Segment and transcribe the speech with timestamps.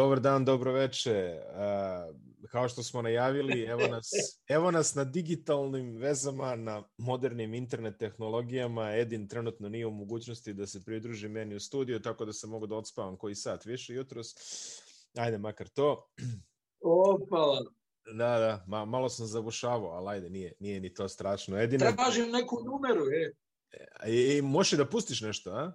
[0.00, 1.40] Dobar dan, dobro veče.
[1.50, 2.16] Uh,
[2.50, 4.10] kao što smo najavili, evo nas,
[4.48, 8.96] evo nas na digitalnim vezama, na modernim internet tehnologijama.
[8.96, 12.66] Edin trenutno nije u mogućnosti da se pridruži meni u studiju, tako da sam mogu
[12.66, 14.26] da odspavam koji sat više jutros.
[15.18, 16.08] Ajde, makar to.
[16.80, 17.60] Opala.
[18.06, 21.58] Da, da, ma, malo sam zabušavao, ali ajde, nije, nije ni to strašno.
[21.58, 21.96] Edina...
[21.96, 23.32] Tražim neku numeru, e.
[24.04, 25.72] E, e možeš da pustiš nešto, a?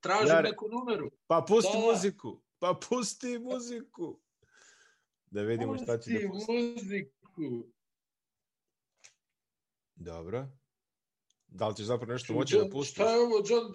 [0.00, 1.10] Tražim ja, neku numeru.
[1.26, 1.78] Pa pusti da.
[1.78, 2.43] muziku.
[2.64, 4.20] Pa pusti muziku.
[5.26, 6.52] Da vidimo pusti šta će da pusti.
[6.52, 7.66] muziku.
[9.94, 10.48] Dobro.
[11.46, 12.94] Da li ćeš zapravo nešto Ču, moći da pustiš?
[12.94, 13.72] Šta je ovo, John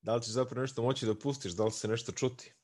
[0.00, 1.52] Da li ćeš zapravo nešto moći da pustiš?
[1.52, 2.54] Da li se nešto čuti?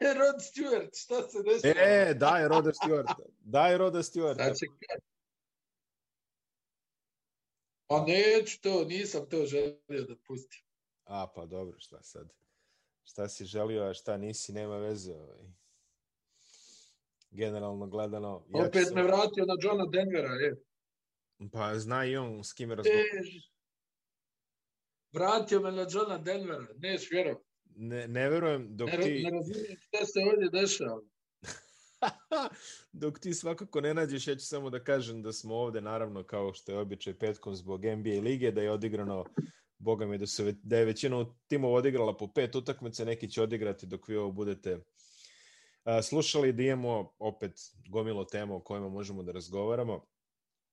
[0.00, 1.74] Rod Stewart, šta se dešava?
[1.76, 3.14] E, daj Roda Stewart.
[3.40, 4.34] Daj Roda Stewart.
[4.34, 4.66] Znači,
[7.86, 10.62] Pa neću to, nisam to želio da pustim.
[11.04, 12.32] A, pa dobro, šta sad?
[13.04, 15.14] Šta si želio, a šta nisi, nema veze.
[15.14, 15.44] Ovaj.
[17.30, 18.46] Generalno gledano...
[18.54, 18.94] Ja Opet sam...
[18.94, 20.56] me vratio na Johna Denvera, je.
[21.52, 23.50] Pa zna i on s kime razgovaraš.
[25.12, 27.42] Vratio me na Johna Denvera, neš vjerovat.
[27.64, 29.22] Ne, ne verujem dok ne, ti...
[29.22, 31.00] Ne razumijem šta se ovdje dešava.
[32.92, 36.54] Dok ti svakako ne nađeš, ja ću samo da kažem da smo ovde, naravno, kao
[36.54, 39.24] što je običaj petkom zbog NBA lige, da je odigrano,
[39.78, 43.86] boga mi, da, su, da je većina timova odigrala po pet utakmice, neki će odigrati
[43.86, 44.78] dok vi ovo budete
[45.84, 47.52] a, slušali, da imamo opet
[47.88, 50.04] gomilo tema o kojima možemo da razgovaramo.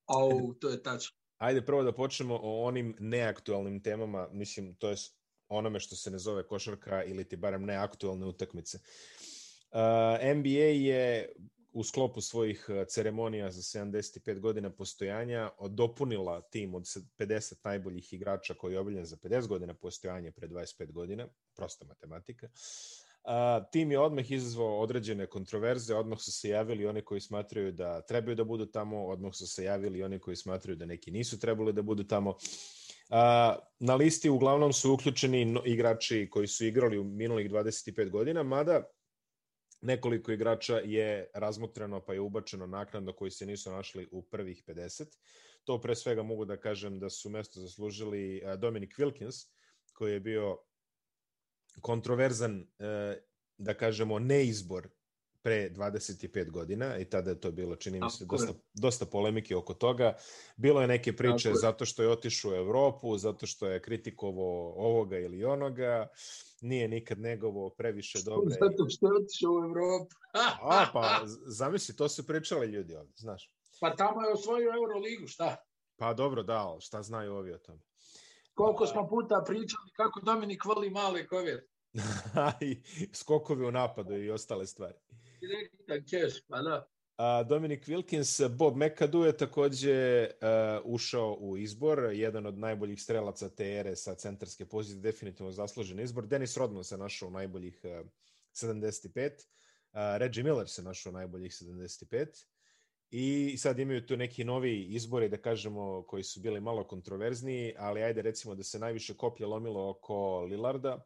[0.05, 1.17] Au, to je tačno.
[1.37, 4.95] Ajde prvo da počnemo o onim neaktualnim temama, mislim, to je
[5.47, 8.77] onome što se ne zove košarka ili ti barem neaktualne utakmice.
[8.77, 9.32] Uh,
[10.35, 11.29] NBA je
[11.73, 18.53] u sklopu svojih uh, ceremonija za 75 godina postojanja dopunila tim od 50 najboljih igrača
[18.53, 22.47] koji je obiljen za 50 godina postojanja pre 25 godina, prosta matematika.
[23.23, 23.31] Uh,
[23.71, 28.35] tim je odmah izazvao određene kontroverze, odmah su se javili oni koji smatraju da trebaju
[28.35, 31.81] da budu tamo, odmah su se javili oni koji smatraju da neki nisu trebali da
[31.81, 32.29] budu tamo.
[32.29, 33.17] Uh,
[33.79, 38.83] na listi uglavnom su uključeni igrači koji su igrali u minulih 25 godina, mada
[39.85, 45.05] Nekoliko igrača je razmotreno pa je ubačeno naknadno koji se nisu našli u prvih 50.
[45.63, 49.47] To pre svega mogu da kažem da su mesto zaslužili Dominic Wilkins,
[49.93, 50.57] koji je bio
[51.81, 53.17] kontroverzan, e,
[53.57, 54.89] da kažemo, neizbor
[55.43, 59.73] pre 25 godina i tada je to bilo, čini mi se, dosta, dosta polemike oko
[59.73, 60.13] toga.
[60.57, 64.73] Bilo je neke priče Tako zato što je otišao u Evropu, zato što je kritikovo
[64.77, 66.07] ovoga ili onoga,
[66.61, 68.49] nije nikad negovo previše dobre.
[68.49, 70.15] Zato što je otišao u Evropu.
[70.61, 71.21] A, pa,
[71.59, 73.51] zamisli, to su pričali ljudi ovde, znaš.
[73.81, 75.55] Pa tamo je osvojio Euroligu, šta?
[75.95, 77.79] Pa dobro, da, šta znaju ovi o tome?
[78.53, 81.61] Koliko smo puta pričali kako Dominik voli male kovjer.
[82.69, 82.81] I
[83.13, 84.95] skokovi u napadu i ostale stvari.
[85.43, 86.85] Direktan keš, pa.
[87.17, 93.49] A, Dominic Wilkins, Bob McAdoo je takođe uh, ušao u izbor, jedan od najboljih strelaca
[93.49, 96.27] te ere sa centarske pozicije, definitivno zaslužen izbor.
[96.27, 98.07] Dennis Rodman se našao u najboljih uh,
[98.53, 102.45] 75, uh, Reggie Miller se našao u najboljih 75
[103.11, 108.03] i sad imaju tu neki novi izbori, da kažemo, koji su bili malo kontroverzniji, ali
[108.03, 111.05] ajde recimo da se najviše koplje lomilo oko Lillarda,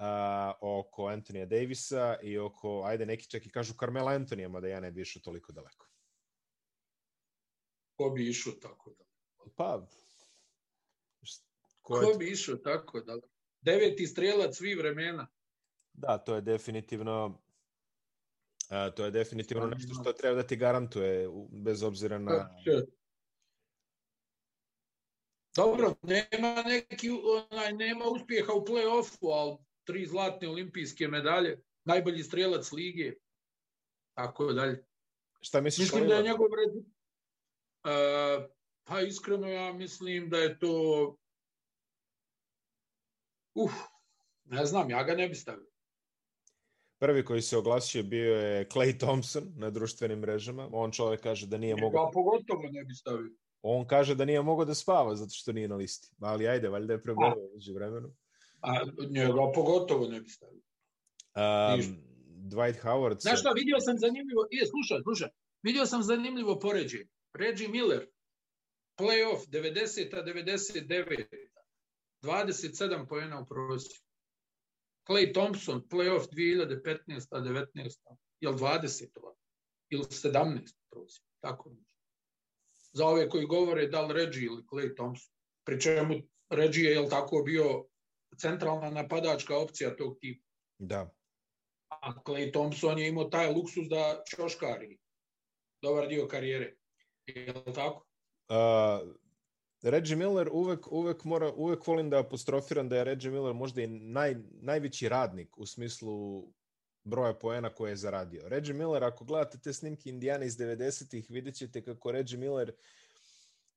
[0.00, 4.80] a, oko Antonija Davisa i oko, ajde neki čak i kažu Carmela Antonija, mada ja
[4.80, 5.86] ne bi išao toliko daleko.
[7.96, 9.50] Ko bi išao tako daleko?
[9.56, 9.86] Pa,
[11.82, 13.28] ko, ko bi išao tako daleko?
[13.60, 15.26] Deveti strelac svih vremena.
[15.92, 17.42] Da, to je definitivno
[18.68, 22.50] a, to je definitivno nešto što treba da ti garantuje bez obzira na
[25.56, 27.10] Dobro, nema neki
[27.50, 29.56] onaj nema uspjeha u plej-ofu, ali
[29.90, 33.12] tri zlatne olimpijske medalje, najbolji strelac lige,
[34.14, 34.84] tako dalje.
[35.40, 35.86] Šta misliš?
[35.86, 36.76] Mislim da je njegov red...
[36.76, 38.50] Uh,
[38.84, 41.16] pa iskreno ja mislim da je to...
[43.54, 43.72] Uf,
[44.44, 45.66] ne znam, ja ga ne bi stavio.
[46.98, 50.68] Prvi koji se oglasio bio je Clay Thompson na društvenim mrežama.
[50.72, 52.04] On čovjek kaže da nije mogao...
[52.04, 53.30] Ja pogotovo ne bi stavio.
[53.62, 56.14] On kaže da nije mogao da spava zato što nije na listi.
[56.20, 58.14] Ali ajde, valjda je prebolio uđe vremenu.
[58.60, 60.62] A njega pogotovo ne bi stavio.
[61.34, 61.96] Um,
[62.50, 63.20] Dwight Howard...
[63.20, 64.46] Znaš šta, vidio sam zanimljivo...
[64.50, 65.28] Je, slušaj, slušaj.
[65.62, 67.08] Vidio sam zanimljivo poređenje.
[67.34, 68.06] Reggie Miller,
[68.98, 71.60] playoff 90-a, 99-a.
[72.22, 74.04] 27 pojena u prosjeku.
[75.08, 78.16] Clay Thompson, playoff 2015-a, 19-a.
[78.40, 79.34] Jel 20 ova?
[79.88, 81.26] Ili 17 prosjeku?
[81.40, 81.90] Tako nešto.
[82.92, 85.34] Za ove koji govore da li Reggie ili Clay Thompson.
[85.64, 86.14] Pri čemu
[86.50, 87.84] Reggie je, jel tako, bio
[88.40, 90.46] centralna napadačka opcija tog tipa.
[90.78, 91.10] Da.
[91.88, 94.98] A Clay Thompson je imao taj luksus da čoškari
[95.82, 96.76] dobar dio karijere.
[97.26, 98.06] Je li tako?
[98.48, 99.16] Uh,
[99.82, 103.86] Reggie Miller uvek, uvek, mora, uvek volim da apostrofiram da je Reggie Miller možda i
[103.86, 106.44] naj, najveći radnik u smislu
[107.04, 108.48] broja poena koje je zaradio.
[108.48, 112.72] Reggie Miller, ako gledate te snimke Indijana iz 90-ih, vidjet ćete kako Reggie Miller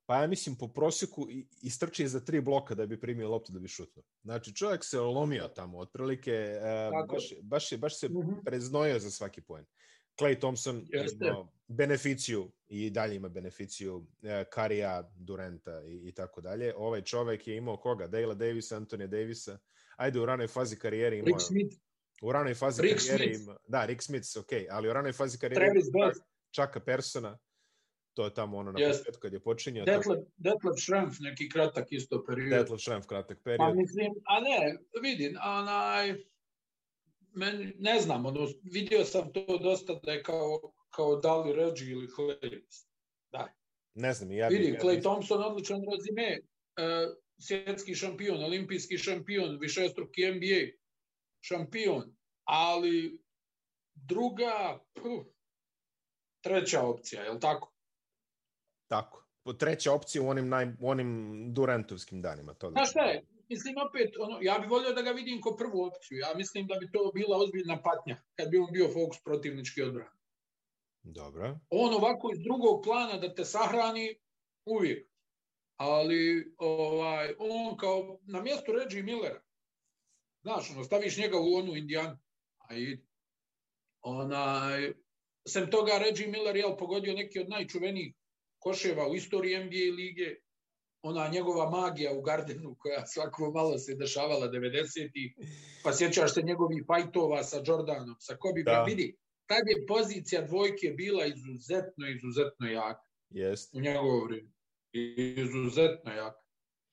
[0.06, 1.28] pa ja mislim po prosjeku
[1.62, 4.04] istrči za tri bloka da bi primio loptu da bi šutnuo.
[4.22, 8.32] Znači čovjek se olomio tamo, otprilike uh, baš, baš, je, baš se mhm.
[8.44, 9.64] preznojio za svaki poen.
[10.20, 11.26] Clay Thompson Jeste.
[11.26, 14.06] ima beneficiju i dalje ima beneficiju uh,
[14.50, 16.74] Karija, Durenta i, i tako dalje.
[16.76, 18.06] Ovaj čovek je imao koga?
[18.06, 19.58] Dale Davis, Antonija Davisa.
[19.96, 21.26] Ajde, u ranoj fazi karijere imao...
[21.26, 21.76] Rick Smith.
[22.22, 23.42] U ranoj fazi Rick karijere Smith.
[23.42, 23.56] ima...
[23.68, 26.22] Da, Rick Smith, ok, ali u ranoj fazi karijere Travis ima Best.
[26.50, 27.38] Čaka Persona.
[28.14, 28.98] To je tamo ono na Yes.
[28.98, 29.84] početku kad je počinjao.
[29.84, 32.50] Detlef, Detlef Schrempf, neki kratak isto period.
[32.50, 33.76] Detlef Schrempf, kratak Pa period.
[33.76, 36.14] mislim, a ne, vidim, onaj,
[37.32, 42.06] men, ne znam, ono, vidio sam to dosta da je kao, kao Dali Reggie ili
[42.06, 42.62] Clay.
[43.32, 43.48] Da,
[43.94, 44.80] Ne znam, ja vidi, bih...
[44.82, 50.60] Clay Thompson odličan rezime, uh, svjetski šampion, olimpijski šampion, višestruki NBA
[51.40, 53.22] šampion, ali
[53.94, 55.24] druga, puh,
[56.44, 57.73] treća opcija, je li tako?
[58.88, 59.24] Tako.
[59.42, 61.08] Po treća opcija u onim, naj, u onim
[61.54, 62.54] Durantovskim danima.
[62.54, 65.56] To da Znaš šta je, mislim opet, ono, ja bih volio da ga vidim kao
[65.56, 69.22] prvu opciju, ja mislim da bi to bila ozbiljna patnja, kad bi on bio fokus
[69.24, 70.14] protivnički odbrana.
[71.02, 71.58] Dobro.
[71.70, 74.18] On ovako iz drugog plana da te sahrani
[74.64, 75.08] uvijek.
[75.76, 79.40] Ali ovaj on kao na mjestu Reggie Millera.
[80.42, 82.18] Znaš, ono, staviš njega u onu Indijanu.
[82.58, 82.98] A i
[84.02, 84.92] onaj,
[85.48, 88.14] sem toga Reggie Miller je pogodio neki od najčuvenijih
[88.64, 90.28] koševa u istoriji NBA lige.
[91.02, 95.34] Ona njegova magija u Gardenu koja svako malo se dešavala 90-ih.
[95.82, 98.82] Pa sjećaš se njegovih fajtova sa Jordanom, sa Kobe Da.
[98.82, 99.16] Vidi,
[99.46, 103.74] tad je pozicija dvojke bila izuzetno, izuzetno jaka Jest.
[103.74, 104.50] u njegovo vrijeme.
[105.42, 106.40] Izuzetno jaka.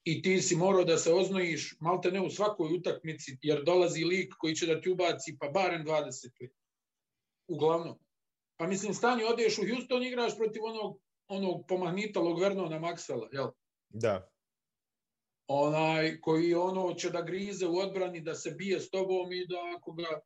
[0.03, 4.33] I ti si morao da se oznojiš malte ne u svakoj utakmici, jer dolazi lik
[4.37, 6.49] koji će da ti ubaci pa barem 20 li.
[7.47, 7.99] Uglavnom.
[8.59, 10.99] Pa mislim, stani, odeš u Houston, igraš protiv onog,
[11.31, 13.47] onog pomahnitalog Vernona Maxwella, jel?
[13.89, 14.27] Da.
[15.47, 19.55] onaj koji ono će da grize u odbrani, da se bije s tobom i da
[19.77, 20.21] ako ga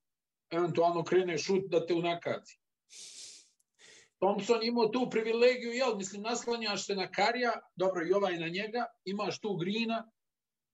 [0.49, 2.57] eventualno krene šut da te unakazi.
[4.19, 8.85] Thompson imao tu privilegiju, jel, mislim, naslanjaš se na Karija, dobro i ovaj na njega,
[9.05, 10.11] imaš tu Grina,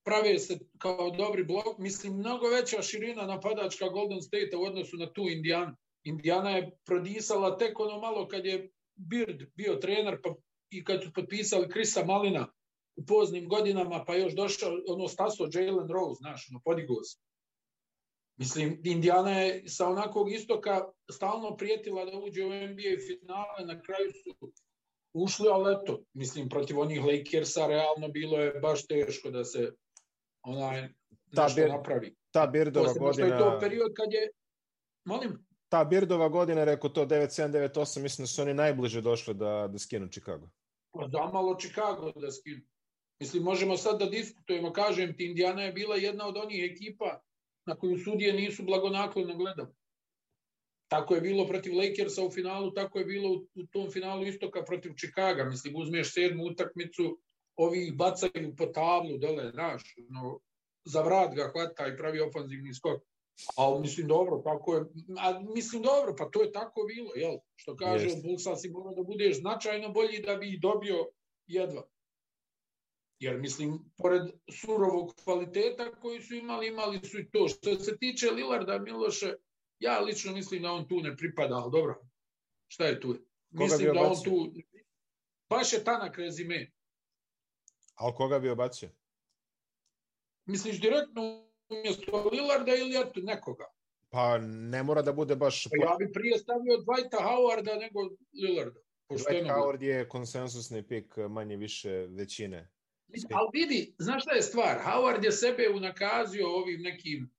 [0.05, 5.13] prave se kao dobri blok, mislim, mnogo veća širina napadačka Golden State u odnosu na
[5.13, 5.75] tu Indijanu.
[6.03, 10.35] Indijana je prodisala tek ono malo kad je Bird bio trener pa,
[10.69, 12.47] i kad su potpisali Krisa Malina
[12.95, 17.17] u poznim godinama, pa još došao, ono, staso Jalen Rose, znaš, ono, podigao se.
[18.37, 24.11] Mislim, Indijana je sa onakvog istoka stalno prijetila da uđe u NBA finale, na kraju
[24.23, 24.51] su
[25.13, 29.71] ušli, ali eto, mislim, protiv onih Lakersa realno bilo je baš teško da se
[30.43, 30.89] onaj
[31.35, 32.15] Ta nešto bir- napravi.
[32.31, 33.51] Ta Birdova Posebno što je godina...
[33.51, 34.29] to period kad je,
[35.05, 39.67] molim, Ta Birdova godina, rekao to 9-7, 9-8, mislim da su oni najbliže došli da,
[39.71, 40.49] da skinu Chicago.
[40.93, 42.61] pa zamalo Chicago da skinu.
[43.21, 47.21] Mislim, možemo sad da diskutujemo, kažem ti, Indijana je bila jedna od onih ekipa
[47.65, 49.69] na koju sudije nisu blagonaklono gledali.
[50.87, 54.63] Tako je bilo protiv Lakersa u finalu, tako je bilo u, u tom finalu istoka
[54.63, 55.45] protiv Chicaga.
[55.45, 57.19] Mislim, uzmeš sedmu utakmicu,
[57.55, 60.39] ovi ih bacaju po tablu dole, znaš, no,
[60.85, 63.01] za vrat ga hvata i pravi ofanzivni skok.
[63.55, 64.85] Ali mislim dobro, tako je,
[65.19, 67.37] a mislim dobro, pa to je tako bilo, jel?
[67.55, 68.23] Što kaže yes.
[68.23, 71.11] Bulsa si mora da budeš značajno bolji da bi dobio
[71.47, 71.83] jedva.
[73.19, 74.21] Jer mislim, pored
[74.61, 77.47] surovog kvaliteta koji su imali, imali su i to.
[77.47, 79.33] Što se tiče Lillarda Miloše,
[79.79, 82.01] ja lično mislim da on tu ne pripada, ali dobro,
[82.67, 83.07] šta je tu?
[83.07, 84.53] Koga Mislim da on tu,
[85.49, 86.71] baš je tanak rezime.
[87.95, 88.89] Ali koga bi obacio?
[90.45, 93.65] Misliš direktno umjesto Lillarda ili eto nekoga?
[94.09, 95.63] Pa ne mora da bude baš...
[95.63, 97.99] Pa ja bi prije stavio Dwighta Howarda nego
[98.43, 98.79] Lillarda.
[99.09, 99.47] Dwight.
[99.47, 102.69] Howard je konsensusni pik manje više većine.
[103.33, 104.77] Ali vidi, znaš šta je stvar?
[104.85, 107.31] Howard je sebe unakazio ovim nekim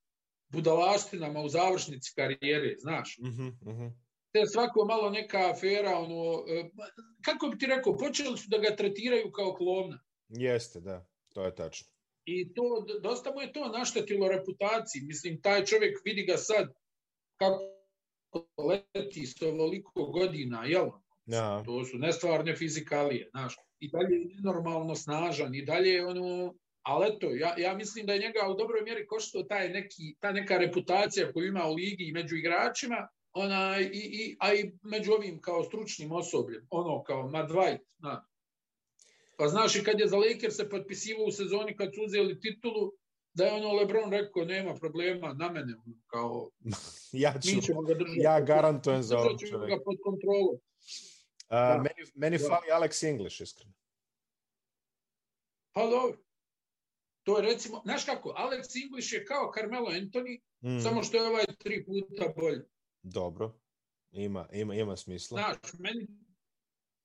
[0.49, 3.19] budalaštinama u završnici karijere, znaš.
[3.19, 3.93] Uh -huh, uh -huh.
[4.33, 6.71] Te svako malo neka afera, ono, e,
[7.25, 10.03] kako bi ti rekao, počeli su da ga tretiraju kao klovna.
[10.29, 11.07] Jeste, da.
[11.35, 11.92] To je tačno.
[12.25, 15.03] I to, dosta mu je to naštetilo reputaciji.
[15.03, 16.73] Mislim, taj čovjek vidi ga sad
[17.37, 17.63] kako
[18.69, 20.89] leti s ovoliko godina, jel?
[21.35, 21.63] Aha.
[21.65, 23.55] To su nestvarne fizikalije, znaš.
[23.81, 28.13] I dalje je nenormalno snažan, i dalje je ono, Ali eto, ja, ja mislim da
[28.13, 32.05] je njega u dobroj mjeri koštao taj neki, ta neka reputacija koju ima u ligi
[32.05, 37.29] i među igračima, ona, i, i, a i među ovim kao stručnim osobljem, ono kao
[37.29, 38.27] Mad White, na.
[39.43, 42.93] Pa znaš i kad je za Lakers se potpisivao u sezoni kad su uzeli titulu,
[43.35, 46.51] da je ono Lebron rekao nema problema na mene ono, kao
[47.25, 49.77] ja ću, mi ćemo ga držati ja garantujem za ovog čoveka.
[49.77, 50.57] ga pod kontrolom
[51.49, 51.77] A, Da.
[51.77, 52.45] meni, meni Da.
[52.45, 53.73] fali Alex English, iskreno.
[55.73, 56.19] pa dobro
[57.23, 61.29] to je recimo, znaš kako, Alex English je kao Carmelo Anthony, Mm, samo što je
[61.29, 62.61] ovaj tri puta bolji.
[63.03, 63.59] Dobro.
[64.11, 65.39] Ima, ima, ima smisla.
[65.39, 66.07] Znaš, meni,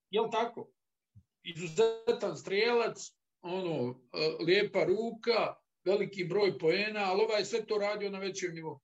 [0.10, 0.72] jel tako?
[1.56, 3.12] Izuzetan strijelac,
[3.42, 8.80] ono, e, lijepa ruka, veliki broj poena, ali ovaj sve to radio na većem nivou.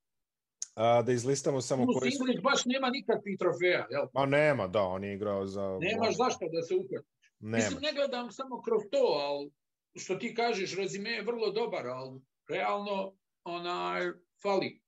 [0.76, 2.24] A, da izlistamo samo koji su...
[2.44, 4.06] Baš nema nikakvih trofeja, jel?
[4.14, 5.80] Ma nema, da, on je igrao za...
[5.82, 7.08] Nemaš zašto da se uhvati.
[7.40, 7.58] Nema.
[7.58, 9.52] Mislim, ne gledam samo kroz to, ali
[9.96, 14.02] što ti kažeš, rezime je vrlo dobar, ali realno onaj,
[14.44, 14.82] fali.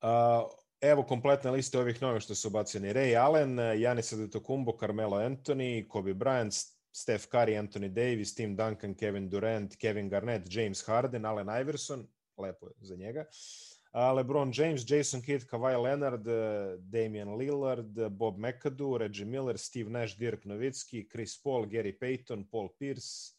[0.00, 0.44] A,
[0.80, 2.92] evo kompletne liste ovih novih što su ubaceni.
[2.92, 9.28] Ray Allen, Janis Antetokounmpo, Carmelo Anthony, Kobe Bryant, Steph Curry, Anthony Davis, Tim Duncan, Kevin
[9.28, 12.06] Durant, Kevin Garnett, James Harden, Allen Iverson,
[12.38, 13.24] lepo je za njega.
[13.92, 20.16] LeBron James, Jason Kidd, Kawhi Leonard, eh, Damian Lillard, Bob McAdoo, Reggie Miller, Steve Nash,
[20.16, 23.34] Dirk Nowitzki, Chris Paul, Gary Payton, Paul Pierce,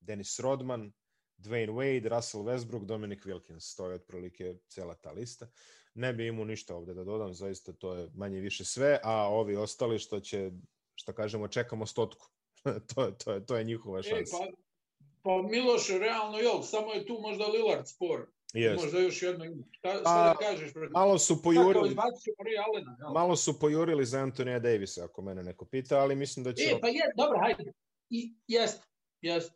[0.00, 0.92] Dennis Rodman,
[1.36, 3.76] Dwayne Wade, Russell Westbrook, Dominic Wilkins.
[3.76, 5.48] To je otprilike cela ta lista.
[5.94, 9.56] Ne bi imao ništa ovde da dodam, zaista to je manje više sve, a ovi
[9.56, 10.50] ostali što će,
[10.94, 12.31] što kažemo, čekamo stotku.
[12.94, 14.36] to, to, to je njihova E, šansa.
[14.38, 14.46] pa,
[15.22, 18.26] pa Miloš, realno, jel, samo je tu možda Lillard spor.
[18.54, 18.82] Jest.
[18.82, 19.64] Možda još jedno ima.
[19.70, 20.72] Šta, šta A, da kažeš?
[20.72, 20.92] Protiv...
[20.92, 23.12] Malo su pojurili, jel?
[23.14, 26.64] malo su pojurili za Antonija Davisa, ako mene neko pita, ali mislim da će...
[26.64, 27.72] E, pa je, dobro, hajde.
[28.10, 28.82] I, jest,
[29.20, 29.52] jest.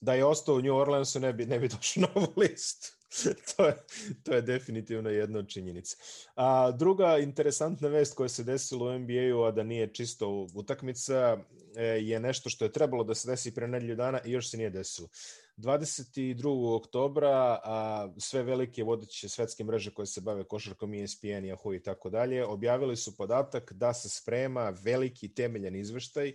[0.00, 2.88] da je ostao u New Orleansu ne bi, ne bi došao na ovu listu.
[3.56, 3.76] to, je,
[4.22, 5.96] to je definitivno jedna od činjenica.
[6.34, 11.36] A, druga interesantna vest koja se desila u NBA-u, a da nije čisto utakmica, e,
[11.80, 14.70] je nešto što je trebalo da se desi pre nedelju dana i još se nije
[14.70, 15.08] desilo.
[15.56, 16.76] 22.
[16.76, 21.82] oktobra a, sve velike vodeće svetske mreže koje se bave košarkom, E ESPN, Yahoo i
[21.82, 26.34] tako dalje, objavili su podatak da se sprema veliki temeljan izveštaj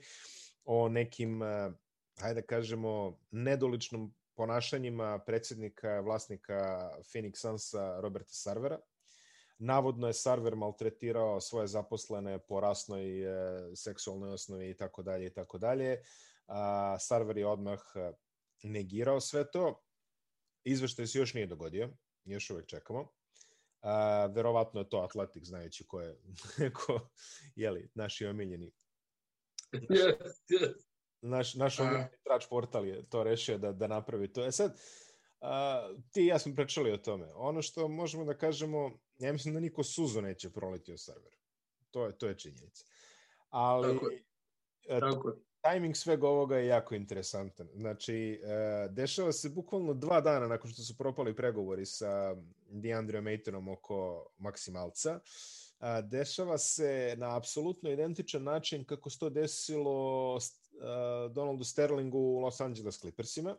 [0.66, 1.74] o nekim a,
[2.20, 8.80] hajde da kažemo, nedoličnom ponašanjima predsjednika, vlasnika Phoenix Sunsa Roberta Sarvera.
[9.60, 15.34] Navodno je Sarver maltretirao svoje zaposlene po rasnoj, e, seksualnoj osnovi i tako dalje i
[15.34, 16.02] tako dalje.
[17.00, 18.12] Sarver je odmah e,
[18.64, 19.84] negirao sve to.
[20.64, 21.90] Izveštaj se još nije dogodio,
[22.24, 23.08] još uvek čekamo.
[23.82, 26.20] A, verovatno je to Atletik, znajući ko je,
[26.78, 27.10] ko,
[27.56, 28.72] jeli, naši omiljeni
[29.72, 30.44] jest.
[31.22, 34.46] naš, naš omiljeni trač portal je to rešio da, da napravi to.
[34.46, 34.80] E sad,
[35.42, 37.28] a, ti i ja smo pričali o tome.
[37.36, 41.38] Ono što možemo da kažemo, ja mislim da niko suzu neće proliti o serveru.
[41.92, 42.86] To je, to je činjenica.
[43.50, 44.24] Ali Tako je.
[44.88, 45.36] e, Tako je.
[45.62, 47.68] tajming svega ovoga je jako interesantan.
[47.76, 52.36] Znači, e, dešava se bukvalno dva dana nakon što su propali pregovori sa
[52.70, 55.20] DeAndre Maytonom oko maksimalca.
[55.80, 60.40] A, dešava se na apsolutno identičan način kako se to desilo
[61.32, 63.56] Donaldu Sterlingu u Los Angeles Clippersima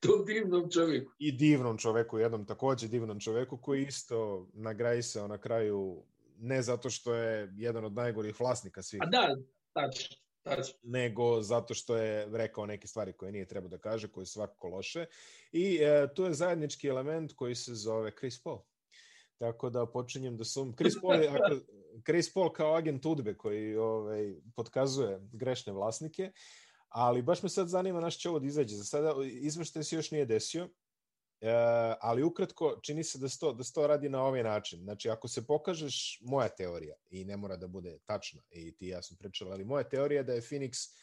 [0.00, 1.12] To divnom čovjeku.
[1.18, 6.02] i divnom čoveku, jednom takođe divnom čoveku koji isto nagrajisao na kraju
[6.38, 9.36] ne zato što je jedan od najgorih vlasnika svih A da,
[9.72, 10.74] tačno, tačno.
[10.82, 14.68] nego zato što je rekao neke stvari koje nije trebao da kaže, koje su svakako
[14.68, 15.06] loše.
[15.52, 18.58] I e, tu je zajednički element koji se zove Chris Paul.
[19.38, 20.74] Tako da počinjem da sum...
[20.76, 21.54] Chris Paul, je, ako,
[22.06, 26.32] Chris Paul kao agent udbe koji ovaj, podkazuje grešne vlasnike,
[26.88, 28.76] ali baš me sad zanima naš će ovo da izađe.
[28.76, 30.68] Za sada izveštaj se još nije desio,
[31.40, 31.50] E,
[32.00, 34.82] ali ukratko čini se da se, to, da se to radi na ovaj način.
[34.82, 39.02] Znači, ako se pokažeš, moja teorija, i ne mora da bude tačna, i ti ja
[39.02, 40.94] sam pričala, ali moja teorija je da je Phoenix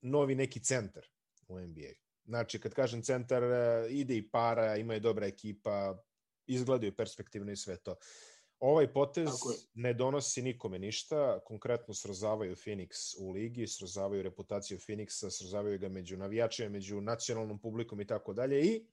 [0.00, 1.06] novi neki centar
[1.48, 1.92] u NBA.
[2.24, 6.02] Znači, kad kažem centar, e, ide i para, ima i dobra ekipa,
[6.46, 7.96] izgledaju perspektivno i sve to.
[8.62, 9.28] Ovaj potez
[9.74, 16.16] ne donosi nikome ništa, konkretno srozavaju Phoenix u ligi, srozavaju reputaciju Phoenixa, srozavaju ga među
[16.16, 18.86] navijačima, među nacionalnom publikom i tako dalje i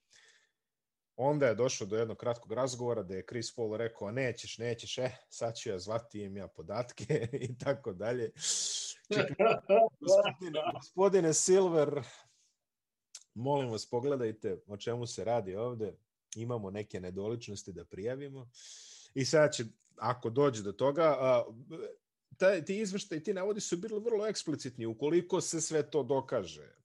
[1.16, 5.16] onda je došlo do jednog kratkog razgovora da je Chris Paul rekao, nećeš, nećeš, eh,
[5.28, 8.30] sad ću ja zvati im ja podatke i tako dalje.
[10.00, 12.02] Gospodine, gospodine Silver,
[13.34, 15.96] molim vas pogledajte o čemu se radi ovde.
[16.36, 18.50] Imamo neke nedoličnosti da prijavimo.
[19.14, 19.64] I sad će,
[19.96, 21.44] ako dođe do toga, a,
[22.36, 24.86] taj, ti izveštaj, ti navodi su bili vrlo eksplicitni.
[24.86, 26.80] Ukoliko se sve to dokaže,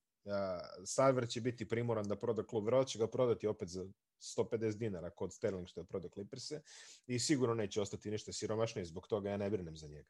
[0.86, 3.86] Sarver će biti primoran da proda klub, vjerojatno će ga prodati opet za
[4.20, 6.62] 150 dinara kod Sterling što je prodao Clippers-e
[7.08, 10.10] i sigurno neće ostati ništa siromašniji, zbog toga ja ne brinem za njega.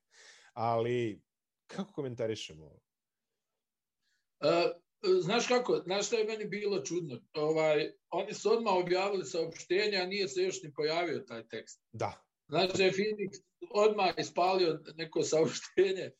[0.53, 1.21] Ali,
[1.67, 2.65] kako komentarišemo?
[2.65, 2.71] Uh,
[5.19, 7.21] znaš kako, znaš što je meni bilo čudno?
[7.33, 11.81] Ovaj, oni su odmah objavili saopštenja, a nije se još ni pojavio taj tekst.
[11.91, 12.25] Da.
[12.47, 16.11] Znaš da je Phoenix odmah ispalio neko saopštenje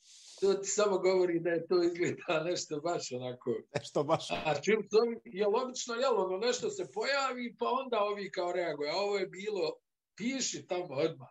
[0.41, 3.51] to ti samo govori da je to izgleda nešto baš onako.
[3.75, 4.31] Nešto baš.
[4.31, 8.89] A čim to je logično, jel, ono nešto se pojavi, pa onda ovi kao reaguju.
[8.89, 9.73] A ovo je bilo,
[10.15, 11.29] piši tamo odmah.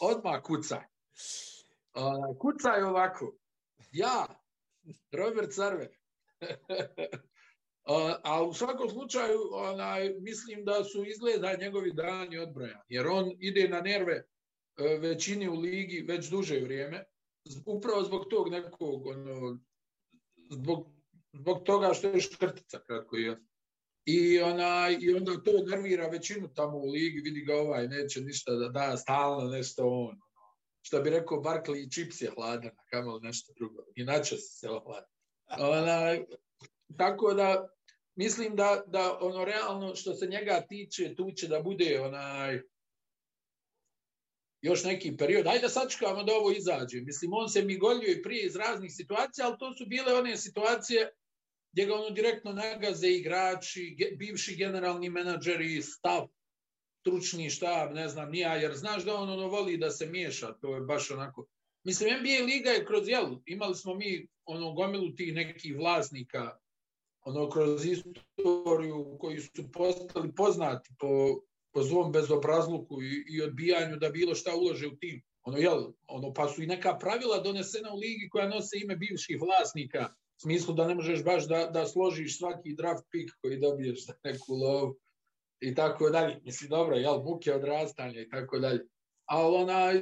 [0.00, 0.84] Odmah kucaj.
[1.94, 3.36] Uh, kucaj ovako.
[3.92, 4.26] Ja,
[5.12, 5.88] Robert Sarver.
[8.24, 13.68] A u svakom slučaju onaj, mislim da su izgleda njegovi dani odbrojani, jer on ide
[13.68, 17.04] na nerve uh, većini u ligi već duže vrijeme
[17.66, 19.58] upravo zbog tog nekog, ono,
[20.50, 20.86] zbog,
[21.32, 23.40] zbog toga što je škrtica, kratko je.
[24.04, 28.52] I, ona, I onda to nervira većinu tamo u ligi, vidi ga ovaj, neće ništa
[28.54, 30.20] da da, stalno nešto on.
[30.82, 33.82] Što bi rekao Barkley, čips je hladan, kamo nešto drugo.
[33.96, 35.13] Inače se hladan.
[35.48, 36.16] Ona,
[36.98, 37.68] tako da,
[38.14, 42.60] mislim da, da ono realno što se njega tiče, tu će da bude onaj,
[44.64, 45.46] još neki period.
[45.46, 47.00] Ajde da sačekamo da ovo izađe.
[47.00, 51.10] Mislim, on se migoljio i prije iz raznih situacija, ali to su bile one situacije
[51.72, 56.28] gdje ga ono direktno nagaze igrači, bivši generalni menadžeri, stav,
[57.00, 60.74] stručni štab, ne znam, nija, jer znaš da on ono voli da se miješa, to
[60.74, 61.46] je baš onako.
[61.84, 66.58] Mislim, NBA liga je kroz, jel, imali smo mi ono gomilu tih nekih vlasnika,
[67.20, 71.40] ono kroz istoriju koji su postali poznati po
[71.74, 75.22] po zvom bezobrazluku i, i odbijanju da bilo šta ulože u tim.
[75.42, 79.40] Ono, jel, ono, pa su i neka pravila donesena u ligi koja nose ime bivših
[79.40, 84.06] vlasnika, u smislu da ne možeš baš da, da složiš svaki draft pick koji dobiješ
[84.06, 84.96] za neku lovu
[85.60, 86.40] i tako dalje.
[86.44, 88.86] Mislim, dobro, jel, muke odrastanja i tako dalje.
[89.24, 89.92] Ali ona,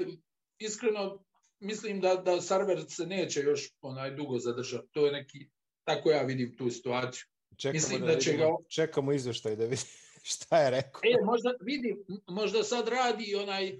[0.59, 1.25] iskreno,
[1.63, 4.89] mislim da, da server se neće još onaj dugo zadržati.
[4.93, 5.51] To je neki,
[5.85, 7.25] tako ja vidim tu situaciju.
[7.57, 8.65] Čekamo mislim da, da će vidimo, ga...
[8.69, 9.91] Čekamo izveštaj da vidimo
[10.33, 11.01] šta je rekao.
[11.05, 11.97] E, možda, vidi,
[12.29, 13.75] možda sad radi onaj e,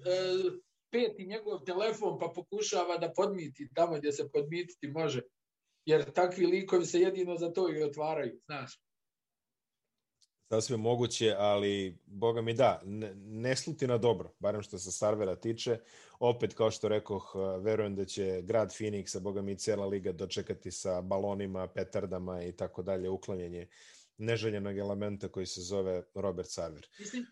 [0.91, 5.23] peti njegov telefon pa pokušava da podmiti tamo gdje se podmititi može.
[5.85, 8.81] Jer takvi likovi se jedino za to i otvaraju, znaš.
[10.53, 15.37] Sasvim moguće, ali boga mi da, ne, ne sluti na dobro, barem što se Sarvera
[15.37, 15.79] tiče.
[16.21, 20.71] Opet, kao što rekoh, verujem da će grad Phoenix, a boga mi cijela liga dočekati
[20.71, 23.69] sa balonima, petardama i tako dalje, uklanjanje
[24.19, 26.87] neželjenog elementa koji se zove Robert Sarver.
[26.99, 27.27] Mislim,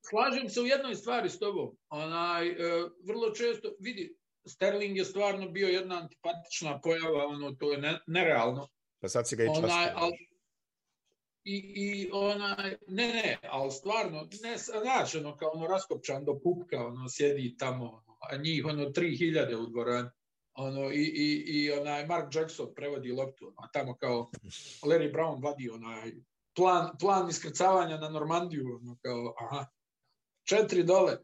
[0.00, 1.76] slažem se u jednoj stvari s tobom.
[1.88, 2.54] Onaj, e,
[3.06, 4.16] vrlo često, vidi,
[4.48, 8.68] Sterling je stvarno bio jedna antipatična pojava, ono, to je ne, nerealno.
[9.00, 9.64] Pa sad si ga i častio.
[9.64, 10.10] Onaj, al,
[11.46, 16.86] i, i onaj, ne, ne, ali stvarno, ne, znači, ono, kao ono, raskopčan do pupka,
[16.86, 20.08] ono, sjedi tamo, ono, a njih, ono, 3000 u dvorani.
[20.58, 24.30] Ono i i i onaj Mark Jackson prevodi loptu a tamo kao
[24.82, 26.12] Larry Brown vadi onaj
[26.54, 29.66] plan plan iskrcavanja na Normandiju ono kao aha
[30.48, 31.18] četiri dole.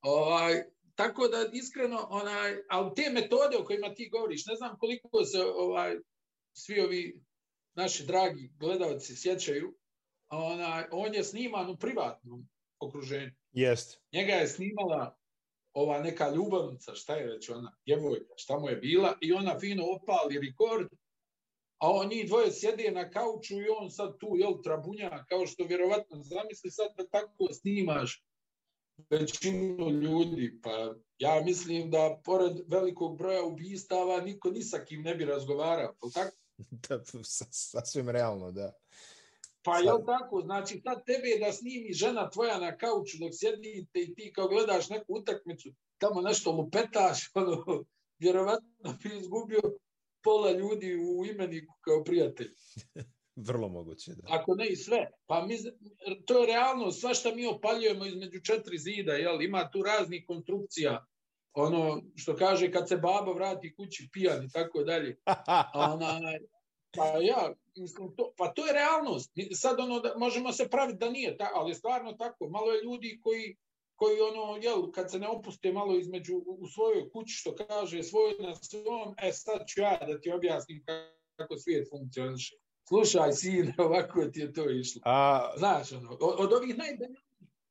[0.00, 0.62] Ovaj
[0.94, 5.38] tako da iskreno onaj al te metode o kojima ti govoriš ne znam koliko se
[5.56, 5.96] ovaj
[6.52, 7.20] svi ovi
[7.78, 9.74] naši dragi gledaoci sjećaju
[10.28, 12.48] onaj on je sniman u privatnom
[12.80, 13.30] okruženju.
[13.52, 14.00] Jest.
[14.12, 15.18] Njega je snimala
[15.72, 19.84] ova neka ljubavnica, šta je već ona, djevojka, šta mu je bila, i ona fino
[19.84, 20.88] opali rekord,
[21.78, 25.64] a on njih dvoje sjede na kauču i on sad tu, jel, trabunja, kao što
[25.64, 28.24] vjerovatno, zamisli sad da tako snimaš
[29.10, 35.14] većinu ljudi, pa ja mislim da pored velikog broja ubistava niko ni sa kim ne
[35.14, 36.36] bi razgovarao, tako?
[36.88, 37.02] Da,
[37.52, 38.72] sasvim realno, da.
[39.62, 40.40] Pa je li tako?
[40.40, 44.88] Znači, sad tebe da snimi žena tvoja na kauču dok sjedite i ti kao gledaš
[44.88, 45.68] neku utakmicu,
[45.98, 47.84] tamo nešto lupetaš, ono,
[48.18, 49.60] vjerovatno bi izgubio
[50.22, 52.54] pola ljudi u imeniku kao prijatelj.
[53.48, 54.22] Vrlo moguće, da.
[54.28, 55.10] Ako ne i sve.
[55.26, 55.56] Pa mi,
[56.26, 59.42] to je realno, sva što mi opaljujemo između četiri zida, jel?
[59.42, 61.06] ima tu raznih konstrukcija,
[61.58, 65.16] ono što kaže kad se baba vrati kući pijan i tako dalje.
[65.92, 66.20] Ona,
[66.96, 69.32] pa ja, mislim, to, pa to je realnost.
[69.54, 72.48] Sad ono, da, možemo se praviti da nije, ta, ali stvarno tako.
[72.48, 73.56] Malo je ljudi koji,
[73.94, 78.34] koji ono, jel, kad se ne opuste malo između u svojoj kući, što kaže, svoj
[78.38, 80.84] na svom, e sad ću ja da ti objasnim
[81.36, 82.56] kako svijet funkcioniše.
[82.88, 85.02] Slušaj, sine, ovako ti je to išlo.
[85.04, 85.50] A...
[85.56, 87.24] Znaš, ono, od, od ovih najbanalnijih,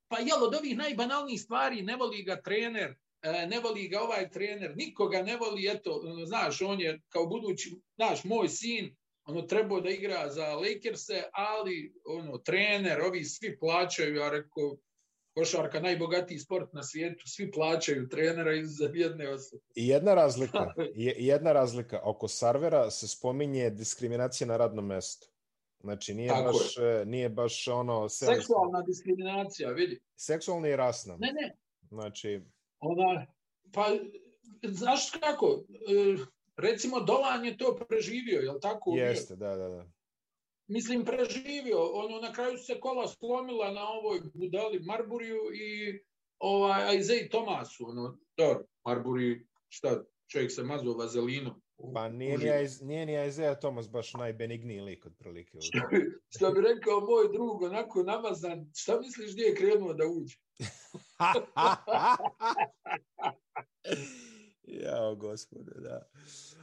[0.08, 4.76] pa jel, od ovih najbanalnijih stvari ne voli ga trener, ne voli ga ovaj trener,
[4.76, 9.90] nikoga ne voli, eto, znaš, on je kao budući, znaš, moj sin, ono trebao da
[9.90, 14.78] igra za Lakers-e, ali ono trener, ovi svi plaćaju, ja rekao,
[15.38, 19.64] košarka najbogatiji sport na svijetu, svi plaćaju trenera iz jedne osobe.
[19.76, 25.28] I jedna razlika, je, jedna razlika, oko servera se spominje diskriminacija na radnom mestu.
[25.84, 28.10] Znači, nije Tako baš, e, nije baš ono...
[28.10, 30.00] Seksualna diskriminacija, vidi.
[30.16, 31.18] Seksualna i rasna.
[31.20, 31.56] Ne, ne.
[31.90, 32.42] Znači,
[32.80, 33.26] Ona,
[33.74, 33.90] pa,
[34.64, 36.18] znaš kako, e,
[36.58, 38.94] recimo Dolan je to preživio, je li tako?
[38.96, 39.86] jeste, da, da, da.
[40.68, 41.92] Mislim, preživio.
[41.94, 46.00] Ono, na kraju se kola slomila na ovoj budali Marburiju i
[46.40, 47.90] ovaj, Isaiah Thomasu.
[47.90, 51.62] Ono, dobro, Marbury, šta, čovjek se mazao vazelinom.
[51.94, 52.60] Pa nije ni, Uživo.
[52.60, 55.58] Iz- nije ni Isaiah Thomas baš najbenigniji lik otprilike.
[55.62, 60.04] Što bi, što bi rekao moj drug, onako namazan, šta misliš gdje je krenuo da
[60.08, 60.36] uđe?
[64.68, 66.08] Jao, gospode, da.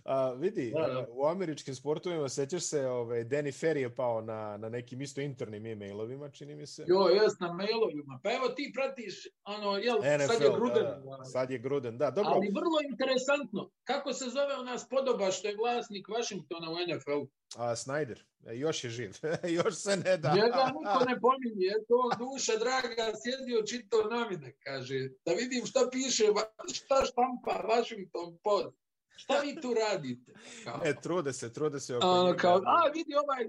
[0.04, 1.06] A, vidi, Da, da.
[1.10, 5.66] u američkim sportovima sećaš se, ovaj, Danny Ferry je pao na, na nekim isto internim
[5.66, 6.84] e-mailovima, čini mi se.
[6.86, 8.20] Jo, jes na mailovima.
[8.22, 10.82] Pa evo ti pratiš, ono, jel, sad je NFL, Gruden.
[10.82, 12.32] da, da, sad je Gruden, da, dobro.
[12.34, 17.20] Ali vrlo interesantno, kako se zove ona spodoba što je vlasnik Washingtona u NFL?
[17.56, 18.18] A, Snyder,
[18.52, 19.12] još je živ,
[19.58, 20.34] još se ne da.
[20.34, 26.24] Njega niko ne pominje, to duša draga sjedio čitao novine, kaže, da vidim šta piše,
[26.72, 28.76] šta štampa Washington Post,
[29.16, 30.32] šta vi tu radite?
[30.64, 31.96] Kao, E, trude se, trude se.
[31.96, 32.36] oko njega.
[32.38, 33.48] kao, a vidi ovaj,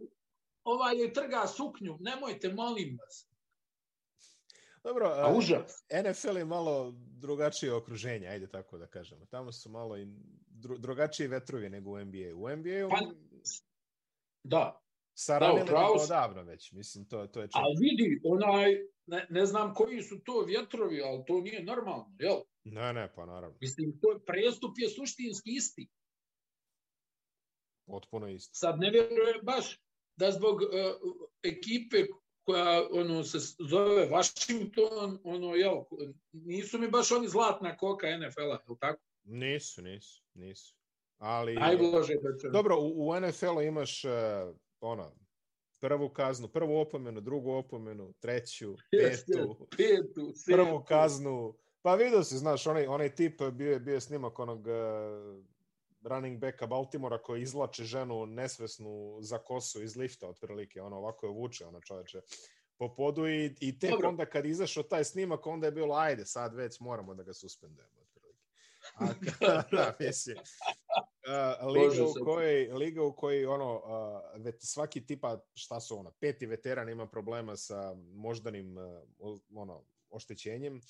[0.63, 3.27] ovaj je trga suknju, nemojte, molim vas.
[4.83, 5.83] Dobro, A a, užas.
[6.03, 9.25] NFL je malo drugačije okruženje, ajde tako da kažemo.
[9.25, 10.07] Tamo su malo i
[10.49, 12.35] dru, drugačiji vetrovi nego u NBA.
[12.35, 12.97] U NBA Pa,
[14.43, 14.81] Da,
[15.15, 16.71] saranili da, odavno već.
[16.71, 17.61] Mislim, to, to je čin.
[17.61, 18.71] ali vidi, onaj,
[19.05, 22.37] ne, ne znam koji su to vjetrovi, ali to nije normalno, jel?
[22.63, 23.57] Ne, ne, pa naravno.
[23.61, 25.89] Mislim, to je, prestup je suštinski isti.
[27.87, 28.51] Potpuno isto.
[28.53, 29.79] Sad ne vjerujem baš
[30.15, 30.69] da zbog uh,
[31.43, 31.97] ekipe
[32.43, 33.37] koja ono se
[33.69, 35.83] zove Washington, ono jel,
[36.31, 39.01] nisu mi baš oni zlatna koka NFL-a, je tako?
[39.23, 40.75] Nisu, nisu, nisu.
[41.17, 42.49] Ali, Najblaže da će.
[42.49, 44.11] dobro, u, u NFL-u imaš uh,
[44.85, 45.11] ono,
[45.79, 51.57] prvu kaznu, prvu opomenu, drugu opomenu, treću, petu, Petu, prvu kaznu.
[51.81, 55.45] Pa vidio si, znaš, onaj, onaj tip bio je, bio je snimak onog uh,
[56.01, 61.31] running backa Baltimora koji izlače ženu nesvesnu za kosu iz lifta, otprilike, ono ovako je
[61.31, 62.21] vuče, ona čoveče
[62.77, 64.09] po podu i, i tek Dobro.
[64.09, 68.01] onda kad izašao taj snimak, onda je bilo, ajde, sad već moramo da ga suspendujemo,
[68.01, 68.45] otprilike.
[68.95, 69.05] A,
[69.77, 70.37] da, mislim,
[71.27, 76.45] uh, liga, u kojoj, liga u kojoj ono, uh, svaki tipa, šta su ona, peti
[76.45, 80.81] veteran ima problema sa moždanim uh, ono, oštećenjem,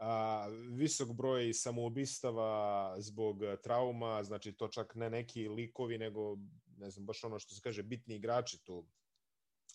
[0.00, 6.36] a, visok broj samoubistava zbog trauma, znači to čak ne neki likovi, nego
[6.76, 8.86] ne znam, baš ono što se kaže, bitni igrači tu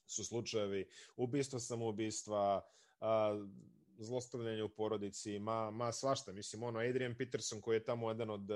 [0.08, 2.62] su slučajevi ubistva, samoubistva,
[3.00, 3.46] a,
[3.98, 6.32] zlostavljanje u porodici, ma, ma svašta.
[6.32, 8.50] Mislim, ono, Adrian Peterson koji je tamo jedan od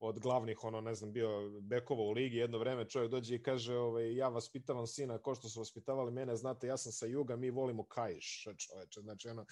[0.00, 3.76] od glavnih, ono, ne znam, bio bekova u ligi, jedno vreme čovjek dođe i kaže,
[3.76, 7.50] ovaj, ja vaspitavam sina ko što su vaspitavali mene, znate, ja sam sa juga, mi
[7.50, 9.46] volimo kajš, čoveče, znači, ono,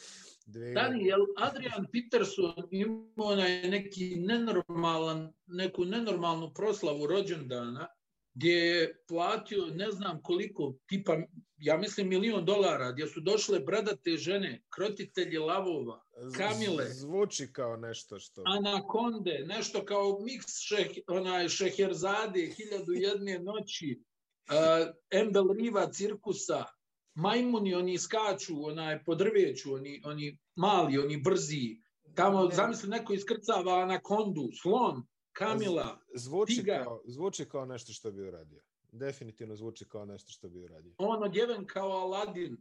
[0.46, 0.72] dve...
[0.72, 7.88] Dani, jel Adrian Peterson imao onaj neki nenormalan, neku nenormalnu proslavu rođendana
[8.36, 11.16] gdje je platio ne znam koliko, tipa,
[11.56, 16.02] ja mislim milion dolara, gdje su došle bradate žene, krotitelji lavova,
[16.36, 16.84] Kamile.
[16.84, 18.42] Zvuči kao nešto što...
[18.46, 24.02] anakonde, nešto kao miks šeh, onaj Šeherzade, hiljadu jedne noći,
[24.50, 26.64] uh, Embel Riva cirkusa,
[27.14, 31.76] majmuni, oni skaču, onaj po drveću, oni, oni mali, oni brzi.
[32.14, 32.54] Tamo, Ne.
[32.54, 35.98] zamisli, neko iskrcava anakondu, slon, Kamila.
[36.14, 36.84] Zvuči tigar.
[36.84, 38.62] kao, zvuči kao nešto što bi uradio.
[38.92, 40.94] Definitivno zvuči kao nešto što bi uradio.
[40.98, 42.56] on odjeven kao Aladin.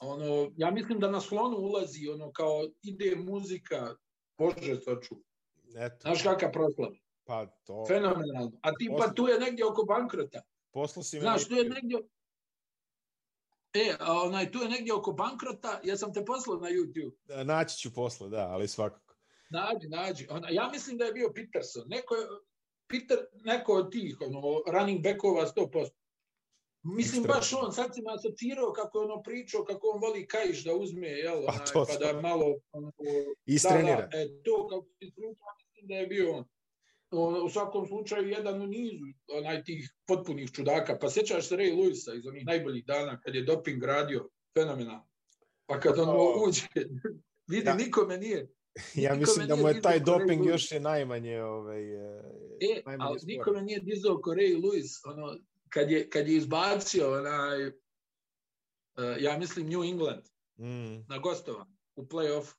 [0.00, 3.94] Ono, ja mislim da na slonu ulazi, ono, kao ide muzika,
[4.38, 5.14] Bože saču.
[5.76, 6.90] Eto, Znaš kakav proslav?
[7.24, 7.84] pa to...
[7.88, 8.52] Fenomenalno.
[8.62, 10.42] A ti pa Posle- tu je negdje oko bankrota.
[10.70, 11.98] Poslo si Znaš, tu je negdje...
[13.74, 17.44] E, onaj, tu je negdje oko bankrota, ja sam te poslao na YouTube.
[17.44, 19.07] Naći ću posle, da, ali svakako.
[19.48, 20.26] Nađi, nađi.
[20.50, 21.82] Ja mislim da je bio Peterson.
[21.86, 22.26] Neko je,
[22.88, 24.40] Peter, neko od tih, ono,
[24.72, 25.90] running backova 100%.
[26.82, 27.34] Mislim, Ekstra.
[27.34, 30.74] baš on, sad si me asocirao kako je ono pričao, kako on voli kajš da
[30.74, 31.98] uzme, jel, Pa onaj, pa to.
[31.98, 32.46] da malo...
[32.72, 32.92] Ono,
[33.46, 34.00] Istrenira.
[34.00, 36.44] Da, da, e, to kako si pričao, mislim da je bio on.
[37.10, 40.98] O, u svakom slučaju jedan u nizu onaj tih potpunih čudaka.
[41.00, 45.08] Pa sjećaš se Ray Lewisa iz onih najboljih dana kad je doping radio fenomenalno.
[45.66, 46.44] Pa kad on O.
[46.48, 46.66] uđe,
[47.50, 47.74] vidi, Da.
[47.74, 48.48] nikome nije.
[49.04, 52.22] Ja mislim da mu je taj doping još je najmanje, ovaj, e,
[52.60, 55.36] E, najmanje ali nikome nije dizao ko Ray Lewis, ono,
[55.68, 57.72] kad je, kad je izbacio onaj, uh,
[59.20, 60.22] ja mislim New England,
[60.60, 61.04] Mm.
[61.08, 62.54] na gostovanju u play-off.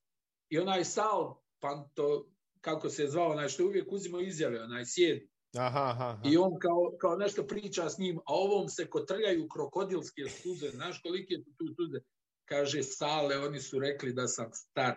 [0.49, 2.29] I onaj Sal, Panto,
[2.62, 5.29] kako se je zvao, onaj što je uvijek uzimao izjave, onaj sjedi.
[5.58, 6.29] Aha, aha, aha.
[6.29, 10.69] I on kao, kao nešto priča s njim, a ovom se kotrljaju krokodilske suze.
[10.69, 11.99] Znaš kolike su tu suze?
[12.45, 14.95] Kaže, Sale, oni su rekli da sam star,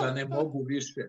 [0.00, 1.00] da ne mogu više.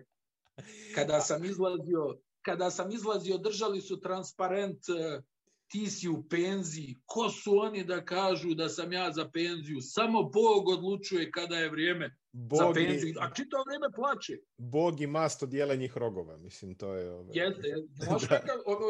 [0.95, 5.21] Kada sam izlazio, kada sam izlazio, držali su transparent eh,
[5.67, 6.95] ti si u penziji.
[7.05, 9.77] Ko su oni da kažu da sam ja za penziju?
[9.81, 13.09] Samo Bog odlučuje kada je vrijeme za Bog penziju.
[13.09, 14.33] i, A čito vrijeme plače.
[14.57, 17.11] Bog i masto dijele njih rogova, mislim, to je...
[17.11, 17.29] Ove...
[17.33, 18.05] Jeste, jeste.
[18.05, 18.27] Znaš Da.
[18.27, 18.85] kakav, ono,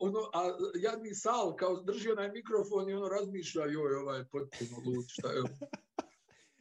[0.00, 5.04] ono, a jadni Sal, kao drži onaj mikrofon i ono razmišlja, joj, ovaj potpuno lud,
[5.08, 5.42] šta je?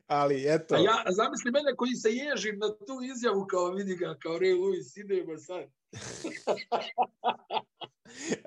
[0.10, 4.18] Ali, eto, A ja, zamisli mene koji se ježim na tu izjavu, kao vidi ga,
[4.22, 5.64] kao Ray Lewis, idemo sad.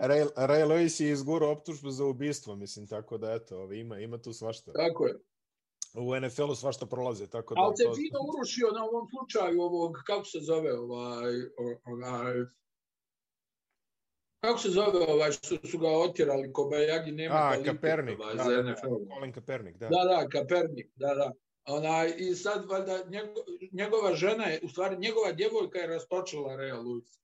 [0.09, 4.19] Ray, Ray Lewis je izgurao optužbu za ubistvo, mislim, tako da, eto, ove, ima, ima
[4.19, 4.73] tu svašta.
[4.73, 5.15] Tako je.
[5.95, 7.61] U NFL-u svašta prolaze, tako da...
[7.61, 12.35] Ali se to- fino urušio na ovom slučaju ovog, kako se zove, ovaj, o- onaj,
[14.45, 18.45] kako se zove ovaj što su ga otjerali, Kobayagi nema A, kvalitet, Kaepernick, ovaj, da,
[18.45, 18.75] da, da.
[19.15, 19.89] Colin Kaepernick, da.
[19.89, 21.33] Da, da, Kaepernick, da, da.
[21.65, 23.35] Onaj, I sad, valjda, njego,
[23.73, 27.19] njegova žena je, u stvari, njegova djevojka je rastočila Rea Lewis.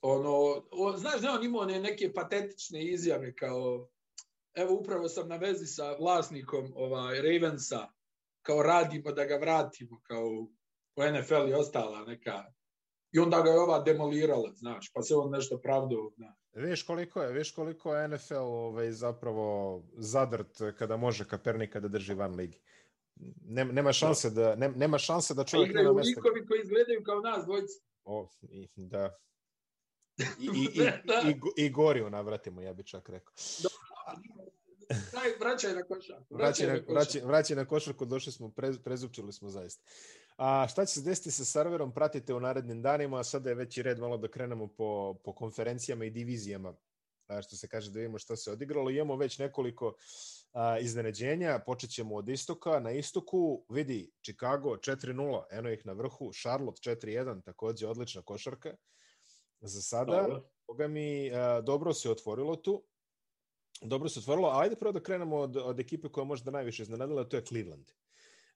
[0.00, 3.88] Ono, on, znaš da je on imao one neke patetične izjave kao,
[4.54, 7.88] evo upravo sam na vezi sa vlasnikom ovaj, Ravensa,
[8.42, 10.26] kao radimo da ga vratimo, kao
[10.96, 12.44] u NFL i ostala neka.
[13.12, 16.10] I onda ga je ova demolirala, znaš, pa se on nešto pravdao.
[16.16, 16.34] Znaš.
[16.52, 22.14] Viš koliko je, viš koliko je NFL ovaj, zapravo zadrt kada može Kaepernika da drži
[22.14, 22.60] van ligi.
[23.44, 27.02] Nema, nema šanse da nema, nema šanse da A čovjek nema igraju likovi koji izgledaju
[27.02, 27.80] kao nas dvojice.
[28.04, 29.18] O, i, da.
[30.18, 30.48] I, i,
[30.82, 30.88] i,
[31.28, 33.34] i, i, i goriju navratimo, ja bih čak rekao.
[34.88, 36.34] Daj, vraćaj na košarku.
[36.34, 36.92] Vraćaj na, košarku.
[36.92, 39.82] vraćaj, vraćaj na košarku, došli smo, pre, prezupčili smo zaista.
[40.36, 43.78] A šta će se desiti sa serverom, pratite u narednim danima, a sada je već
[43.78, 46.74] i red malo da krenemo po, po konferencijama i divizijama, a,
[47.42, 48.90] što se kaže da vidimo šta se odigralo.
[48.90, 49.94] Imamo već nekoliko
[50.52, 52.80] a, iznenađenja, počet ćemo od istoka.
[52.80, 58.76] Na istoku vidi Chicago 4-0, eno ih na vrhu, Charlotte 4-1, takođe odlična košarka.
[59.60, 60.48] Za sada, Dobro.
[60.66, 62.84] Boga mi, a, dobro se otvorilo tu.
[63.80, 67.28] Dobro se otvorilo, a ajde prvo da krenemo od, od ekipe koja možda najviše iznenadila,
[67.28, 67.90] to je Cleveland.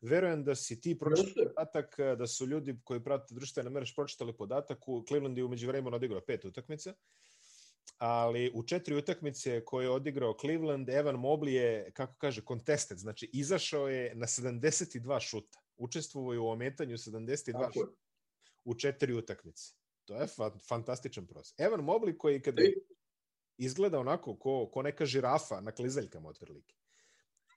[0.01, 4.89] Verujem da si ti pročitao podatak, da su ljudi koji prate društvene mreže pročitali podatak,
[4.89, 6.95] u Cleveland je umeđu vremenu odigrao pet utakmica,
[7.99, 13.31] ali u četiri utakmice koje je odigrao Cleveland, Evan Mobley je, kako kaže, contested, znači
[13.33, 15.59] izašao je na 72 šuta.
[15.77, 17.73] Učestvovao je u ometanju 72 Tako je.
[17.73, 18.09] šuta
[18.65, 19.73] u četiri utakmice.
[20.05, 21.61] To je fa fantastičan prosek.
[21.61, 22.75] Evan Mobley koji kad Ej.
[23.57, 26.75] izgleda onako ko, ko neka žirafa na klizaljkama otprilike.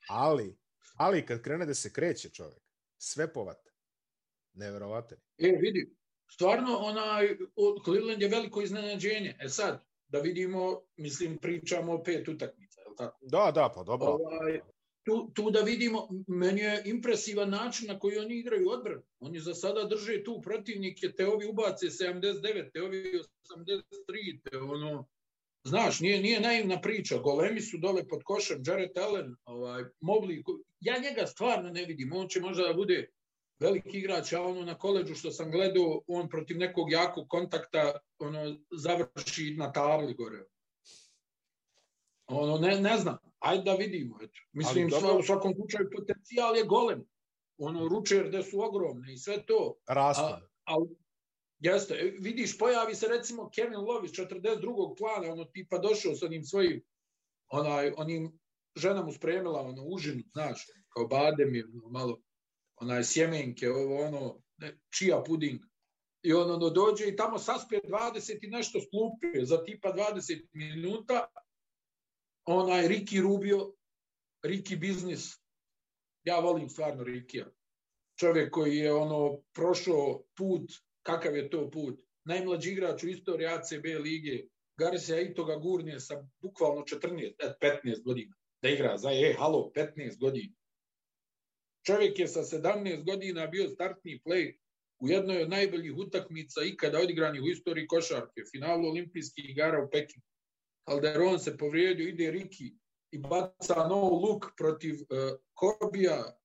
[0.09, 0.57] Ali,
[0.95, 2.63] ali kad krene da se kreće čovek,
[2.97, 3.71] sve povata.
[4.53, 5.17] Neverovatan.
[5.37, 5.95] E, vidi,
[6.31, 9.35] stvarno onaj, od Cleveland je veliko iznenađenje.
[9.39, 13.17] E sad, da vidimo, mislim, pričamo o pet utakmica, je li tako?
[13.21, 14.07] Da, da, pa dobro.
[14.07, 14.59] Ovaj,
[15.03, 19.01] tu, tu da vidimo, meni je impresivan način na koji oni igraju odbranu.
[19.19, 23.19] Oni za sada drže tu protivnike, te ovi ubace 79, te ovi
[23.57, 25.07] 83, te ono,
[25.63, 27.17] znaš, nije, nije naivna priča.
[27.17, 29.83] Golemi su dole pod košem, Jared Allen, ovaj,
[30.43, 32.13] ko- ja njega stvarno ne vidim.
[32.13, 33.09] On će možda da bude
[33.61, 38.57] veliki igrač, a ono na koleđu što sam gledao, on protiv nekog jakog kontakta ono,
[38.71, 40.43] završi na tabli gore.
[42.27, 44.17] Ono, ne, ne znam, ajde da vidimo.
[44.21, 44.39] Eto.
[44.51, 45.07] Mislim, dobro.
[45.07, 47.05] sva, u svakom slučaju potencijal je golem.
[47.57, 49.75] Ono, ručerde su ogromne i sve to.
[49.87, 50.23] Rastu.
[50.23, 50.75] A, a,
[51.59, 54.97] jeste, e, vidiš, pojavi se recimo Kevin Love iz 42.
[54.97, 56.81] plana, ono tipa došao sa onim svojim,
[57.47, 58.39] onaj, onim,
[58.75, 62.21] žena mu spremila ono, užinu, znaš, kao badem je ono, malo,
[62.81, 65.61] onaj sjemenke, ovo ono, ne, čija puding.
[66.23, 71.25] I on ono dođe i tamo saspije 20 i nešto sklupe za tipa 20 minuta.
[72.45, 73.73] Onaj Ricky Rubio,
[74.43, 75.41] Ricky Business.
[76.23, 77.45] Ja volim stvarno Rikija.
[78.19, 80.71] Čovjek koji je ono prošao put,
[81.03, 82.01] kakav je to put.
[82.23, 84.43] Najmlađi igrač u istoriji ACB lige.
[84.77, 88.35] Garcia i toga gurnije sa bukvalno 14, eh, 15 godina.
[88.61, 90.53] Da igra za, e, halo, 15 godina.
[91.85, 94.57] Čovjek je sa 17 godina bio startni play
[94.99, 100.27] u jednoj od najboljih utakmica ikada odigranih u istoriji košarke, finalu olimpijskih igara u Pekingu.
[100.89, 102.73] Calderon se povrijedio, ide Riki
[103.11, 106.37] i baca no look protiv uh, Kobija,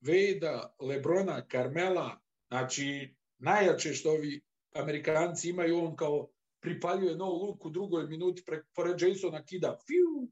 [0.00, 4.40] Vejda, Lebrona, Carmela, znači najjače što ovi
[4.74, 6.28] Amerikanci imaju, on kao
[6.60, 10.22] pripaljuje no look u drugoj minuti, pre, pored Jasona kida fiu,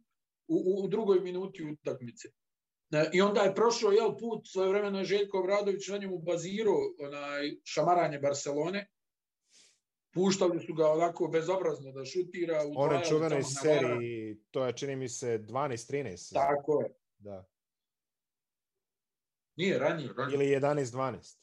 [0.49, 2.29] u, u, u drugoj minuti utakmice.
[2.91, 7.57] E, I onda je prošao jel, put, svojevremeno je Željko Obradović na njemu bazirao onaj,
[7.65, 8.89] šamaranje Barcelone,
[10.15, 12.63] puštali su ga onako bezobrazno da šutira.
[12.77, 16.35] One čuvene iz seriji, to je čini mi se 12-13.
[16.35, 16.95] Tako je.
[17.19, 17.47] Da.
[19.57, 20.13] Nije ranije.
[20.17, 20.35] ranije.
[20.35, 21.39] Ili 11-12.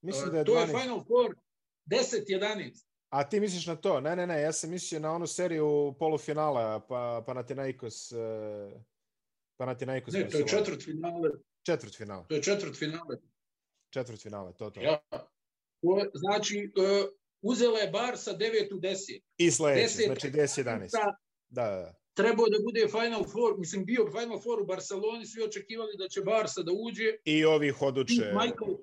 [0.00, 0.60] Mislim da je to 12.
[0.60, 1.34] je Final Four
[1.86, 2.91] 10-11.
[3.12, 4.00] A ti misliš na to?
[4.00, 8.12] Ne, ne, ne, ja sam mislio na onu seriju polufinala, pa Panathinaikos...
[9.56, 11.30] Panathinaikos ne, to je četvrt finale.
[11.62, 12.24] Četvrt finale.
[12.28, 13.16] To je četvrt finale.
[13.90, 14.80] Četvrt finale, to to.
[14.80, 14.98] Ja.
[16.14, 17.08] Znači, uh,
[17.42, 19.20] uzela je Barsa 9 u 10.
[19.36, 20.64] I sledeće, znači 10-11.
[20.92, 21.16] Da,
[21.48, 21.94] da, da.
[22.14, 26.20] Trebao da bude Final Four, mislim bio Final Four u Barceloni, svi očekivali da će
[26.20, 27.14] Barsa da uđe.
[27.24, 28.14] I ovih oduče.
[28.20, 28.76] Pete Michael,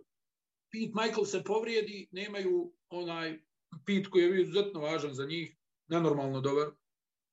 [0.71, 3.39] Pete Michael se povrijedi, nemaju onaj
[3.85, 6.67] Pit koji je izuzetno važan za njih, nenormalno dobar.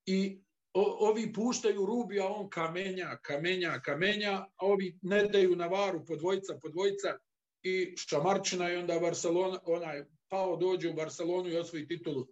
[0.06, 0.42] I
[0.74, 6.04] o, ovi puštaju Rubi, a on kamenja, kamenja, kamenja, a ovi ne daju na varu
[6.04, 7.18] po dvojica, po dvojica
[7.62, 12.26] i šamarčina i onda Barcelona, onaj, Pao dođe u Barcelonu i osvoji titulu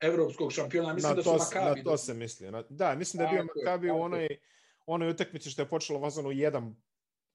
[0.00, 0.94] evropskog šampiona.
[0.94, 1.80] Mislim na da to, su Makabi.
[1.80, 2.50] Na to se misli.
[2.50, 4.28] Na, da, mislim da je bio Makabi u onoj,
[4.86, 6.76] onoj utakmici što je počelo vazano u jedan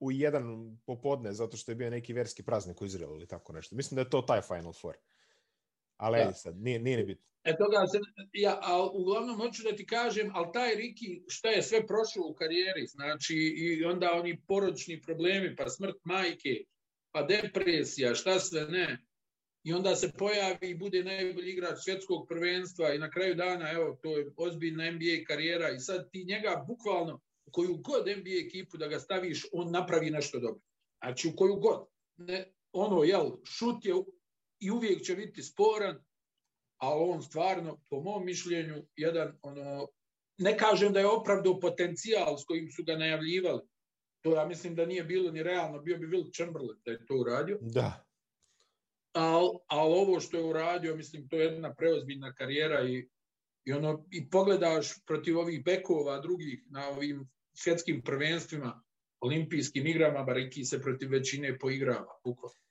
[0.01, 3.75] u jedan popodne, zato što je bio neki verski praznik u Izraelu ili tako nešto.
[3.75, 4.95] Mislim da je to taj Final Four.
[6.01, 6.33] Ali da.
[6.33, 7.25] sad, nije, nije ni bitno.
[7.43, 7.99] E toga se,
[8.33, 12.33] ja, a uglavnom hoću da ti kažem, ali taj Riki šta je sve prošlo u
[12.33, 16.63] karijeri, znači i onda oni poročni problemi, pa smrt majke,
[17.11, 19.05] pa depresija, šta sve ne.
[19.63, 23.99] I onda se pojavi i bude najbolji igrač svjetskog prvenstva i na kraju dana, evo,
[24.01, 28.87] to je ozbiljna NBA karijera i sad ti njega bukvalno koju god NBA ekipu da
[28.87, 30.61] ga staviš, on napravi nešto dobro.
[31.03, 31.87] Znači u koju god.
[32.17, 33.93] Ne, ono, jel, šut je
[34.61, 36.03] i uvijek će biti sporan,
[36.77, 39.87] a on stvarno, po mom mišljenju, jedan, ono,
[40.37, 43.61] ne kažem da je opravdao potencijal s kojim su ga najavljivali.
[44.21, 47.15] To ja mislim da nije bilo ni realno, bio bi Will Chamberlain da je to
[47.15, 47.57] uradio.
[47.61, 48.05] Da.
[49.13, 53.09] Al, al ovo što je uradio, mislim, to je jedna preozbiljna karijera i,
[53.65, 58.83] i ono, i pogledaš protiv ovih bekova drugih na ovim svjetskim prvenstvima,
[59.19, 62.61] olimpijskim igrama, Bariki se protiv većine poigrava, bukvalno.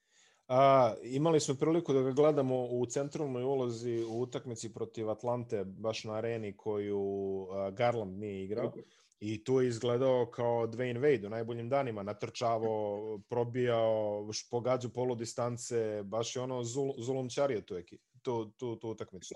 [0.51, 6.05] A, imali smo priliku da ga gledamo u centralnoj ulozi u utakmici protiv Atlante, baš
[6.05, 7.03] na areni koju
[7.51, 8.73] a, Garland nije igrao.
[9.21, 16.03] I tu je izgledao kao Dwayne Wade u najboljim danima, natrčavo, probijao, pogađu polu distance,
[16.05, 17.75] baš je ono zul, zulumčario tu,
[18.23, 19.35] tu, tu, tu utakmicu.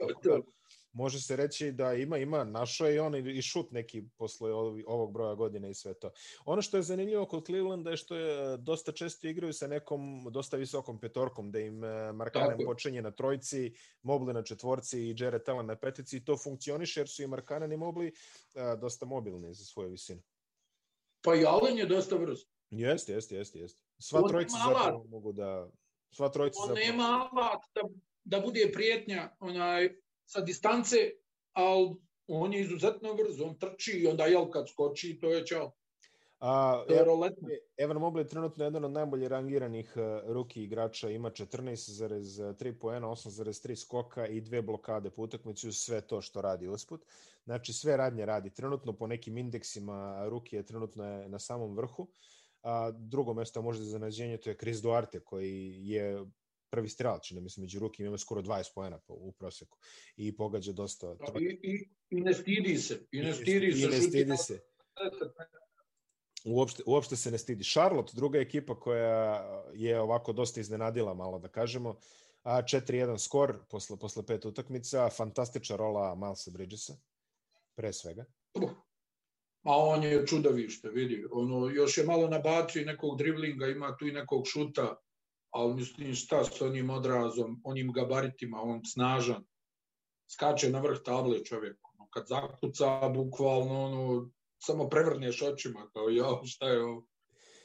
[0.95, 4.53] Može se reći da ima, ima, našo je on i šut neki posle
[4.87, 6.11] ovog broja godine i sve to.
[6.45, 10.57] Ono što je zanimljivo kod Clevelanda je što je dosta često igraju sa nekom dosta
[10.57, 15.67] visokom petorkom, da im e, Markanen počinje na trojci, Mobley na četvorci i Jared Allen
[15.67, 18.11] na petici i to funkcioniše jer su i Markanen i Mobley
[18.55, 20.23] e, dosta mobilni za svoju visinu.
[21.23, 22.39] Pa i Allen je dosta brz.
[22.71, 23.83] Jeste, jeste, jeste, jeste.
[23.99, 25.71] Sva on trojica zapravo mogu da...
[26.11, 26.87] Sva trojica on zapravo...
[26.87, 27.81] nema alat da,
[28.25, 30.97] da bude prijetnja onaj, sa distance,
[31.53, 35.73] ali on je izuzetno brz, on trči i onda jel kad skoči, to je čao.
[36.41, 37.49] A, to je roletno.
[37.77, 43.77] Evan Mobley je trenutno jedan od najbolje rangiranih uh, ruki igrača, ima 14,3 poena, 8,3
[43.77, 47.05] skoka i dve blokade po utakmici sve to što radi usput.
[47.45, 48.51] Znači sve radnje radi.
[48.51, 52.09] Trenutno po nekim indeksima ruki je trenutno je na samom vrhu.
[52.63, 56.25] A, drugo mesto možda za nađenje to je Chris Duarte koji je
[56.75, 59.79] prvi strelac, čini mi se, među ruke ima skoro 20 poena po, u proseku
[60.17, 61.15] i pogađa dosta.
[61.15, 63.07] Da, I, i, I ne stidi se.
[63.13, 63.87] I ne stidi se.
[63.87, 64.61] I ne stidi se.
[66.45, 67.65] Uopšte, uopšte se ne stidi.
[67.65, 71.95] Charlotte, druga ekipa koja je ovako dosta iznenadila, malo da kažemo,
[72.43, 76.97] a 4-1 skor posle, posle pet utakmica, fantastična rola Milesa Bridgesa,
[77.77, 78.25] pre svega.
[79.63, 81.25] Ma on je čudovište, vidi.
[81.33, 85.04] Ono, još je malo nabacio i nekog driblinga, ima tu i nekog šuta
[85.55, 89.45] ali mislim šta s onim odrazom, onim gabaritima, on snažan,
[90.35, 91.79] skače na vrh table čovjek.
[91.95, 97.07] Ono, kad zakuca, bukvalno, ono, samo prevrneš očima, kao ja, šta je ovo?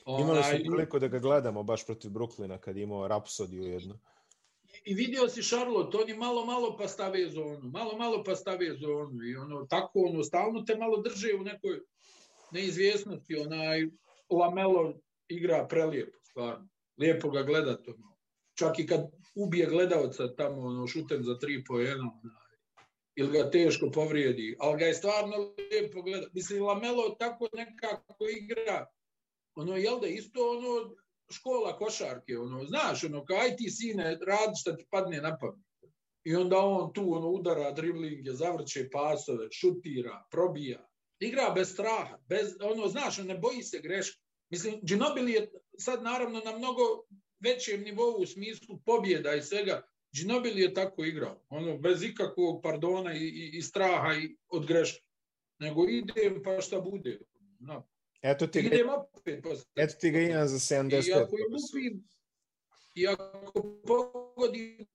[0.06, 4.00] Ona, Imali smo priliku da ga gledamo baš protiv Bruklina kad je imao Rapsodiju jednu.
[4.86, 9.24] I vidio si Charlotte, oni malo, malo pa stave zonu, malo, malo pa stave zonu
[9.24, 11.80] i ono, tako, ono, stalno te malo drže u nekoj
[12.52, 13.88] neizvjesnosti, onaj
[14.30, 14.94] Lamelo
[15.28, 16.69] igra prelijepo, stvarno
[17.00, 17.90] lijepo ga gledati.
[17.90, 18.18] Ono.
[18.54, 19.02] Čak i kad
[19.36, 22.22] ubije gledalca tamo ono, šutem za tri po jedno,
[23.16, 25.36] ili ga teško povrijedi, ali ga je stvarno
[25.72, 26.32] lijepo gledati.
[26.34, 28.86] Mislim, Lamelo tako nekako igra,
[29.56, 30.96] ono, jel da isto ono,
[31.32, 35.66] škola košarke, ono, znaš, ono, kao aj ti sine, radi šta ti padne na pamet.
[36.24, 40.90] I onda on tu ono, udara driblinge, zavrće pasove, šutira, probija.
[41.20, 44.22] Igra bez straha, bez, ono, znaš, ne boji se greške.
[44.50, 46.82] Mislim, Ginobili je sad naravno na mnogo
[47.40, 49.82] većem nivou u smislu pobjeda i svega.
[50.12, 55.04] Ginobili je tako igrao, ono, bez ikakvog pardona i, i, i straha i od greške.
[55.60, 57.20] Nego idem pa šta bude.
[57.60, 57.88] No.
[58.22, 59.44] Eto ti, idem opet.
[59.44, 59.66] Posle.
[59.76, 61.08] Eto ti ga imam za 75.
[61.08, 62.08] I ako lupim,
[62.96, 64.86] i ako pogodim.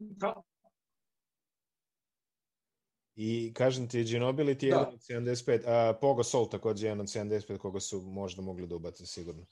[3.17, 4.93] I kažem ti, Ginobili ti je Da.
[5.09, 9.47] 1.75, a Pogo Sol takođe 1.75 koga su možda mogli da ubace sigurno.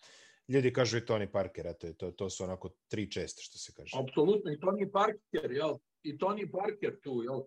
[0.48, 3.96] Ljudi kažu i Tony Parker, eto, to, to su onako tri česte, što se kaže.
[3.98, 5.76] Apsolutno, i Tony Parker, jel?
[6.02, 7.40] I Tony Parker tu, jel?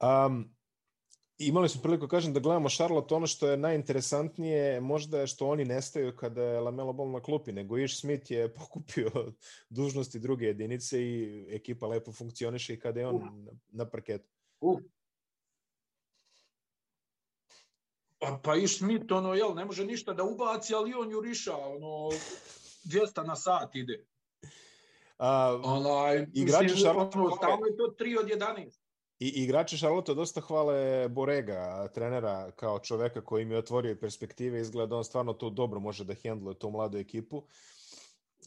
[0.00, 0.53] Um,
[1.46, 5.64] imali smo priliku, kažem, da gledamo Charlotte, ono što je najinteresantnije možda je što oni
[5.64, 9.10] nestaju kada je Lamelo Ball na klupi, nego Ish Smith je pokupio
[9.68, 14.28] dužnosti druge jedinice i ekipa lepo funkcioniše i kada je on na, na parketu.
[14.60, 14.80] Uf.
[18.18, 22.10] Pa, pa i Schmidt, ono, jel, ne može ništa da ubaci, ali on juriša, ono,
[22.84, 24.04] 200 na sat ide.
[25.18, 28.83] A, Onaj, Igrači Charlotte stalno je to 3 od 11.
[29.24, 34.86] I igrači Charlotte dosta hvale Borega, trenera, kao čoveka koji im je otvorio perspektive, izgleda
[34.86, 37.42] da on stvarno to dobro može da hendluje tu mladu ekipu.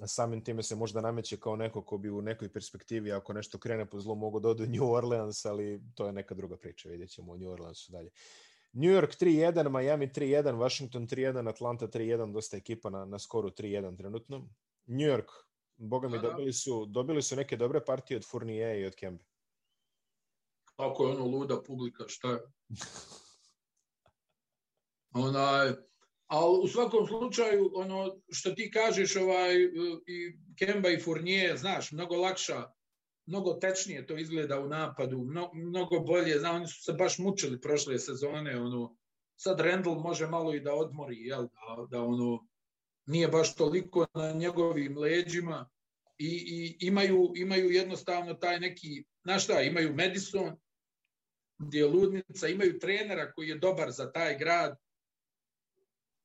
[0.05, 3.86] Samim time se možda nameće kao neko ko bi u nekoj perspektivi, ako nešto krene
[3.86, 7.09] po zlu, mogu da ode u New Orleans, ali to je neka druga priča, vidjet
[7.09, 8.09] ćemo u New Orleansu dalje.
[8.73, 13.97] New York 3-1, Miami 3-1, Washington 3-1, Atlanta 3-1, dosta ekipa na, na skoru 3-1
[13.97, 14.49] trenutno.
[14.86, 15.32] New York,
[15.78, 19.23] boga mi, dobili su, dobili su neke dobre partije od Fournier i od Kembe.
[20.78, 22.39] Ako je ono luda publika, šta je?
[25.13, 25.73] Onaj,
[26.28, 29.55] ali u svakom slučaju, ono što ti kažeš, ovaj,
[30.07, 32.63] i Kemba i Fournier, znaš, mnogo lakša,
[33.25, 37.61] mnogo tečnije to izgleda u napadu, mno, mnogo bolje, znaš, oni su se baš mučili
[37.61, 38.97] prošle sezone, ono,
[39.36, 42.47] sad Randall može malo i da odmori, jel, da, da ono,
[43.05, 45.69] nije baš toliko na njegovim leđima
[46.17, 50.57] i, i imaju, imaju jednostavno taj neki, znaš šta, imaju Madison,
[51.60, 54.78] gdje je ludnica, imaju trenera koji je dobar za taj grad,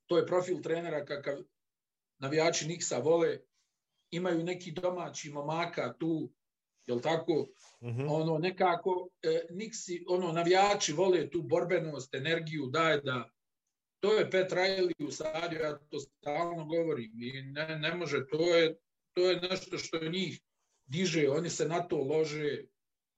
[0.06, 1.38] to je profil trenera kakav
[2.18, 3.38] navijači Niksa vole,
[4.10, 6.32] imaju neki domaći momaka tu,
[6.86, 7.48] jel tako,
[7.82, 8.06] Mm -hmm.
[8.10, 13.30] ono nekako e, Niksi, ono navijači vole tu borbenost, energiju, daje da.
[14.00, 17.12] To je Pet Riley usadio, ja to stalno govorim.
[17.22, 18.78] I ne, ne može, to je,
[19.12, 20.40] to je nešto što njih
[20.86, 22.64] diže, oni se na to lože,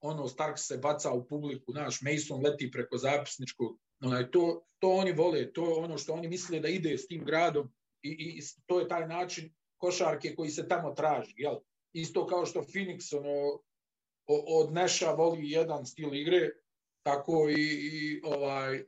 [0.05, 5.12] ono Stark se baca u publiku, naš Mason leti preko zapisničkog, onaj, to, to oni
[5.12, 8.80] vole, to je ono što oni misle da ide s tim gradom i, i to
[8.80, 11.55] je taj način košarke koji se tamo traži, jel?
[11.92, 13.61] Isto kao što Phoenix ono,
[14.26, 16.50] od Neša voli jedan stil igre,
[17.02, 18.84] tako i, i ovaj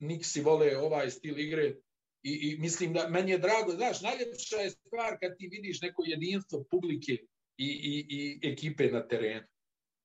[0.00, 1.74] Nixi vole ovaj stil igre
[2.22, 6.02] i, i mislim da meni je drago, znaš, najljepša je stvar kad ti vidiš neko
[6.06, 7.12] jedinstvo publike
[7.56, 9.46] i, i, i ekipe na terenu.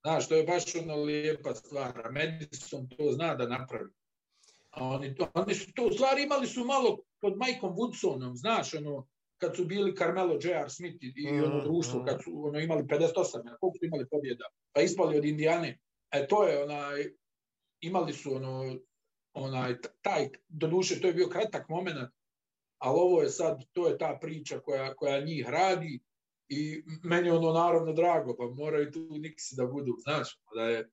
[0.01, 2.07] Znaš, to je baš ono lijepa stvar.
[2.07, 3.89] A Madison to zna da napravi.
[4.71, 8.73] A oni, to, oni su to u stvari imali su malo pod Mikeom Woodsonom, znaš,
[8.73, 10.69] ono, kad su bili Carmelo, J.R.
[10.69, 14.81] Smith i, i ono društvo, kad su ono, imali 58, koliko su imali pobjeda, pa
[14.81, 15.79] ispali od Indijane.
[16.11, 17.05] E, to je onaj,
[17.81, 18.75] imali su ono,
[19.33, 21.97] onaj, taj, do duše, to je bio kratak moment,
[22.77, 25.99] ali ovo je sad, to je ta priča koja, koja njih radi
[26.53, 30.89] i meni ono naravno drago, pa moraju tu Nixi da budu, znaš, da je,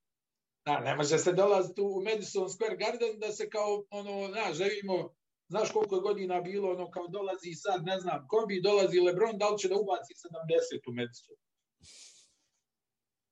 [0.67, 5.15] da, ne može se dolaziti u Madison Square Garden da se kao, ono, znaš, želimo,
[5.49, 9.49] znaš koliko je godina bilo, ono, kao dolazi sad, ne znam, Kobe, dolazi Lebron, da
[9.49, 11.37] li će da ubaci 70 u Madison?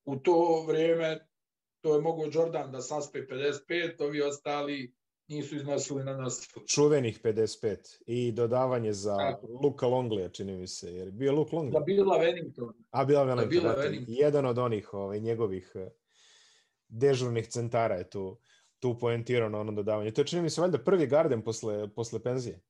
[0.05, 1.27] U to vrijeme,
[1.81, 4.96] to je mogo Jordan da saspe 55, ovi ostali
[5.27, 6.49] nisu iznosili na nas.
[6.67, 9.47] Čuvenih 55 i dodavanje za Tako.
[9.63, 11.71] Luka Longlija, čini mi se, jer bio Luke Longley.
[11.71, 12.71] Da bila Wellington.
[12.91, 14.05] A bila Wellington, da bila Wellington.
[14.07, 15.73] jedan od onih ovaj, njegovih
[16.87, 18.39] dežurnih centara je tu,
[18.79, 20.11] tu poentirao na onom dodavanju.
[20.11, 22.61] To je čini mi se valjda prvi garden posle, posle penzije.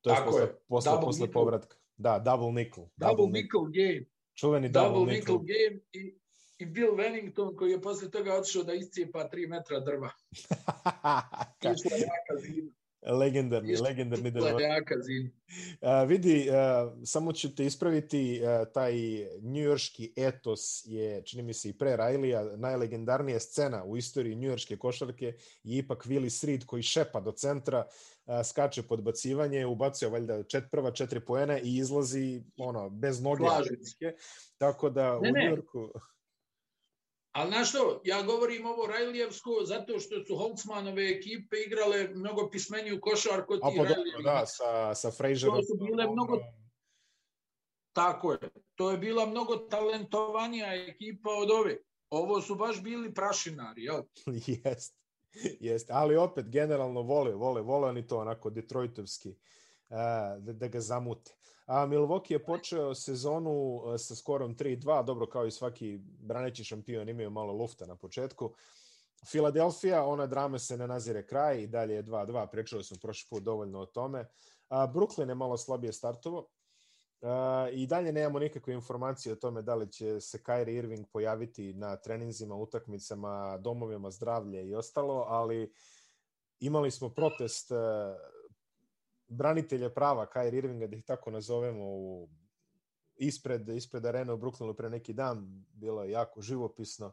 [0.00, 0.54] To je Tako posle, je.
[0.68, 1.40] posle, double posle nickel.
[1.42, 1.76] povratka.
[1.96, 2.84] Da, double nickel.
[2.96, 4.04] Double, double nickel game.
[4.34, 5.34] Čuveni double, double, nickel.
[5.34, 6.18] nickel game i,
[6.58, 10.10] i Bill Wellington koji je posle toga otišao da iscijepa 3 metra drva.
[11.74, 12.70] Išla jaka zima.
[13.18, 14.60] legendarni, Isto legendarni Denver.
[14.60, 15.32] jaka zim.
[15.80, 18.94] A, vidi, a, samo ću te ispraviti, a, taj
[19.42, 25.26] njujorški etos je, čini mi se i pre Rajlija, najlegendarnija scena u istoriji njujorške košarke
[25.62, 27.86] je ipak Willis Reed koji šepa do centra,
[28.26, 33.44] a, skače podbacivanje, ubacuje valjda čet, prva četiri poena i izlazi ono, bez noge.
[34.58, 35.44] Tako da Ne, u ne.
[35.44, 35.92] Njujorku...
[37.34, 43.00] Ali znaš što, ja govorim ovo Rajlijevsko zato što su Holtzmanove ekipe igrale mnogo pismeniju
[43.00, 44.24] košarku tih pa Rajlijevih.
[44.24, 45.56] da, sa, sa Frazerom.
[45.56, 46.40] To su bile mnogo-
[47.92, 48.38] Tako je.
[48.74, 51.78] To je bila mnogo talentovanija ekipa od ove.
[52.10, 54.02] Ovo su baš bili prašinari, jel?
[54.64, 54.96] Jest.
[55.60, 59.34] Jest, ali opet generalno vole, vole, vole oni to onako Detroitovski
[59.88, 61.34] a, da, da ga zamute.
[61.66, 67.08] A Milwaukee je počeo sezonu a, sa skorom 3-2, dobro kao i svaki braneći šampion
[67.08, 68.54] imaju malo lufta na početku.
[69.26, 73.42] Filadelfija, ona drame se ne nazire kraj i dalje je 2-2, pričali smo prošli put
[73.42, 74.26] dovoljno o tome.
[74.68, 76.48] A, Brooklyn je malo slabije startovo.
[77.24, 77.30] Uh,
[77.72, 81.96] I dalje nemamo nikakve informacije o tome da li će se Kyrie Irving pojaviti na
[81.96, 85.72] treninzima, utakmicama, domovima zdravlje i ostalo, ali
[86.60, 87.78] imali smo protest uh,
[89.28, 92.28] branitelja prava Kyrie Irvinga, da ih tako nazovemo, u,
[93.16, 95.64] ispred, ispred arene u Brooklynu pre neki dan.
[95.72, 97.12] Bilo je jako živopisno.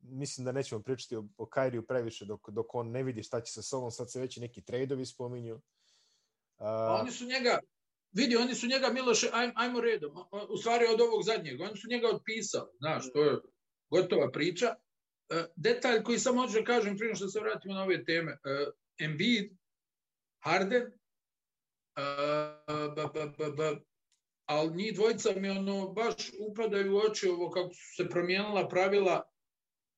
[0.00, 3.52] Mislim da nećemo pričati o, o Kyriju previše dok, dok on ne vidi šta će
[3.52, 3.90] sa sobom.
[3.90, 5.60] Sad se već neki trejdovi spominju.
[6.58, 7.58] A Uh, oni su njega,
[8.12, 10.16] vidi, oni su njega, Miloše, aj, ajmo redom,
[10.48, 13.38] u stvari od ovog zadnjeg, oni su njega otpisali, znaš, to je
[13.90, 14.74] gotova priča.
[15.30, 18.70] E, detalj koji samo hoću da kažem, prije što se vratimo na ove teme, e,
[19.04, 19.52] Embiid,
[20.44, 20.92] Harden,
[21.96, 23.76] ba, ba, ba, ba,
[24.44, 29.22] ali njih dvojica mi ono baš upadaju u oči ovo kako su se promijenila pravila,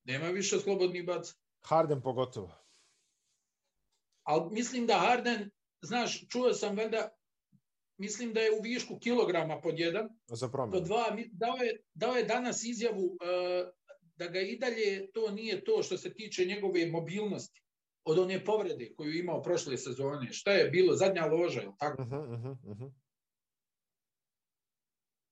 [0.03, 1.33] nema više slobodnih baca.
[1.61, 2.51] Harden pogotovo.
[4.23, 5.49] Ali mislim da Harden,
[5.81, 7.09] znaš, čuo sam valjda,
[7.97, 10.85] mislim da je u višku kilograma pod jedan, Za pod promjenu.
[10.85, 13.17] dva, mi- dao je, dao je danas izjavu uh,
[14.15, 17.61] da ga i dalje to nije to što se tiče njegove mobilnosti
[18.05, 20.33] od one povrede koju je imao prošle sezone.
[20.33, 20.95] Šta je bilo?
[20.95, 22.01] Zadnja loža, je tako?
[22.01, 22.91] Uh -huh, uh -huh, uh.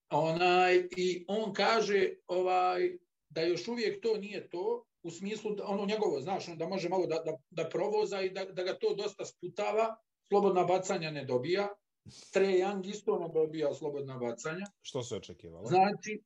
[0.09, 2.97] Onaj, I on kaže ovaj,
[3.29, 6.89] da još uvijek to nije to, u smislu da, ono njegovo, znaš, on da može
[6.89, 9.95] malo da, da, da provoza i da, da ga to dosta sputava,
[10.27, 11.67] slobodna bacanja ne dobija,
[12.31, 14.65] Trae Young isto ne dobija slobodna bacanja.
[14.81, 15.67] Što se očekivalo?
[15.67, 16.21] Znači,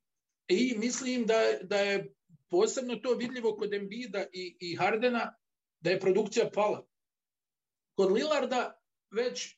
[0.48, 2.14] i mislim da, da je
[2.50, 5.36] posebno to vidljivo kod Embida i, i Hardena,
[5.80, 6.88] da je produkcija pala.
[7.96, 9.58] Kod Lillarda već e,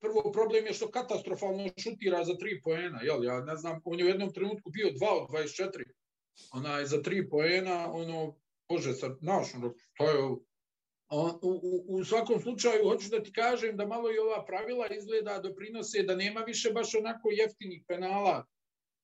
[0.00, 3.24] prvo problem je što katastrofalno šutira za tri poena, jel?
[3.24, 5.84] Ja ne znam, on je u jednom trenutku bio 2 od 24.
[6.52, 8.36] Onaj, za tri poena, ono,
[8.68, 10.36] bože, sad, znaš, ono, to je.
[11.14, 14.86] On, u, u, u svakom slučaju, hoću da ti kažem da malo i ova pravila
[14.86, 18.46] izgleda doprinose da nema više baš onako jeftinih penala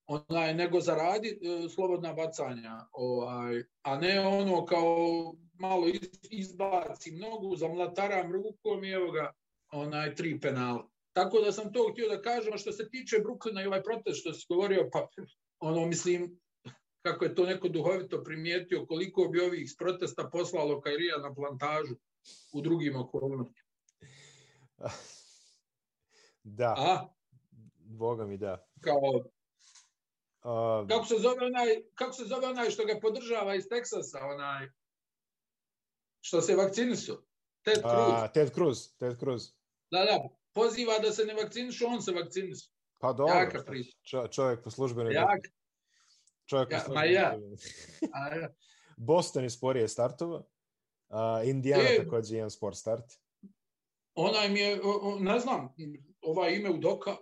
[0.09, 7.55] onaj, nego zaradi e, slobodna bacanja, ovaj, a ne ono kao malo iz, izbaci mnogu,
[7.55, 9.33] zamlataram rukom i evo ga,
[9.71, 10.89] onaj, tri penala.
[11.13, 14.33] Tako da sam to htio da kažem, što se tiče Bruklina i ovaj protest što
[14.33, 15.07] si govorio, pa
[15.59, 16.39] ono, mislim,
[17.01, 21.95] kako je to neko duhovito primijetio, koliko bi ovih iz protesta poslalo Kairija na plantažu
[22.53, 23.69] u drugim okolnostima.
[26.59, 27.07] da, A,
[27.75, 28.65] boga mi da.
[28.81, 29.23] kao,
[30.43, 34.69] Uh, kako se zove onaj, kako se zove onaj što ga podržava iz Teksasa, onaj,
[36.21, 37.15] što se vakcinisao?
[37.61, 38.13] Ted Cruz.
[38.13, 39.43] a, Ted Cruz, Ted Cruz.
[39.91, 40.19] Da, da,
[40.53, 42.73] poziva da se ne vakcinišu, on se vakcinisao.
[42.99, 43.97] Pa dobro, Jaka priča.
[44.01, 45.41] čo, čovjek po službenoj Jak,
[46.45, 47.37] čovjek po Ja, ma službenoj ja.
[48.13, 48.49] a, ja.
[48.97, 50.43] Boston je sporije startova.
[51.09, 51.97] Uh, Indiana E.
[51.97, 53.05] takođe jedan sport start.
[54.15, 55.75] onaj mi je, o, o, ne znam,
[56.21, 57.15] ovaj ime u doka,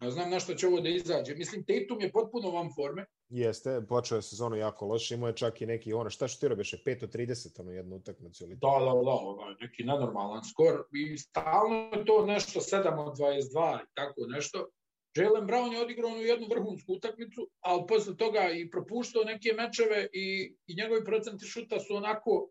[0.00, 1.34] ne znam na što će ovo da izađe.
[1.34, 3.06] Mislim, Tatum je potpuno van forme.
[3.30, 6.48] Jeste, počeo je sezonu jako loše, imao je čak i neki, ono, šta što ti
[6.48, 10.84] robiše, 5 od 30 ono jednu utakmicu ili Da, da, da, ovaj, neki nenormalan skor.
[10.92, 14.68] I stalno je to nešto 7 od 22 i tako nešto.
[15.16, 20.08] Jalen Brown je odigrao onu jednu vrhunsku utakmicu, ali posle toga i propuštao neke mečeve
[20.12, 22.50] i, i njegovi procenti šuta su onako,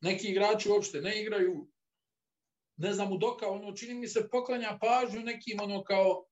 [0.00, 1.66] neki igrači uopšte ne igraju.
[2.76, 6.24] Ne znam, u doka, ono, čini mi se poklanja pažnju nekim, ono, kao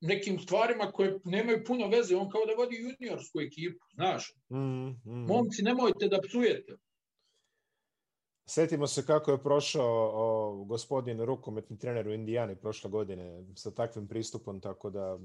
[0.00, 2.16] nekim stvarima koje nemaju puno veze.
[2.16, 4.34] On kao da vodi juniorsku ekipu, znaš.
[4.48, 5.26] Mm, mm.
[5.26, 6.76] Momci, nemojte da psujete.
[8.46, 14.08] Setimo se kako je prošao o, gospodin rukometni trener u Indijani prošle godine sa takvim
[14.08, 15.18] pristupom, tako da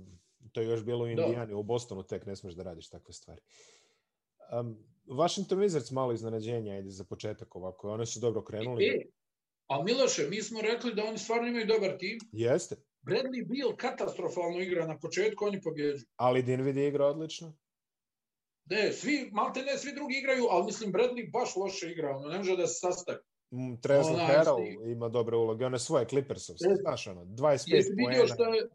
[0.52, 3.42] to je još bilo u Indijani, u Bostonu tek ne smeš da radiš takve stvari.
[4.60, 7.92] Um, Washington Wizards malo iznenađenja ide za početak ovako.
[7.92, 8.86] Oni su dobro krenuli.
[8.86, 9.06] E,
[9.68, 12.20] a Miloše, mi smo rekli da oni stvarno imaju dobar tim.
[12.32, 12.76] Jeste.
[13.04, 16.06] Bradley Beal katastrofalno igra na početku, oni pobjeđuju.
[16.16, 17.54] Ali Dinwiddie igra odlično.
[18.66, 22.38] Ne, svi, malte ne, svi drugi igraju, ali mislim Bradley baš loše igra, ono, ne
[22.38, 23.20] može da se sastavi.
[23.54, 26.82] Mm, Trezor Harrell ima dobre uloge, one svoje Clippersovske, Jeste.
[26.82, 28.34] znaš ono, 25 Jesi vidio poena.
[28.34, 28.68] što je...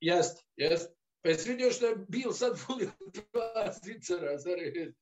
[0.00, 0.92] Jest, jest.
[1.22, 2.90] Pa jesi vidio što je Bill sad volio
[3.32, 4.94] dva zicera za red?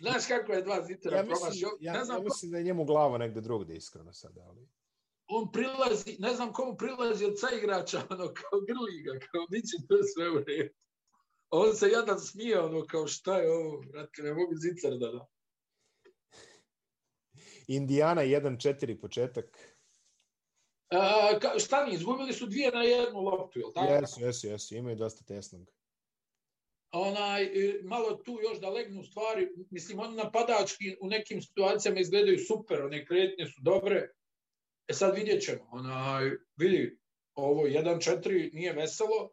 [0.00, 1.68] Znaš kako je dva zicera Ja ja promašio?
[1.80, 4.68] ja, ne ja znam, ko, mislim da je njemu glava negde drugde iskreno sada, ali...
[5.26, 9.96] on prilazi, ne znam komu prilazi od igrača, ono, kao grli ga, kao niće to
[10.14, 10.74] sve u redu.
[11.50, 15.26] On se jadan smije, ono, kao šta je ovo, brate, ne mogu zicar da da.
[17.68, 19.74] Indiana 1-4 početak.
[20.90, 23.92] A, ka, šta ni, izgubili su dvije na jednu loptu, jel tako?
[23.92, 25.70] Jesu, jesu, jesu, imaju dosta tesnog.
[26.92, 32.38] onaj, e, malo tu još da legnu stvari, mislim, oni napadački u nekim situacijama izgledaju
[32.38, 34.08] super, one kretnje su dobre,
[34.88, 36.98] e sad vidjet ćemo, onaj, vidi,
[37.34, 39.30] ovo 1-4 nije veselo,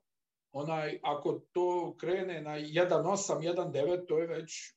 [0.52, 4.76] onaj, ako to krene na 1-8, 1-9, to je već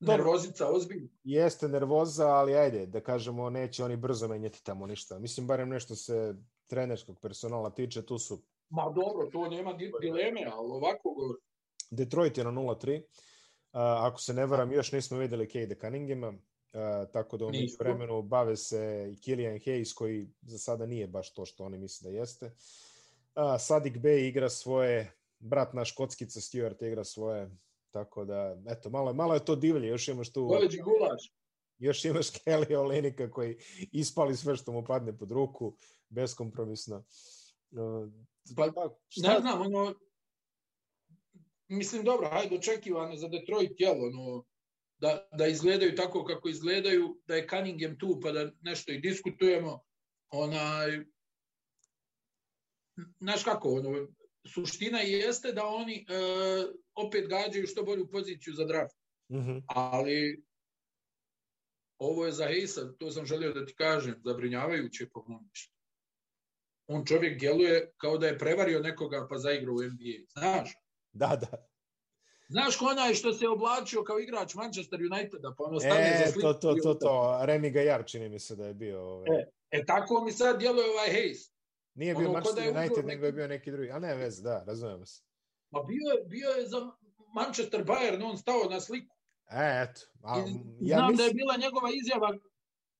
[0.00, 0.16] Dobro.
[0.16, 1.08] nervozica ozbiljna.
[1.24, 5.18] Jeste nervoza, ali ajde, da kažemo, neće oni brzo menjati tamo ništa.
[5.18, 6.34] Mislim, barem nešto se
[6.66, 11.40] trenerskog personala tiče, tu su Ma dobro, to nema di- dileme, ali ovako govori.
[11.90, 12.98] Detroit je na 0-3.
[12.98, 13.04] Uh,
[13.80, 16.32] ako se ne varam, još nismo videli Cade Cunninghama,
[16.72, 16.80] uh,
[17.12, 17.76] tako da u Nismo.
[17.80, 18.78] vremenu bave se
[19.12, 22.46] i Killian Hayes, koji za sada nije baš to što oni misle da jeste.
[22.46, 22.52] Uh,
[23.60, 27.50] Sadik Bey igra svoje, brat naš kockica Stewart igra svoje,
[27.90, 31.32] tako da, eto, malo, malo je to divlje, još imaš tu, Goveđi gulaš.
[31.78, 33.56] još imaš Kelly Olenika koji
[33.92, 35.76] ispali sve što mu padne pod ruku,
[36.08, 37.04] beskompromisno.
[37.70, 38.08] Uh,
[38.56, 38.72] Pa,
[39.08, 39.94] šta- Ne znam, ono,
[41.68, 44.44] mislim, dobro, hajde, očekivano za Detroit, jel, ono,
[44.98, 49.84] da, da izgledaju tako kako izgledaju, da je Cunningham tu, pa da nešto i diskutujemo,
[50.30, 51.04] onaj,
[53.20, 54.08] znaš kako, ono,
[54.54, 56.04] suština jeste da oni e,
[56.94, 58.96] opet gađaju što bolju poziciju za draft,
[59.30, 59.58] Mhm.
[59.66, 60.44] ali
[61.98, 65.78] ovo je za Hejsa, to sam želio da ti kažem, zabrinjavajuće po mom mišljenju.
[66.86, 70.24] On čovjek djeluje kao da je prevario nekoga pa zaigrao u NBA.
[70.28, 70.72] Znaš?
[71.12, 71.67] Da, da.
[72.48, 76.32] Znaš ko onaj što se oblačio kao igrač Manchester Uniteda, pa ono stane E, za
[76.32, 76.40] sliku.
[76.40, 76.98] to, to, to, ostane.
[76.98, 77.40] to.
[77.42, 79.00] Remy Gajar čini mi se da je bio.
[79.02, 79.40] Ovaj.
[79.40, 81.50] E, E tako mi sad djeluje ovaj Hayes.
[81.94, 83.90] Nije bio ono, da Manchester uzeo United, nego je bio neki drugi.
[83.90, 85.22] A ne, vez, da, razumemo se.
[85.70, 86.90] Ma bio je, bio je za
[87.34, 89.16] Manchester Bayern, on stao na sliku.
[89.50, 90.00] E, eto.
[90.22, 90.38] A,
[90.80, 92.38] ja Znam da je mislim, bila njegova izjava,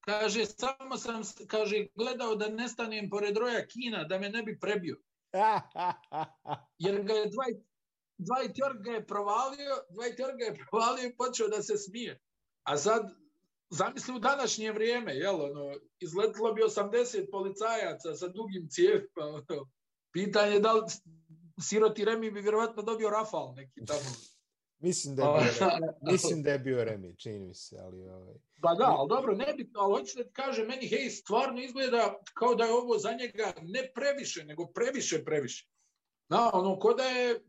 [0.00, 4.96] kaže, samo sam, kaže, gledao da nestanem pored roja Kina, da me ne bi prebio.
[6.84, 7.60] Jer ga je Dwight,
[8.18, 12.20] Dwight York ga je provalio, Dwight York ga je provalio i počeo da se smije.
[12.62, 13.10] A sad,
[13.70, 19.70] zamisli u današnje vrijeme, jel, ono, izletilo bi 80 policajaca sa dugim cijevima, ono,
[20.12, 20.82] pitanje da li
[21.60, 24.10] siroti Remi bi vjerovatno dobio Rafal neki tamo.
[24.88, 26.12] mislim da je bio.
[26.12, 28.34] Mislim da je bio Remy, čini mi se, ali ovaj.
[28.62, 32.18] Pa da, ali dobro, ne bi, ali hoću da ti kaže, meni hej, stvarno izgleda
[32.34, 35.68] kao da je ovo za njega ne previše, nego previše, previše.
[36.28, 37.40] Da, ono, ko da je,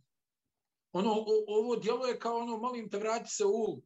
[0.92, 3.82] ono, o, ovo djeluje kao ono, molim te, vrati se u,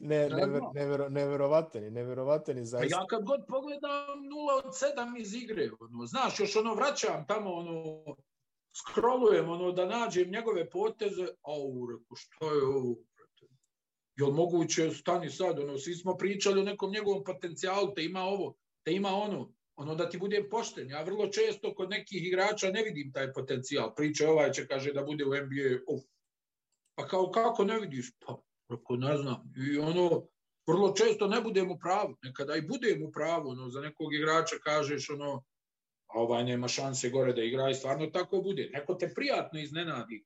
[0.00, 0.72] Ne, Ne never, znam.
[0.74, 2.96] never, neverovatan je, je Pa zaista.
[2.96, 7.50] ja kad god pogledam 0 od 7 iz igre, ono, znaš, još ono vraćam tamo,
[7.54, 8.04] ono,
[8.80, 12.96] scrollujem, ono, da nađem njegove poteze, au, reku, što je ovo?
[14.16, 18.54] Jel moguće, stani sad, ono, svi smo pričali o nekom njegovom potencijalu, te ima ovo,
[18.84, 20.90] te ima ono, ono da ti budem pošten.
[20.90, 23.94] Ja vrlo često kod nekih igrača ne vidim taj potencijal.
[23.94, 26.02] Priča ovaj će, kaže, da bude u NBA, uf.
[26.98, 28.10] Pa kao, kako ne vidiš?
[28.26, 29.52] Pa, reko, ne znam.
[29.56, 30.26] I ono,
[30.66, 32.16] vrlo često ne budem u pravu.
[32.22, 35.44] Nekada i budem u pravu, ono, za nekog igrača kažeš, ono,
[36.06, 38.70] a ovaj nema šanse gore da igra i stvarno tako bude.
[38.72, 40.24] Neko te prijatno iznenadi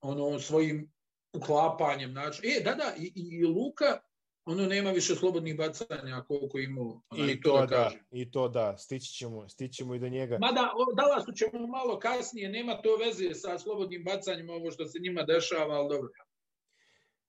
[0.00, 0.92] ono svojim
[1.32, 4.00] uklapanjem znači e da da i, i Luka
[4.44, 8.00] ono nema više slobodnih bacanja koliko imao ono, I to da, kažem.
[8.10, 10.38] i to da, stići ćemo, stići ćemo i do njega.
[10.40, 14.98] Mada o Dallasu ćemo malo kasnije, nema to veze sa slobodnim bacanjima ovo što se
[15.02, 16.08] njima dešava, ali dobro.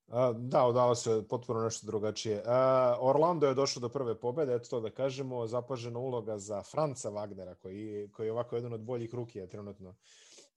[0.06, 2.42] A, da, odala se potpuno nešto drugačije.
[2.46, 7.10] A, Orlando je došao do prve pobede, eto to da kažemo, zapažena uloga za Franca
[7.10, 9.96] Wagnera, koji, koji je ovako jedan od boljih rukija trenutno.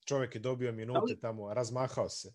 [0.06, 2.34] Čovjek je dobio minute tamo, razmahao se.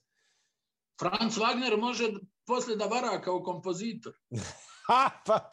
[1.01, 2.13] Franz Wagner može
[2.51, 4.13] posle da vara kao kompozitor.
[4.83, 5.51] Ha, pa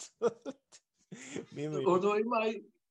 [1.53, 2.37] imaju- Ono ima,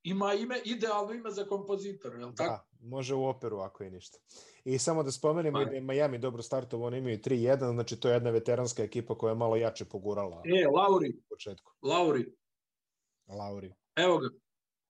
[0.03, 2.49] ima ime, idealno ime za kompozitora, je li tako?
[2.51, 4.17] Da, može u operu ako je ništa.
[4.63, 5.65] I samo da spomenemo Pa.
[5.65, 9.31] da je Miami dobro startovo, oni imaju 3-1, znači to je jedna veteranska ekipa koja
[9.31, 11.71] je malo jače pogurala E, Lauri, u početku.
[11.81, 12.25] Lauri,
[13.29, 13.73] Lauri.
[13.95, 14.27] evo ga,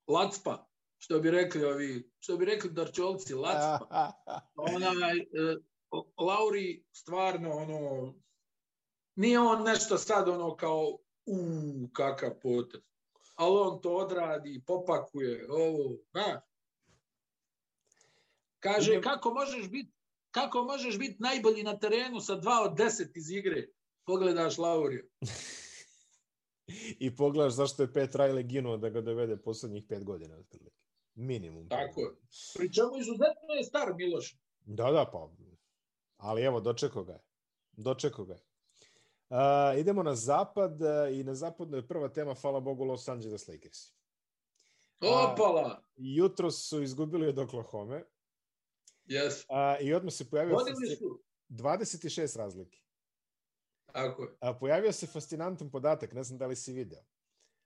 [0.08, 4.12] Lacpa, što bi rekli ovi, što bi rekli Darčolci, Lacpa.
[4.76, 5.24] onaj, e,
[6.20, 8.14] Lauri stvarno ono,
[9.18, 11.38] nije on nešto sad ono kao u
[11.94, 12.82] kakav potez.
[13.36, 16.42] Ali on to odradi, popakuje, ovo, znaš.
[18.60, 19.92] Kaže, kako možeš biti
[20.32, 23.68] kako možeš biti najbolji na terenu sa 2 od 10 iz igre?
[24.06, 25.04] Pogledaš Laurija.
[27.06, 30.38] I pogledaš zašto je Pet Riley ginuo da ga dovede poslednjih pet godina.
[30.38, 30.78] otprilike.
[31.16, 31.70] Minimum.
[31.70, 32.10] Tako je.
[32.58, 34.38] Pri čemu izuzetno je star Miloš.
[34.66, 35.30] Da, da, pa.
[36.18, 37.24] Ali evo, dočekao ga je.
[37.72, 38.42] Dočekao ga je.
[39.30, 43.48] Uh, idemo na zapad uh, i na zapadu je prva tema, hvala Bogu, Los Angeles
[43.48, 43.78] Lakers.
[45.02, 45.84] Opala!
[45.96, 48.02] Jutro su izgubili od Oklahoma
[49.06, 49.46] Yes.
[49.50, 51.24] uh, i odmah se pojavio Vodili su.
[51.50, 52.80] 26 razlike.
[53.94, 54.30] Tako je.
[54.40, 57.00] A, pojavio se fascinantan podatak, ne znam da li si video.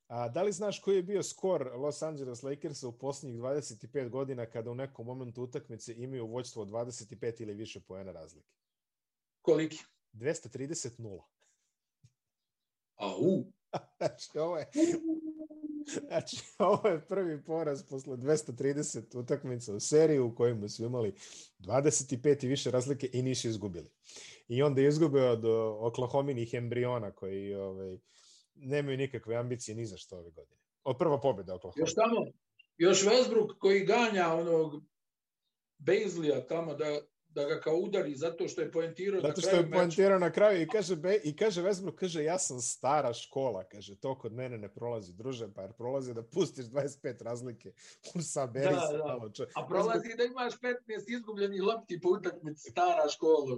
[0.07, 4.45] A, da li znaš koji je bio skor Los Angeles Lakersa u posljednjih 25 godina
[4.45, 8.53] kada u nekom momentu utakmice imaju vođstvo od 25 ili više poena razlike?
[9.41, 9.78] Koliki?
[10.14, 11.22] 230-0.
[13.01, 13.43] Au.
[13.97, 14.69] Znači, ovo je,
[16.07, 21.13] znači, ovo je prvi poraz posle 230 utakmica u seriji u kojima su imali
[21.59, 23.89] 25 i više razlike i nisu izgubili.
[24.47, 27.97] I onda je izgubio od o, Oklahominih embriona koji ovaj,
[28.55, 30.61] nemaju nikakve ambicije ni za što ove godine.
[30.83, 31.81] Od prva pobjeda Oklahoma.
[31.81, 32.25] Još tamo,
[32.77, 34.83] još Westbrook koji ganja onog
[35.77, 37.01] Bazlija tamo da,
[37.34, 40.67] da ga kao udari zato što je poentirao Zato što je poentirao na kraju i
[40.67, 44.73] kaže, be, i kaže Westbrook, kaže, ja sam stara škola, kaže, to kod mene ne
[44.73, 47.73] prolazi, druže, pa jer prolazi da pustiš 25 razlike,
[48.34, 49.03] saberi Da, se da.
[49.03, 49.32] malo.
[49.55, 50.75] A prolazi da imaš 15
[51.07, 53.57] izgubljenih lopti po utakmici stara škola.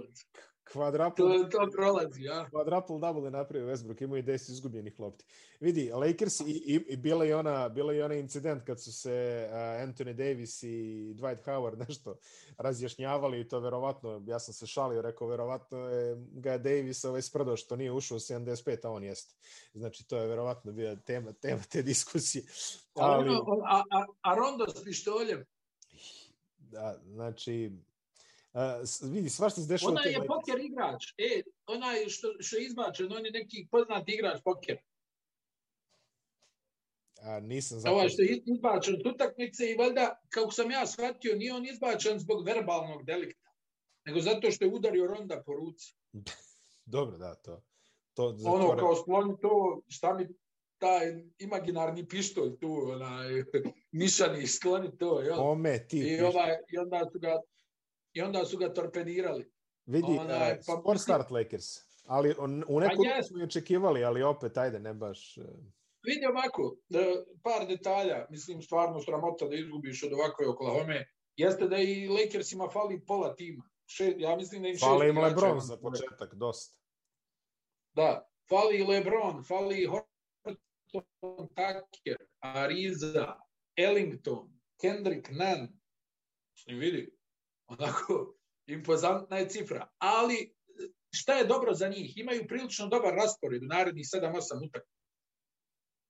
[0.72, 2.48] Quadruple, To, to prolazi, ja.
[2.52, 5.24] quadruple double je napravio Westbrook, imao i 10 izgubljenih lopti.
[5.60, 9.46] Vidi, Lakers i, i, i bila je ona, bila je ona incident kad su se
[9.50, 10.66] uh, Anthony Davis i
[11.14, 12.16] Dwight Howard nešto
[12.58, 17.56] razjašnjavali i to verovatno, ja sam se šalio, rekao verovatno je ga Davis ovaj sprdao
[17.56, 19.34] što nije ušao u 75, a on jeste.
[19.74, 22.44] Znači to je verovatno bila tema, tema te diskusije.
[22.94, 23.28] Ali...
[23.28, 25.44] Ono, a, a, a Rondo s pištoljem,
[26.74, 27.72] da, znači,
[28.54, 30.02] uh, vidi, svašta se dešava.
[30.02, 30.34] tim je Lakersima.
[30.34, 31.04] poker igrač.
[31.18, 34.78] E, onaj što, što je izbačen, on je neki poznat igrač poker.
[37.22, 38.08] A, nisam Ovaj zapazio.
[38.08, 42.46] što je izbačen od utakmice i valjda, kako sam ja shvatio, nije on izbačen zbog
[42.46, 43.50] verbalnog delikta,
[44.04, 45.94] nego zato što je udario Ronda po ruci.
[46.94, 47.62] Dobro, da, to.
[48.14, 50.28] to za Ono, kao skloni to, šta mi
[50.78, 53.44] taj imaginarni pištolj tu, onaj,
[54.00, 55.40] mišani, skloni to, jel?
[55.40, 55.98] Ome, ti.
[55.98, 57.40] I, ovaj, i, onda su ga,
[58.14, 59.50] I onda su ga torpedirali.
[59.86, 61.64] Vidi, onaj, uh, pa sport start Lakers.
[62.06, 63.28] Ali on, u neku jest.
[63.28, 65.38] smo i očekivali, ali opet, ajde, ne baš...
[65.38, 65.44] uh,
[66.06, 66.98] Vidi ovako, da,
[67.42, 71.04] par detalja, mislim stvarno sramota da izgubiš od ovakve Oklahoma,
[71.36, 73.64] jeste da i Lakersima fali pola tima.
[73.86, 76.76] Še, ja mislim da im šest im igrača Lebron za početak, dosta.
[77.96, 80.56] Da, fali i LeBron, fali Horton
[81.56, 83.36] Tucker, Ariza,
[83.76, 85.68] Ellington, Kendrick Nunn.
[86.56, 87.04] Mislim, vidi,
[87.66, 88.34] onako,
[88.66, 89.88] impozantna je cifra.
[89.98, 90.54] Ali,
[91.14, 92.18] šta je dobro za njih?
[92.18, 94.94] Imaju prilično dobar raspored u narednih 7-8 utakmica.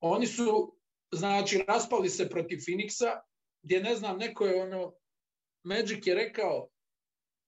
[0.01, 0.77] Oni su,
[1.13, 3.21] znači, raspali se protiv Phoenixa,
[3.63, 4.95] gdje, ne znam, neko je ono,
[5.65, 6.69] Magic je rekao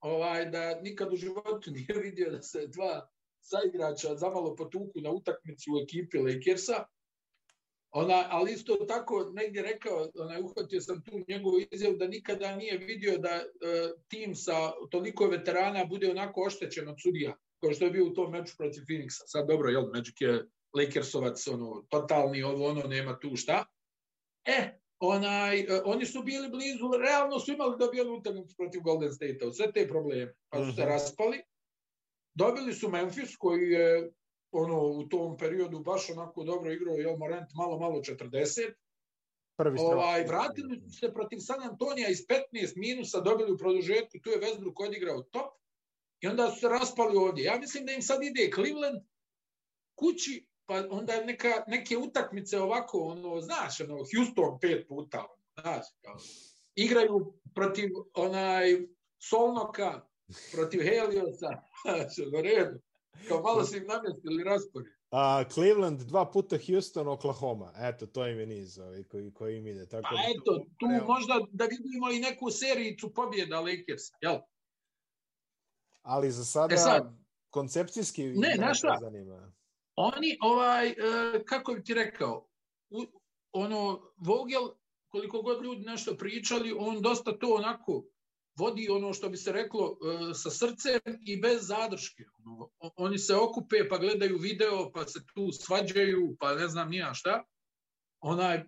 [0.00, 3.08] ovaj, da nikad u životu nije vidio da se dva
[3.40, 6.84] saigrača zamalo potuku na utakmici u ekipi Lakersa.
[7.90, 12.78] Ona, ali isto tako negdje rekao, onaj, uhvatio sam tu njegovu izjavu da nikada nije
[12.78, 13.44] vidio da e,
[14.08, 18.30] tim sa toliko veterana bude onako oštećen od sudija, kao što je bio u tom
[18.32, 19.22] meču protiv Phoenixa.
[19.26, 23.64] Sad dobro, jel, Magic je Lakersovac, ono, totalni, ovo, ono, nema tu šta.
[24.44, 29.52] E, onaj, e, oni su bili blizu, realno su imali dobijenu utakmicu protiv Golden State-a,
[29.52, 30.90] sve te probleme, pa su se Mhm.
[30.90, 31.42] raspali.
[32.34, 34.10] Dobili su Memphis, koji je
[34.52, 38.72] ono, u tom periodu baš onako dobro igrao, jel Morant malo, malo 40.
[39.56, 39.92] Prvi strop.
[39.92, 42.18] Ovaj, vratili su se protiv San Antonija iz
[42.52, 45.54] 15 minusa, dobili u produžetku, tu je Westbrook odigrao top
[46.20, 47.44] i onda su se raspali ovdje.
[47.44, 49.02] Ja mislim da im sad ide Cleveland
[49.94, 55.86] kući, pa onda neka, neke utakmice ovako, ono, znaš, ono, Houston pet puta, ono, znaš,
[56.02, 56.16] kao,
[56.74, 58.86] igraju protiv onaj
[59.18, 60.06] Solnoka,
[60.52, 61.48] protiv Heliosa,
[61.82, 62.80] znaš, ono, redu.
[63.28, 64.92] Kao malo su im namjestili raspored.
[65.10, 67.72] A, Cleveland dva puta Houston, Oklahoma.
[67.78, 69.86] Eto, to im je niz ovaj, koji, koji im ide.
[69.86, 71.06] Tako Pa da eto, tu Realno.
[71.06, 74.38] možda da vidimo i neku serijicu pobjeda Lakersa, jel?
[76.02, 77.16] Ali za sada, E sad-
[77.50, 78.98] koncepcijski Ne, to šta?
[79.00, 79.52] zanima.
[79.96, 80.94] Oni, ovaj, e,
[81.44, 82.48] kako bi ti rekao,
[82.90, 83.04] u,
[83.52, 84.62] ono, Vogel,
[85.08, 88.04] koliko god ljudi nešto pričali, on dosta to onako
[88.56, 89.96] vodi ono što bi se reklo
[90.30, 92.24] e, sa srcem i bez zadrške.
[92.96, 97.44] Oni se okupe pa gledaju video, pa se tu svađaju, pa ne znam nija šta.
[98.20, 98.64] Onaj,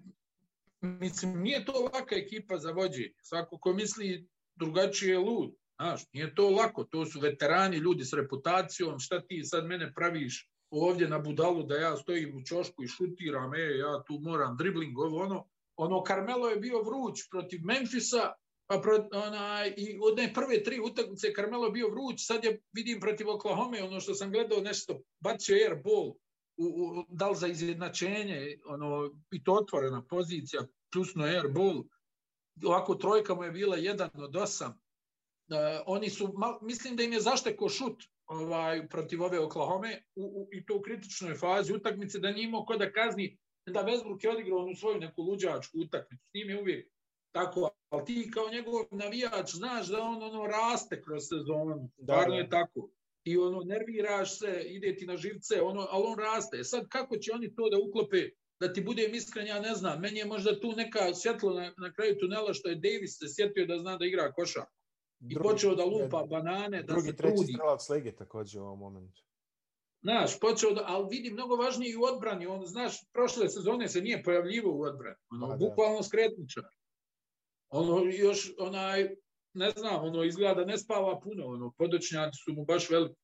[0.81, 3.15] mislim, nije to laka ekipa za vođenje.
[3.23, 5.55] Svako ko misli drugačije je lud.
[5.81, 10.51] Znaš, nije to lako, to su veterani, ljudi s reputacijom, šta ti sad mene praviš
[10.71, 14.99] ovdje na budalu da ja stojim u čošku i šutiram, e, ja tu moram dribling,
[14.99, 15.49] ovo ono.
[15.77, 18.33] Ono, Carmelo je bio vruć protiv Memfisa,
[18.69, 23.01] pa pro, onaj, i od ne prve tri utakmice Carmelo bio vruć, sad je, vidim,
[23.01, 26.09] protiv Oklahoma, ono što sam gledao nešto, bacio air ball,
[26.57, 31.85] u, u, da li za izjednačenje, ono, i to otvorena pozicija, plusno air ball,
[32.65, 34.81] ovako trojka mu je bila jedan od osam,
[35.49, 35.55] Uh,
[35.87, 40.49] oni su, mal, mislim da im je zašteko šut ovaj, protiv ove Oklahoma u, u,
[40.53, 44.31] i to u kritičnoj fazi utakmice, da nije imao ko da kazni, da Westbrook je
[44.31, 46.93] odigrao onu svoju neku luđačku utakmicu, s njim je uvijek
[47.39, 52.35] tako, ali ti kao njegov navijač znaš da on ono raste kroz sezonu, Da, stvarno
[52.35, 52.41] da.
[52.41, 52.91] je tako.
[53.25, 56.65] I ono, nerviraš se, ide ti na živce, ono, ali on raste.
[56.65, 58.23] Sad, kako će oni to da uklope,
[58.61, 60.01] da ti budem iskren, ja ne znam.
[60.01, 63.67] Meni je možda tu neka svjetlo na, na kraju tunela što je Davis se sjetio
[63.67, 64.69] da zna da igra košak
[65.31, 67.53] i počeo da lupa banane, da drugi, se treći trudi.
[67.53, 69.23] strelac lige takođe u ovom momentu.
[70.03, 72.47] Znaš, počeo da, ali vidi mnogo važnije i u odbrani.
[72.47, 75.17] On, znaš, prošle sezone se nije pojavljivo u odbrani.
[75.31, 75.59] Ono, Pa da.
[75.67, 76.65] bukvalno skretničar.
[77.71, 79.09] Ono, još, onaj,
[79.55, 81.47] ne znam, ono, izgleda da ne spava puno.
[81.47, 83.21] Ono, podočnjaci su mu baš veliki.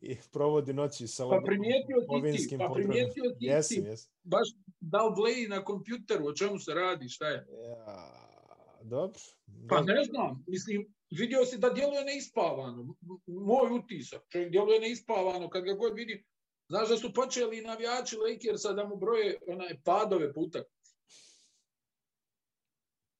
[0.00, 3.90] I provodi noći sa Pa primijetio ti ti, pa primijetio ti Jesam, ti.
[4.22, 4.48] Baš
[4.80, 7.46] da li bleji na kompjuteru, o čemu se radi, šta je?
[7.68, 9.20] Ja, dobro.
[9.68, 9.94] Pa dobro.
[9.94, 12.94] ne znam, mislim, vidio si da djeluje neispavano.
[13.26, 16.24] Moj utisak, čovjek djeluje neispavano, kad ga god vidi.
[16.68, 20.79] Znaš da su počeli navijači Lakersa da mu broje onaj padove po utakmici.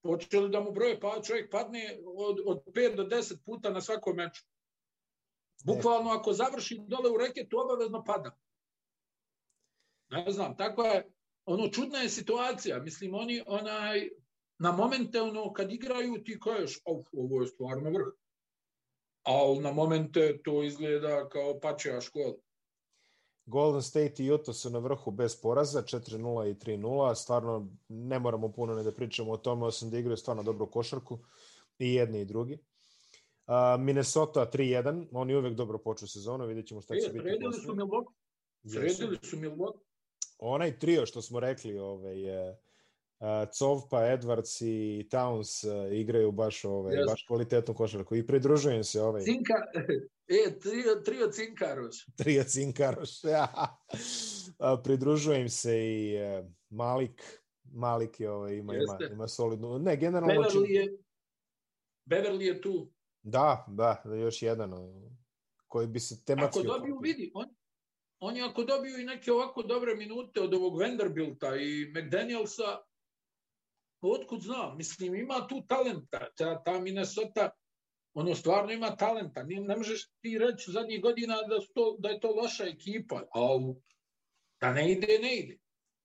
[0.03, 4.17] Počeli da mu broje pa čovjek padne od, od 5 do 10 puta na svakom
[4.17, 4.45] meču.
[5.65, 8.39] Bukvalno ako završi dole u reketu, obavezno pada.
[10.11, 11.13] Ne znam, tako je,
[11.45, 12.79] ono, čudna je situacija.
[12.79, 14.09] Mislim, oni, onaj,
[14.59, 18.13] na momente, ono, kad igraju, ti kažeš, "Auf, ovo je stvarno vrh.
[19.23, 22.35] Ali na momente to izgleda kao pačeja škola.
[23.51, 27.15] Golden State i Utah su na vrhu bez poraza, 4-0 i 3-0.
[27.15, 31.19] Stvarno ne moramo puno ne da pričamo o tome, osim da igraju stvarno dobru košarku
[31.79, 32.59] i jedni i drugi.
[33.47, 37.23] Uh, Minnesota 3-1, oni uvek dobro poču sezonu, vidjet ćemo šta će E, biti.
[37.23, 37.75] sredili su.
[37.75, 38.13] Milwaukee.
[38.65, 39.81] Sredili su Milwaukee.
[40.39, 42.57] Onaj trio što smo rekli, ovaj, uh,
[43.59, 47.11] Covpa, Edwards i Towns uh, igraju baš, ovaj, Jeste.
[47.11, 49.55] baš kvalitetnu košarku i pridružujem se ovaj Cinka,
[50.31, 52.07] e, trio, trio Cinkaroš.
[52.19, 53.25] trio Cinkaroš.
[53.25, 53.79] Ja.
[54.85, 57.43] Pridružujem se i e, Malik.
[57.73, 59.15] Malik je ovaj, ima, ima, Jeste.
[59.15, 59.79] ima solidnu...
[59.79, 60.35] Ne, generalno...
[60.35, 60.99] Beverly je,
[62.11, 62.93] Beverly je tu.
[63.23, 64.73] Da, da, da, još jedan
[65.69, 66.59] koji bi se tematski...
[66.61, 67.47] Ako dobiju, vidi, on,
[68.21, 72.79] oni ako dobiju i neke ovako dobre minute od ovog Vanderbilta i McDanielsa,
[74.01, 77.51] otkud znam, mislim, ima tu talenta, ta, ta Minnesota,
[78.15, 82.09] ono stvarno ima talenta, ne, ne možeš ti reći zadnjih godina da, su to, da
[82.09, 83.75] je to loša ekipa, ali
[84.61, 85.59] da ne ide, ne ide.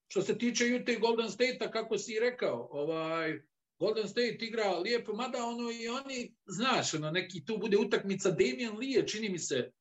[0.07, 3.41] Što se tiče Utah Golden State-a, kako si rekao, ovaj,
[3.79, 8.77] Golden State igra lijepo, mada ono i oni, znaš, ono, neki tu bude utakmica Damian
[8.77, 9.71] Lee, čini mi se,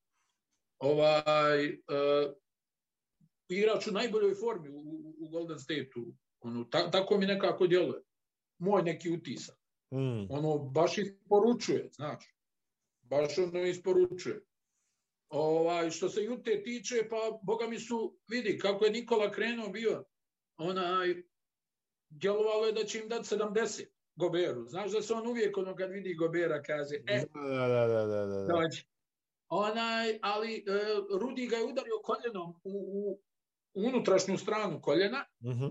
[0.78, 2.32] ovaj, uh,
[3.48, 6.14] igrač u najboljoj formi u- u Golden State-u.
[6.40, 8.02] Ono, ta, tako mi nekako djeluje.
[8.58, 9.56] Moj neki utisak.
[9.94, 10.26] Mm.
[10.30, 12.24] Ono, baš isporučuje, znaš.
[13.02, 14.44] Baš ono isporučuje.
[15.28, 20.04] Ovaj, što se Jute tiče, pa boga mi su, vidi, kako je Nikola krenuo bio,
[20.56, 21.14] onaj,
[22.08, 23.84] djelovalo je da će im dati 70
[24.16, 24.68] Goberu.
[24.68, 28.26] Znaš da se on uvijek ono kad vidi Gobera kaže, e, Da, da, da, da,
[28.26, 28.46] da, da.
[28.46, 28.84] dođi.
[29.48, 30.62] Onaj, ali e,
[31.20, 33.20] Rudi ga je udario koljenom u, u,
[33.74, 35.66] unutrašnju stranu koljena Mhm.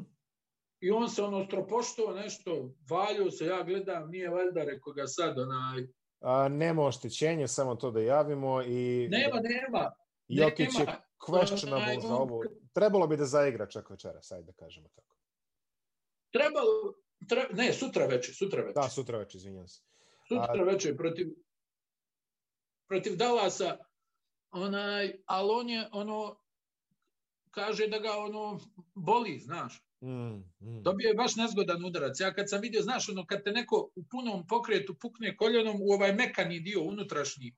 [0.84, 5.39] I on se ono stropoštao nešto, valio se, ja gledam, nije valjda, rekao ga sad,
[5.39, 5.88] onaj,
[6.19, 9.91] A, nema oštećenja, samo to da javimo i nema, nema,
[10.27, 10.86] Jokić je
[11.27, 12.43] questionable za ovo.
[12.73, 15.15] Trebalo bi da zaigra čak večeras, ajde da kažemo tako.
[16.31, 16.93] trebalo,
[17.29, 18.73] tre, ne, sutra veče, sutra veče.
[18.73, 19.81] Da, sutra već, izvinjam se.
[20.27, 21.27] sutra veče protiv
[22.88, 23.77] protiv Dallasa
[24.51, 26.39] onaj, ali on je, ono,
[27.51, 28.59] kaže da ga, ono,
[28.93, 29.84] boli, znaš.
[30.04, 30.84] Mm, mm.
[30.84, 32.20] Dobio je baš nezgodan udarac.
[32.20, 35.93] Ja kad sam vidio, znaš, ono, kad te neko u punom pokretu pukne koljenom u
[35.93, 37.56] ovaj mekani dio, unutrašnji,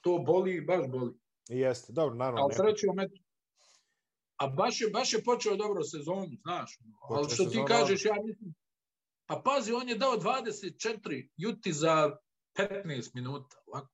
[0.00, 1.12] to boli, baš boli.
[1.48, 2.42] Jeste, dobro, naravno.
[2.42, 3.10] Ali sreću met...
[4.36, 6.78] A baš je, baš je počeo dobro sezonu, znaš.
[6.84, 6.96] ono.
[7.02, 8.54] Ali Počeo što ti sezonu, kažeš, ja mislim...
[9.26, 12.16] Pa pazi, on je dao 24 juti za
[12.58, 13.56] 15 minuta.
[13.66, 13.88] Ovako.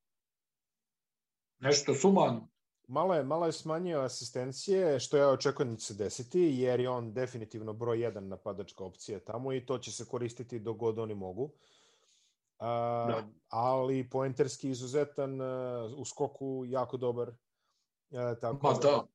[1.59, 2.52] Nešto sumano.
[2.93, 6.89] Malo je, malo je smanjio asistencije, što ja očekujem da će se desiti, jer je
[6.91, 11.15] on definitivno broj jedan napadačka opcija tamo i to će se koristiti dok god oni
[11.15, 11.51] mogu.
[12.59, 13.29] A, Da.
[13.49, 17.31] Ali poenterski izuzetan, a, u skoku jako dobar.
[18.11, 19.07] A, tako Ma da.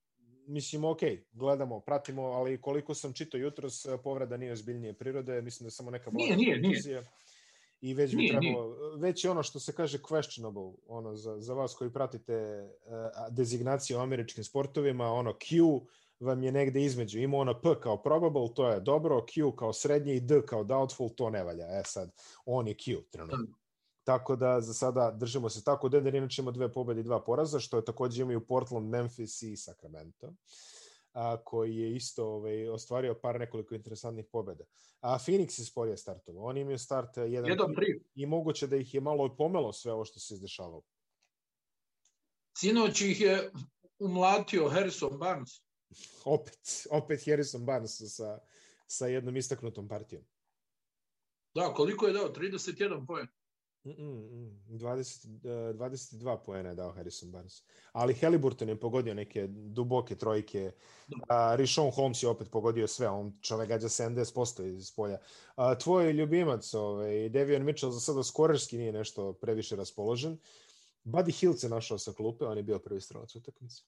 [0.48, 1.00] Mislim, ok,
[1.32, 5.72] gledamo, pratimo, ali koliko sam čitao jutros, a, povreda nije ozbiljnije prirode, mislim da je
[5.72, 6.74] samo neka Nije, blaga nije, nije.
[6.74, 7.04] kontuzija.
[7.82, 11.54] I već bi Nije, trebalo, već je ono što se kaže questionable, ono za, za
[11.54, 12.92] vas koji pratite uh,
[13.36, 15.82] dezignaciju u američkim sportovima, ono Q
[16.20, 17.20] vam je negde između.
[17.20, 21.10] Ima ono P kao probable, to je dobro, Q kao srednje i D kao doubtful,
[21.10, 21.80] to ne valja.
[21.80, 22.12] E sad,
[22.46, 23.56] on je Q trenutno.
[24.04, 25.90] Tako da za sada držimo se tako.
[25.90, 29.58] Denver inače ima dve pobede i dva poraza, što je takođe imaju Portland, Memphis i
[29.58, 30.34] Sacramento
[31.14, 34.64] a, koji je isto ovaj, ostvario par nekoliko interesantnih pobeda.
[35.00, 36.44] A Phoenix je sporije startovao.
[36.44, 38.00] Oni imaju start 1 1-3.
[38.16, 40.82] i moguće da ih je malo pomelo sve ovo što se izdešavalo.
[42.58, 43.52] Sinoć ih je
[44.00, 45.50] umlatio Harrison Barnes.
[46.26, 46.60] Opet,
[46.92, 48.40] opet Harrison Barnes sa,
[48.88, 50.24] sa jednom istaknutom partijom.
[51.56, 52.34] Da, koliko je dao?
[52.34, 53.28] 31 poen.
[53.88, 57.64] Mm -mm, 20, uh, 22 poena je dao Harrison Barnes.
[57.92, 60.72] Ali Halliburton je pogodio neke duboke trojke.
[61.12, 61.18] Uh,
[61.56, 63.10] Rishon Holmes je opet pogodio sve.
[63.10, 65.18] On čovek gađa 70% iz polja.
[65.58, 70.38] Uh, tvoj ljubimac, ovaj, Devion Mitchell, za sada skorerski nije nešto previše raspoložen.
[71.04, 73.84] Buddy Hield se našao sa klupe, on je bio prvi strelac utakmice.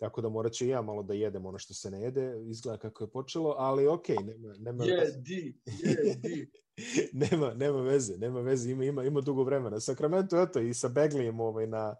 [0.00, 2.44] Tako da morat ću i ja malo da jedem ono što se ne jede.
[2.46, 6.50] Izgleda kako je počelo, ali okej, okay, nema, nema, Jedi, jedi.
[7.30, 9.80] nema, nema veze, nema veze, ima, ima, ima dugo vremena.
[9.80, 11.96] Sacramento, eto, i sa Beglijem ovaj, na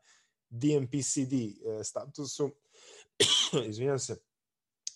[0.49, 2.51] DMPCD eh, statusu,
[3.71, 4.17] izvinjam se,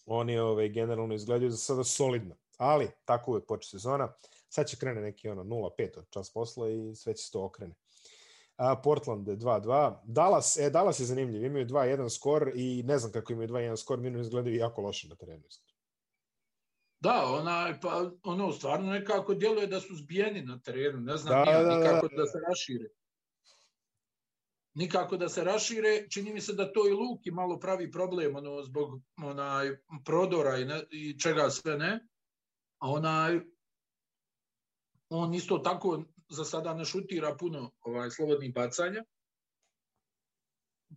[0.06, 2.36] oni ovaj, generalno izgledaju za sada solidno.
[2.56, 4.12] Ali, tako uvek počne sezona,
[4.48, 7.74] sad će krene neki ono 0-5 od čas posla i sve će se to okrene.
[8.56, 9.96] A, Portland 2-2.
[10.04, 13.98] Dallas, e, Dallas je zanimljiv, imaju 2-1 skor i ne znam kako imaju 2-1 skor,
[13.98, 15.42] minus izgledaju jako loše na terenu.
[17.00, 21.52] Da, ona, pa, ono, stvarno nekako djeluje da su zbijeni na terenu, ne znam, Da,
[21.52, 22.16] da, da, da, nikako da.
[22.16, 22.88] da, se rašire.
[24.74, 28.62] Nikako da se rašire, čini mi se da to i Luki malo pravi problem, ono,
[28.62, 32.06] zbog onaj, prodora i, ne, i čega sve ne.
[32.78, 33.40] A onaj,
[35.08, 36.02] on isto tako
[36.34, 39.04] za sada ne šutira puno ovaj, slobodnih bacanja.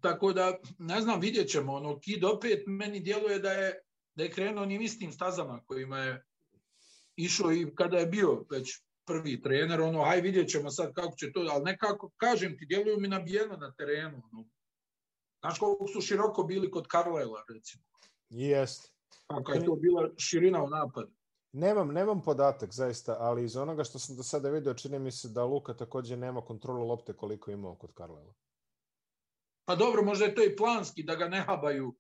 [0.02, 1.74] Tako da, ne znam, vidjet ćemo.
[1.74, 3.82] Ono, Kid opet meni djeluje da je,
[4.16, 6.24] da je krenuo onim istim stazama kojima je
[7.16, 11.32] išao i kada je bio već prvi trener, ono, aj vidjet ćemo sad kako će
[11.32, 14.22] to, ali nekako, kažem ti, djeluju mi nabijeno na terenu.
[14.32, 14.50] Ono.
[15.40, 17.84] Znaš koliko su široko bili kod Carlisle, recimo.
[18.30, 18.90] Jeste.
[19.28, 21.17] Kako je to bila širina u napadu.
[21.58, 25.30] Nemam, nemam podatak zaista, ali iz onoga što sam do sada video čini mi se
[25.30, 28.34] da Luka takođe nema kontrolu lopte koliko je imao kod Karlela.
[29.66, 31.96] Pa dobro, možda je to i planski da ga ne habaju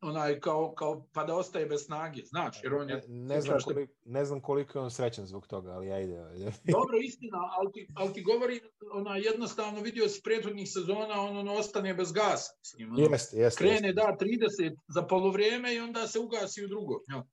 [0.00, 3.02] onaj kao, kao pa da ostaje bez snage, znaš, jer on je...
[3.08, 6.18] Ne, ne, znam koliko, ne znam koliko je on srećan zbog toga, ali ajde.
[6.18, 6.44] ajde.
[6.78, 8.60] Dobro, istina, ali ti, ali ti govori,
[8.92, 12.52] ona, jednostavno vidio si prethodnih sezona, on ono, ostane bez gasa.
[12.58, 13.58] Mislim, ono, jeste, jeste.
[13.58, 13.92] krene jeste.
[13.92, 17.00] da 30 za polovrijeme i onda se ugasi u drugo.
[17.08, 17.24] Ja.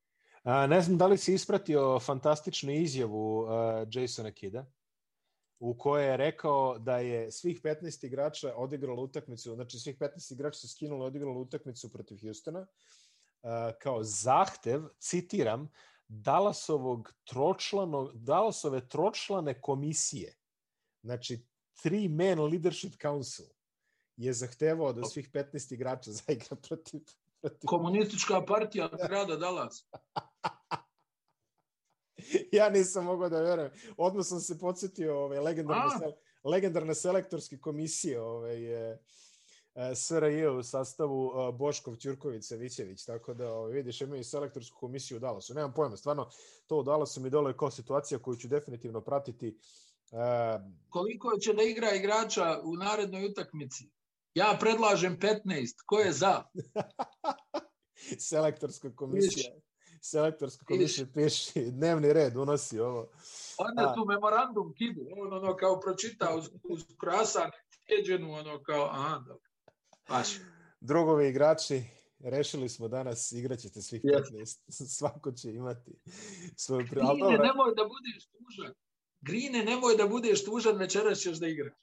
[0.44, 3.50] A, ne znam da li si ispratio fantastičnu izjavu uh,
[3.92, 4.66] Jasona Kida
[5.60, 10.60] u kojoj je rekao da je svih 15 igrača odigralo utakmicu, znači svih 15 igrača
[10.60, 12.68] se skinulo i odigralo utakmicu protiv Hustona uh,
[13.80, 15.70] kao zahtev, citiram,
[16.08, 20.36] Dallasovog tročlanog, Dallasove tročlane komisije,
[21.04, 21.46] znači
[21.82, 23.46] three man leadership council,
[24.16, 27.02] je zahtevao da svih 15 igrača zaigra protiv
[27.42, 27.68] protiv...
[27.68, 29.86] Komunistička partija grada Dallas.
[32.52, 33.72] ja nisam mogao da verujem.
[33.98, 36.12] Odmah sam se podsjetio ove, legendarne, sel,
[36.44, 39.00] legendarne selektorske komisije ove, je,
[39.96, 45.54] SRJ u sastavu Boškov, Ćurković, Savićević, tako da ove, vidiš imaju selektorsku komisiju u Dallasu.
[45.54, 46.30] Nemam pojma, stvarno
[46.68, 49.58] to u Dallasu mi dole kao situacija koju ću definitivno pratiti.
[50.12, 50.20] Uh,
[50.90, 53.90] Koliko će da igra igrača u narednoj utakmici?
[54.34, 55.84] Ja predlažem 15.
[55.86, 56.44] Ko je za?
[58.30, 59.54] Selektorska komisija.
[59.54, 59.64] Viš.
[60.02, 63.12] Selektorska komisija piši dnevni red, unosi ovo.
[63.58, 67.52] Onda tu memorandum kidu, on ono kao pročita uz, uz krasan,
[67.86, 69.50] sjeđenu, ono kao, aha, dobro.
[70.10, 70.28] Baš.
[70.82, 71.84] Drugovi igrači,
[72.20, 74.60] rešili smo danas, igraćete svih 15.
[74.98, 75.92] Svako će imati
[76.56, 77.00] svoju pri...
[77.00, 78.74] Grine, nemoj da budeš tužan.
[79.22, 81.74] Grine, nemoj da budeš tužan, večeras ćeš da igraš.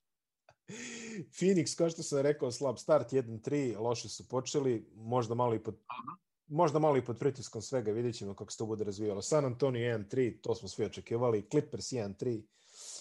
[1.24, 5.74] Phoenix, kao što sam rekao, slab start, 1-3, loše su počeli, možda malo i pod,
[5.86, 6.16] Aha.
[6.46, 9.22] možda malo i pod pritiskom svega, vidjet ćemo kako se to bude razvijalo.
[9.22, 12.42] San Antonio 1-3, to smo svi očekivali, Clippers 1-3,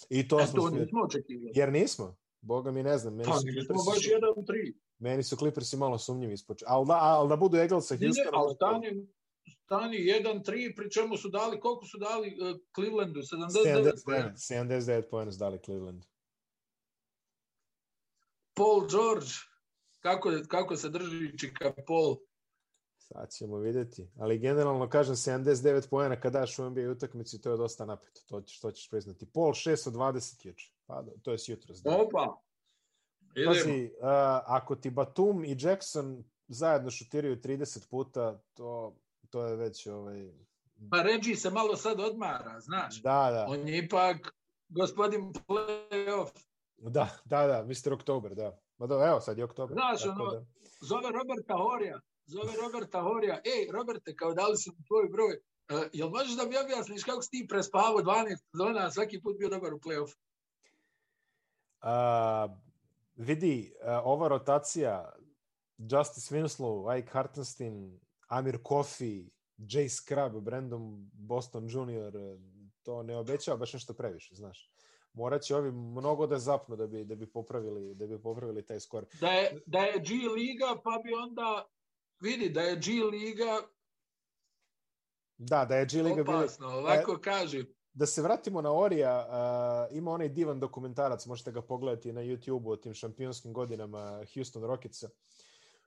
[0.10, 0.80] i to e, smo to svi...
[0.80, 1.52] nismo očekivali.
[1.56, 3.16] Jer nismo, boga mi ne znam.
[3.16, 4.74] Meni pa, nismo baš 1-3.
[5.00, 6.68] Meni su Clippersi malo sumnjivi ispočeli.
[6.70, 8.34] Ali da, al da budu Eagles sa Houstonom...
[8.34, 9.08] Ali stani,
[9.66, 13.20] stani 1-3, pri čemu su dali, koliko su dali uh, Clevelandu?
[13.20, 16.08] 79, 79, 79 pojena su dali Clevelandu.
[18.56, 19.32] Paul George,
[20.00, 22.18] kako, kako se drži Čika Paul?
[22.98, 24.08] Sad ćemo videti.
[24.20, 28.22] Ali generalno kažem 79 pojena kada daš u NBA utakmici, to je dosta napeto.
[28.28, 29.32] To ćeš, to ćeš priznati.
[29.34, 30.72] Paul 6 od 20 juče.
[30.86, 31.76] Pa, to je jutro.
[31.86, 32.38] Opa!
[33.36, 33.54] Idemo.
[33.54, 34.08] Pazi, uh,
[34.46, 38.96] ako ti Batum i Jackson zajedno šutiraju 30 puta, to,
[39.30, 40.32] to je već ovaj...
[40.92, 43.02] Pa Reggie se malo sad odmara, znaš.
[43.02, 43.46] Da, da.
[43.50, 44.36] On je ipak
[44.70, 46.32] gospodin playoff.
[46.78, 47.94] Da, da, da, Mr.
[47.94, 48.60] Oktober, da.
[48.78, 49.74] Ma da, evo sad je oktober.
[49.74, 50.46] Znaš, ono, da.
[50.82, 55.40] zove Roberta Horija, zove Roberta Horija, ej, Roberte, kao dali su tvoj broj,
[55.72, 59.50] uh, jel možeš da mi objasniš kako si ti prespavao 12 sezona, svaki put bio
[59.50, 60.16] dobar u play-off?
[61.82, 62.52] Uh,
[63.16, 65.14] vidi, uh, ova rotacija,
[65.78, 72.14] Justice Winslow, Ike Hartenstein, Amir Kofi, Jay Scrub, Brandon Boston Jr.,
[72.84, 74.75] to ne obećava baš nešto previše, znaš
[75.16, 79.06] moraće ovi mnogo da zapnu da bi da bi popravili da bi popravili taj skor.
[79.20, 81.66] Da je da je G liga pa bi onda
[82.20, 83.62] vidi da je G liga
[85.38, 87.66] Da, da je G liga opasno, bili, ovako da, kaže.
[87.94, 89.28] Da se vratimo na Orija,
[89.90, 94.64] uh, ima onaj divan dokumentarac, možete ga pogledati na YouTube-u o tim šampionskim godinama Houston
[94.64, 95.10] Rocketsa,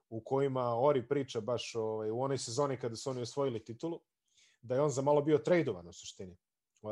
[0.09, 4.01] u kojima Ori priča baš ovaj, u onoj sezoni kada su oni osvojili titulu,
[4.62, 6.37] da je on za malo bio tradovan u suštini
[6.83, 6.91] Uh,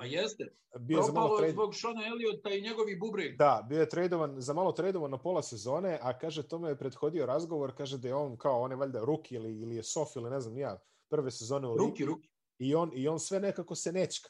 [0.00, 0.44] A jeste.
[0.80, 1.52] Bio Propalo za malo trade...
[1.52, 3.36] zbog Shona Elliota i njegovi bubreg.
[3.36, 7.26] Da, bio je tradovan, za malo tradovan na pola sezone, a kaže, tome je prethodio
[7.26, 10.30] razgovor, kaže da je on kao, on je valjda ruki ili, ili je sof ili
[10.30, 12.28] ne znam ja, prve sezone u Ruki, ruki.
[12.58, 14.28] I on, I on sve nekako se nečka.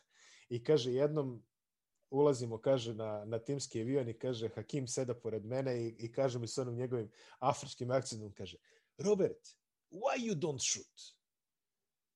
[0.49, 1.43] I kaže, jednom
[2.11, 6.39] ulazimo, kaže, na, na timski avion i kaže, Hakim seda pored mene i, i kaže
[6.39, 8.57] mi s onom njegovim afričkim akcentom, kaže,
[8.99, 9.49] Robert,
[9.91, 11.17] why you don't shoot?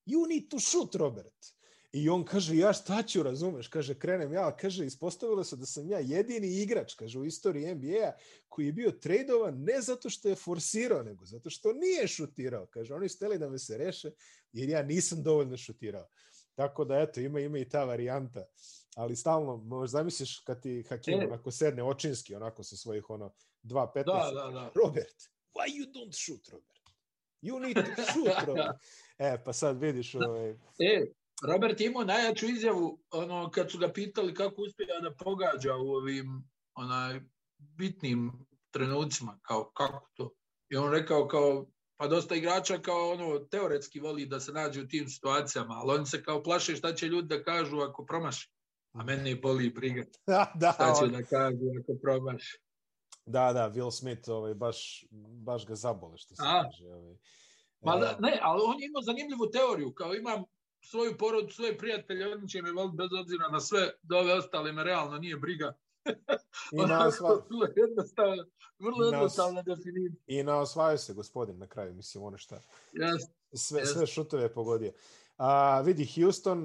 [0.06, 1.57] You need to shoot, Robert.
[1.92, 3.68] I on kaže, ja šta ću, razumeš?
[3.68, 8.12] Kaže, krenem ja, kaže, ispostavilo se da sam ja jedini igrač, kaže, u istoriji NBA-a
[8.48, 12.66] koji je bio tradovan ne zato što je forsirao, nego zato što nije šutirao.
[12.66, 14.10] Kaže, oni steli da me se reše
[14.52, 16.08] jer ja nisam dovoljno šutirao.
[16.54, 18.44] Tako da, eto, ima, ima i ta varijanta.
[18.96, 21.26] Ali stalno, možda zamisliš kad ti Hakim e.
[21.26, 23.32] onako sedne očinski, onako sa svojih ono
[23.62, 24.04] 2.15.
[24.04, 24.72] Da, da, da.
[24.74, 25.16] Robert,
[25.54, 26.78] why you don't shoot, Robert?
[27.42, 28.76] You need to shoot, Robert.
[29.18, 30.50] e, pa sad vidiš ovaj...
[30.78, 31.06] E,
[31.42, 36.50] Robert imao najjaču izjavu ono kad su ga pitali kako uspija da pogađa u ovim
[36.74, 37.20] onaj
[37.58, 40.34] bitnim trenucima kao kako to?
[40.68, 41.66] I on rekao kao
[41.96, 46.06] pa dosta igrača kao ono teoretski voli da se nađe u tim situacijama ali oni
[46.06, 48.50] se kao plaše šta će ljudi da kažu ako promaši.
[48.92, 50.04] A mene boli briga.
[50.26, 51.12] Da, da, šta će on...
[51.12, 52.60] da kažu ako promaši?
[53.26, 55.04] Da da Will Smith ovaj baš
[55.44, 56.62] baš ga zabole što se a?
[56.62, 57.16] kaže ovaj.
[57.80, 60.44] Ma da, ne, ali on je imao zanimljivu teoriju, kao imam
[60.90, 64.72] svoju porodu, svoje prijatelje, oni će me voliti bez obzira na sve, da ove ostale
[64.72, 65.72] me realno nije briga.
[66.72, 67.28] I na osva...
[67.28, 68.44] vrlo jednostavna,
[68.78, 70.24] vrlo jednostavna definicija.
[70.26, 72.60] I na osvaju se gospodin na kraju, mislim, ono šta.
[72.92, 73.28] Yes.
[73.52, 73.92] Sve, yes.
[73.92, 74.92] sve šutove je pogodio.
[75.36, 76.58] A, vidi, Houston,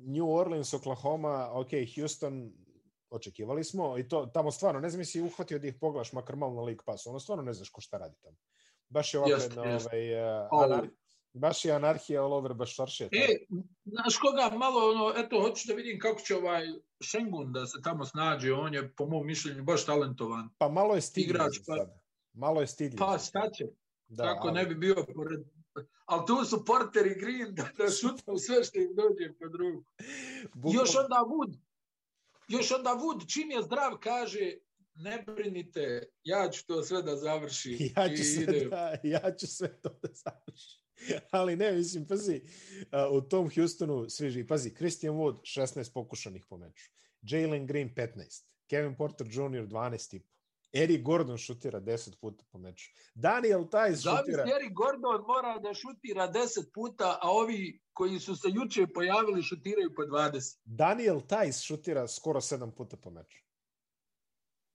[0.00, 2.52] New Orleans, Oklahoma, ok, Houston,
[3.10, 6.54] očekivali smo i to tamo stvarno, ne znam si uhvatio da ih poglaš makar malo
[6.54, 8.36] na League Pass, ono stvarno ne znaš ko šta radi tamo.
[8.88, 10.88] Baš je ovako jedna ovaj, uh,
[11.32, 13.08] Baš je anarhija all over, baš šaršija.
[13.12, 13.26] E,
[13.84, 16.66] znaš koga, malo, ono, eto, hoću da vidim kako će ovaj
[17.00, 20.48] Šengun da se tamo snađe, on je, po mom mišljenju, baš talentovan.
[20.58, 22.00] Pa malo je stidljiv igrač, pa, sada.
[22.32, 22.98] Malo je stidljiv.
[22.98, 23.64] Pa, šta će?
[24.08, 24.54] Da, kako ali...
[24.54, 25.40] ne bi bio pored...
[26.04, 29.90] Ali tu su Porter i Green da, da šutaju sve što im dođe pod ruku.
[30.54, 30.74] Bukval...
[30.74, 31.58] Još onda Wood,
[32.48, 34.52] još onda Wood, čim je zdrav, kaže,
[34.94, 37.78] ne brinite, ja ću to sve da završim.
[37.96, 40.79] Ja ću, sve, da, ja ću sve to da završim.
[41.30, 42.40] ali ne, mislim, pazi,
[42.80, 46.90] uh, u tom Houstonu sviži, pazi, Christian Wood 16 pokušanih po meču,
[47.22, 49.66] Jalen Green 15, Kevin Porter Jr.
[49.66, 50.20] 12 i
[50.72, 52.90] Eric Gordon šutira 10 puta po meču.
[53.14, 54.36] Daniel Tajs šutira...
[54.36, 59.42] Zavis, Eric Gordon mora da šutira 10 puta, a ovi koji su se juče pojavili
[59.42, 60.58] šutiraju po 20.
[60.64, 63.44] Daniel Tajs šutira skoro 7 puta po meču.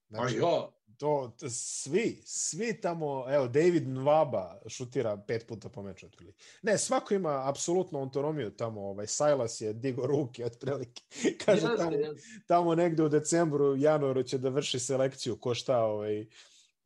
[0.09, 0.71] Znači, a ja.
[0.97, 6.43] To, to, svi, svi tamo, evo, David Nwaba šutira pet puta po meču otprilike.
[6.61, 11.01] Ne, svako ima apsolutno autonomiju tamo, ovaj, Silas je digo ruke otprilike.
[11.45, 12.27] Kaže Jeste, tamo, jeste.
[12.47, 16.25] tamo negde u decembru, januaru će da vrši selekciju, ko šta, ovaj,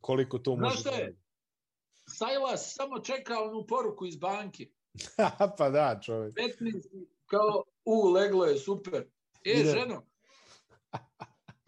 [0.00, 0.80] koliko tu Znaš može.
[0.80, 1.10] šta je?
[1.12, 1.18] da-
[2.08, 4.66] Silas samo čeka onu poruku iz banke.
[5.58, 6.34] pa da, čovjek.
[6.34, 6.88] 15
[7.26, 9.04] kao, u, leglo je, super.
[9.44, 9.70] E, Ide.
[9.70, 10.09] ženo,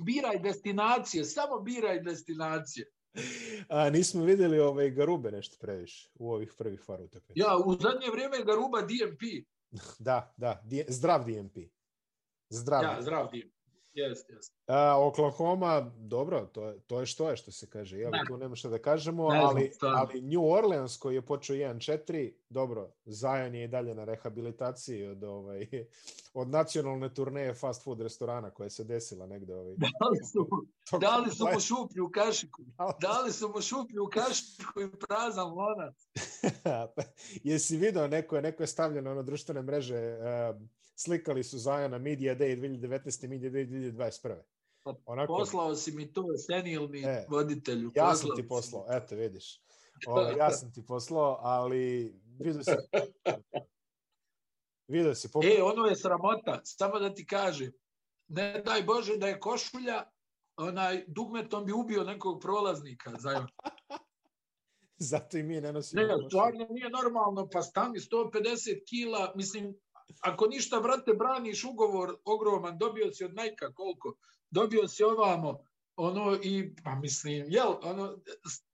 [0.03, 2.87] biraj destinacije, samo biraj destinacije.
[3.69, 7.33] A, nismo videli ovaj Garube nešto previše u ovih prvih par utakmica.
[7.35, 9.23] Ja, u zadnje vrijeme ga ruba DMP.
[9.99, 11.57] Da, da, zdrav DMP.
[12.49, 12.83] Zdrav.
[12.83, 13.52] Ja, zdrav DMP.
[13.95, 14.55] Jeste, jeste.
[14.67, 17.99] A, Oklahoma, dobro, to je, to je što je, što se kaže.
[17.99, 18.25] Ja, Ne.
[18.29, 19.99] tu nema šta da kažemo, Ne znam, ali, stvarno.
[20.01, 25.25] ali New Orleans koji je počeo 1-4, dobro, Zion je i dalje na rehabilitaciji od,
[25.25, 25.67] ovaj,
[26.35, 29.55] od nacionalne turneje fast food restorana koja se desila negde.
[29.55, 30.49] Ovaj, Dali su,
[30.91, 32.63] tog- dali su mu šuplju kašiku.
[32.79, 35.95] Dali Dali su mu šuplju kašiku i prazan lonac.
[37.45, 40.19] Jesi video, neko je, neko je stavljeno na društvene mreže,
[40.51, 40.61] uh,
[40.95, 43.29] slikali su Zajana Media Day 2019.
[43.29, 44.37] Media Day 2021.
[44.85, 47.91] Pa, Onako, Poslao si mi to senilni E, voditelju.
[47.95, 48.97] ja sam ti poslao, mi.
[48.97, 49.61] eto vidiš.
[50.07, 52.71] O, ja sam ti poslao, ali vidio si...
[54.89, 55.57] Vidio si, pokoj...
[55.59, 57.73] E, ono je sramota, samo da ti kažem.
[58.29, 60.03] Ne daj Bože da je košulja,
[60.57, 63.13] onaj dugmetom bi ubio nekog prolaznika.
[63.19, 63.49] Zajedno.
[65.11, 66.03] zato i mi ne nosimo.
[66.03, 69.75] Ne, stvarno nije normalno, pa stani 150 kila, mislim,
[70.21, 74.17] ako ništa, brate, braniš ugovor ogroman, dobio si od Nike koliko,
[74.51, 75.59] dobio si ovamo,
[75.97, 78.19] ono, i, pa mislim, jel, ono,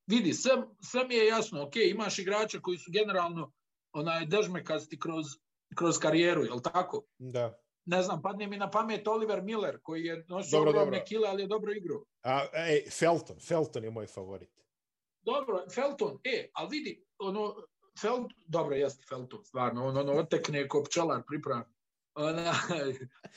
[0.07, 0.53] vidi, sve,
[0.83, 3.53] sve mi je jasno, ok, imaš igrača koji su generalno,
[3.93, 5.27] onaj, dežmekasti kroz,
[5.75, 7.03] kroz karijeru, jel tako?
[7.19, 7.59] Da.
[7.85, 11.05] Ne znam, padne mi na pamet Oliver Miller, koji je nosio Dobro, ogromne dobro.
[11.09, 12.05] kile, ali je dobro igrao.
[12.23, 14.51] A, ej, Felton, Felton je moj favorit.
[15.23, 17.55] Dobro, Felton, e, ali vidi, ono,
[18.01, 21.65] Felt, dobro, jeste Felton, stvarno, on ono otekne ko pčelar pripravi.
[22.15, 22.55] Ona,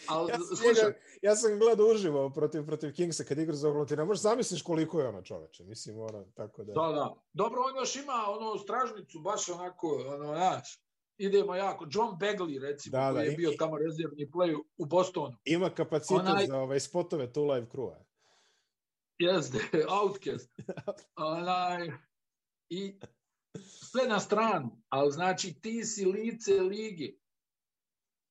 [0.09, 4.05] ali, Ja sam, slušaj, ja sam gledao uživo protiv, protiv Kingsa kad igra za ne
[4.05, 5.63] možeš zamisliš koliko je ona čoveče.
[5.63, 6.73] Mislim, ona, tako da...
[6.73, 7.15] da, da.
[7.33, 10.81] Dobro, on još ima ono stražnicu, baš onako, ono, znaš,
[11.17, 11.87] idemo jako.
[11.91, 15.37] John Begley, recimo, Da, da, koji je bio tamo rezervni play u Bostonu.
[15.45, 17.95] Ima kapacitet Onaj- za ovaj, spotove tu live crew
[19.19, 19.59] Jeste,
[20.01, 20.49] Outcast.
[21.15, 21.91] Onaj,
[22.69, 22.99] I
[23.91, 27.13] sve na stranu, ali znači ti si lice lige.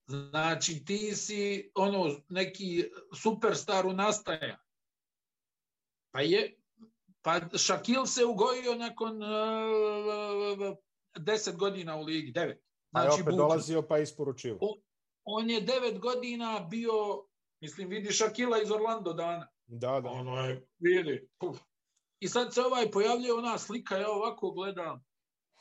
[0.07, 2.85] Znači ti si ono neki
[3.23, 4.59] superstar u nastaja.
[6.11, 6.57] Pa je,
[7.23, 10.77] pa Šakil se ugojio nakon uh,
[11.19, 12.57] 10 godina u ligi, 9.
[12.93, 14.59] A je Znači, opet dolazio pa isporučivo.
[15.25, 17.27] on je 9 godina bio,
[17.61, 19.49] mislim, vidi Šakila iz Orlando dana.
[19.67, 20.09] Da, da.
[20.09, 21.59] Ono je, vidi, puf.
[22.21, 25.10] I sad se ovaj pojavljuje ona slika, ja ovako gledam.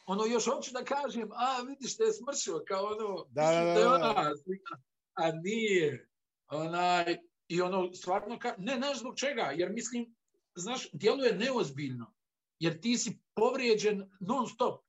[0.10, 3.80] Ono, još hoću da kažem, a vidiš da je smršio, kao ono, Da, da, da
[3.80, 4.76] je da, ona slika.
[5.14, 6.10] A nije.
[6.48, 7.18] Onaj,
[7.48, 8.56] I ono, stvarno, ka...
[8.58, 10.16] ne, znaš zbog čega, jer mislim,
[10.56, 12.14] znaš, djeluje neozbiljno.
[12.60, 14.82] Jer ti si povrijeđen non stop.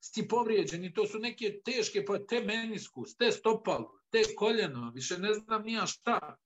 [0.00, 5.18] Si povrijeđen i to su neke teške, pa te meniskus, te stopalo, te koljeno, više
[5.18, 6.36] ne znam nija šta.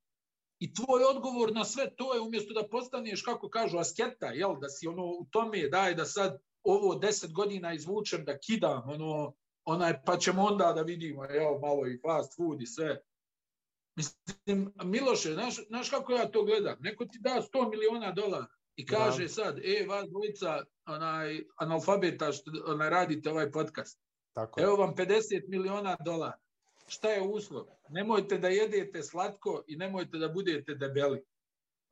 [0.59, 4.69] I tvoj odgovor na sve to je umjesto da postaneš, kako kažu, asketa, jel, da
[4.69, 9.35] si ono u tome, daj da sad ovo deset godina izvučem, da kidam, ono,
[9.65, 13.03] onaj, pa ćemo onda da vidimo, jel, malo i fast food i sve.
[13.97, 16.77] Mislim, Miloše, znaš, znaš kako ja to gledam?
[16.81, 19.29] Neko ti da 100 miliona dolara i kaže Da.
[19.29, 24.01] sad, e, vas dvojica, onaj, analfabeta, što onaj, radite ovaj podcast,
[24.33, 26.39] Tako evo vam 50 miliona dolara.
[26.87, 27.67] Šta je uslov?
[27.89, 31.23] Nemojte da jedete slatko i nemojte da budete debeli.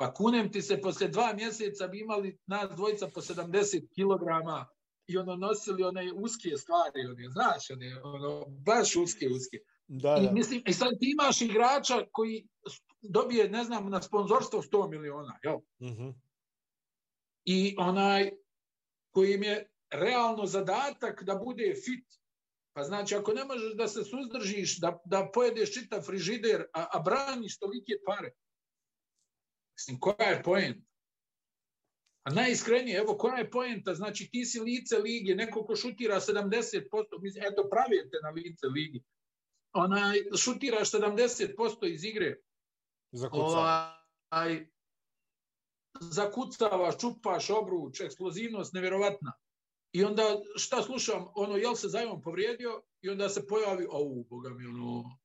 [0.00, 4.66] Pa kunem ti se, posle dva mjeseca bi imali nas dvojica po 70 kilograma
[5.06, 9.58] i ono nosili one uske stvari, one, znaš, one, ono, baš uske, uske.
[9.86, 10.32] Da, I da.
[10.32, 12.48] mislim, i sad ti imaš igrača koji
[13.02, 15.58] dobije, ne znam, na sponzorstvo 100 miliona, jel?
[15.82, 16.08] Mhm.
[17.44, 18.30] I onaj
[19.10, 22.06] koji im je realno zadatak da bude fit.
[22.72, 27.00] Pa znači, ako ne možeš da se suzdržiš, da, da pojedeš čitav frižider, a, a
[27.00, 28.32] braniš tolike pare,
[29.80, 30.86] mislim, koja je poenta?
[32.22, 33.94] A najiskrenije, evo, koja je poenta?
[33.94, 39.02] Znači, ti si lice lige, neko ko šutira 70%, mislim, eto, pravite na lice ligi.
[39.72, 42.36] Onaj, šutiraš 70% iz igre,
[43.12, 43.46] Zakucao.
[44.30, 44.66] ovaj,
[46.00, 49.32] zakucavaš, čupaš obruč, eksplozivnost nevjerovatna.
[49.92, 50.22] I onda
[50.56, 55.18] šta slušam, ono, jel se Zajon povrijedio i onda se pojavi, au, boga mi, ono,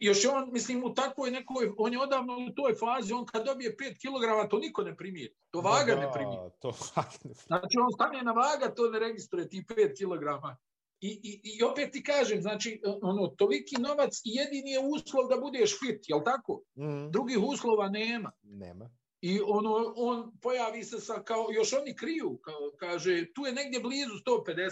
[0.00, 3.44] još je on, mislim, u takvoj nekoj, on je odavno u toj fazi, on kad
[3.44, 5.36] dobije 5 kg, to niko ne primijeti.
[5.50, 6.56] To vaga da, ne primijeti.
[6.60, 7.46] To vaga ne primijeti.
[7.46, 10.58] Znači, on stane na vaga, to ne registruje, ti 5 kg.
[11.00, 15.36] I, i, I opet ti kažem, znači, ono, toliki novac i jedini je uslov da
[15.40, 16.62] budeš fit, jel tako?
[16.78, 18.32] Mm, Drugih uslova nema.
[18.42, 18.90] nema.
[19.20, 23.80] I ono, on pojavi se sa, kao, još oni kriju, kao, kaže, tu je negdje
[23.80, 24.70] blizu 150.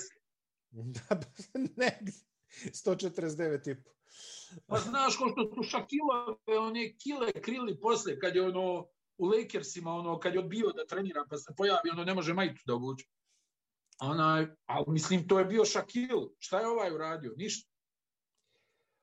[0.97, 1.20] Da,
[1.77, 2.14] negdje.
[2.64, 3.95] 149 i po.
[4.66, 8.86] Pa znaš, ko što su Šakilove, one kile krili posle, kad je ono,
[9.18, 12.62] u Lakersima, ono, kad je odbio da trenira, pa se pojavi, ono, ne može majicu
[12.66, 13.06] da obuče.
[14.01, 16.28] Onaj, ali mislim, to je bio Šakil.
[16.39, 17.35] Šta je ovaj uradio?
[17.36, 17.70] Ništa.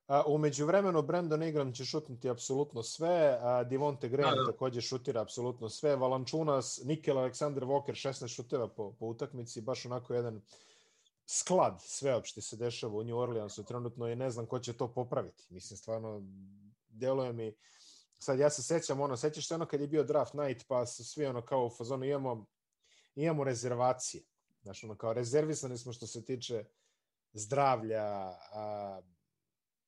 [0.07, 4.51] A, umeđu vremenu Brandon Ingram će šutnuti apsolutno sve, a Divonte Graham Da, da.
[4.51, 10.13] takođe šutira apsolutno sve, Valančunas, Nikel Alexander Walker 16 šuteva po, po utakmici, baš onako
[10.13, 10.41] jedan
[11.25, 15.43] sklad sveopšte se dešava u New Orleansu trenutno i ne znam ko će to popraviti.
[15.49, 16.21] Mislim, stvarno,
[16.87, 17.55] deluje mi,
[18.19, 21.05] sad ja se sećam, ono, sećaš se ono kad je bio draft night, pa su
[21.05, 22.45] svi ono kao u fazonu imamo,
[23.15, 24.23] imamo rezervacije.
[24.61, 26.65] Znaš, ono kao rezervisani smo što se tiče
[27.33, 28.03] zdravlja,
[28.53, 29.01] a,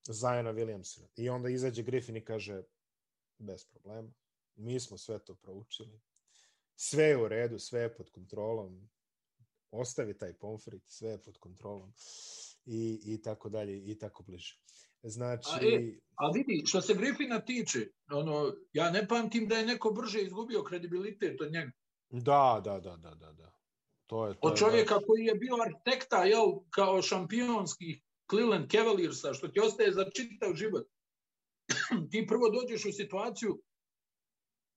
[0.08, 1.08] Zajana Williamsona.
[1.16, 2.64] I onda izađe Griffin i kaže,
[3.38, 4.10] bez problema,
[4.56, 6.00] mi smo sve to proučili,
[6.76, 8.90] sve je u redu, sve je pod kontrolom,
[9.80, 11.94] ostavi taj pomfrit, sve je pod kontrolom
[12.66, 14.60] i, i tako dalje i tako bliže.
[15.04, 19.66] Znači, A, e, A vidi, što se Griffina tiče, ono, ja ne pamtim da je
[19.66, 21.72] neko brže izgubio kredibilitet od njega.
[22.10, 23.56] da, da, da, da, da, da.
[24.06, 29.34] To je, to Od je čovjeka koji je bio arhitekta, jel, kao šampionskih Cleveland Cavaliersa,
[29.34, 30.88] što ti ostaje za čitav život.
[32.12, 33.62] ti prvo dođeš u situaciju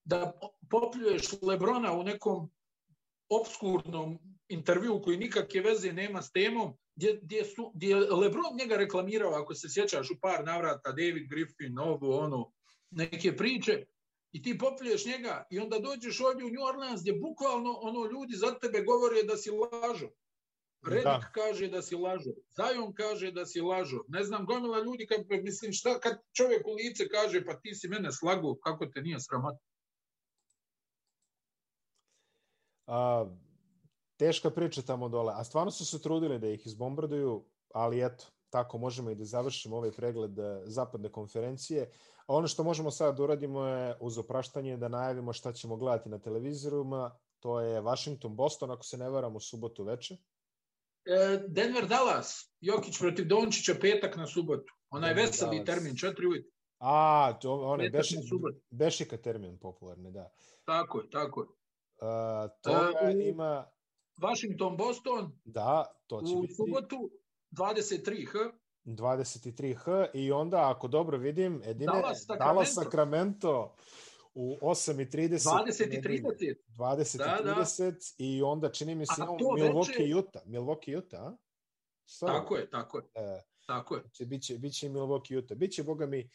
[0.03, 0.39] da
[0.69, 2.51] popljuješ Lebrona u nekom
[3.29, 8.75] obskurnom intervju koji nikakve veze nema s temom, gdje, gdje, su, gdje je Lebron njega
[8.75, 12.51] reklamirao, ako se sjećaš u par navrata, David Griffin, ovo, ono,
[12.91, 13.85] neke priče,
[14.31, 18.35] i ti popljuješ njega i onda dođeš ovdje u New Orleans gdje bukvalno ono ljudi
[18.35, 20.09] za tebe govore da si lažo.
[20.87, 21.31] Redik Da.
[21.33, 22.31] kaže da si lažo.
[22.55, 24.03] Zion kaže da si lažo.
[24.07, 27.87] Ne znam, gomila ljudi, kad, mislim, šta kad čovjek u lice kaže, pa ti si
[27.87, 29.68] mene slago, kako te nije sramota.
[32.89, 33.25] A,
[34.17, 35.33] teška priča tamo dole.
[35.35, 39.77] A stvarno su se trudili da ih izbombarduju, ali eto, tako možemo i da završimo
[39.77, 41.91] ovaj pregled eh, zapadne konferencije.
[42.27, 46.09] A ono što možemo sad da uradimo je uz opraštanje da najavimo šta ćemo gledati
[46.09, 47.17] na televizorima.
[47.39, 50.17] To je Washington Boston, ako se ne varam, u subotu veče.
[51.05, 54.73] E, Denver Dallas, Jokić protiv Dončića petak na subotu.
[54.89, 55.65] Onaj Denver veseli Dallas.
[55.65, 56.51] termin, četiri ujutru.
[56.79, 58.17] A, to, one, beši.
[58.69, 60.31] Bešika termin popularni, da.
[60.65, 61.58] Tako je, tako je.
[62.01, 63.71] A, toga E, u- ima,
[64.17, 67.09] Washington, Boston da, to će u biti subotu
[67.51, 68.37] 23 h
[68.85, 73.75] 23H i onda, ako dobro vidim, Edine, Dallas, Dallas Sacramento.
[74.33, 75.29] U 8.30.
[75.29, 76.55] 20 i 30.
[76.69, 77.55] 20 Da, i da.
[77.55, 80.41] 30 i onda čini mi se Milwaukee veče- Utah.
[80.43, 81.33] Milwaukee Utah?
[82.05, 82.25] Šta?
[82.27, 84.03] Tako je, tako je, E, tako je.
[84.11, 85.57] će, biće, biće Milwaukee Utah.
[85.57, 86.29] Biće, boga mi,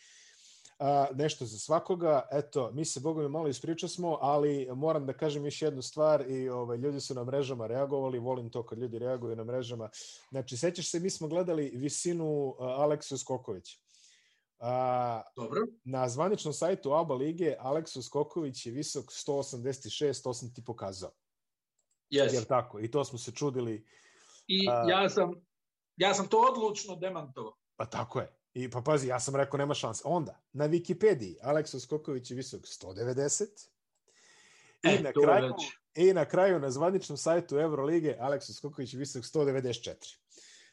[0.79, 2.29] a, nešto za svakoga.
[2.33, 6.31] Eto, mi se, boga mi, malo ispričao smo, ali moram da kažem još jednu stvar
[6.31, 9.91] i ovaj, ljudi su na mrežama reagovali, volim to kad ljudi reaguju na mrežama.
[10.31, 13.79] Znači, sećaš se, mi smo gledali visinu a, Aleksu Skokovića.
[14.59, 15.61] A, Dobro.
[15.85, 21.11] na zvaničnom sajtu ABA lige Aleksu Skoković je visok 186, to sam ti pokazao.
[22.11, 22.35] Yes.
[22.35, 22.81] Jer tako?
[22.81, 23.87] I to smo se čudili.
[24.47, 25.31] I A- ja sam,
[25.97, 27.57] ja sam to odlučno demantovao.
[27.77, 28.44] Pa tako je.
[28.55, 30.03] I pa pazi, ja sam rekao nema šanse.
[30.05, 33.45] Onda, na Wikipediji Aleksu Skoković je visok 190.
[34.83, 35.73] I, E, na kraju, već.
[35.95, 40.17] I na kraju na zvaničnom sajtu Eurolige Aleksu Skoković je visok 194.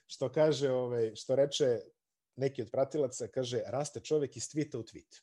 [0.05, 1.79] Što kaže, ovaj, što reče
[2.35, 5.21] neki od pratilaca, kaže raste čovek iz tweeta u tweet.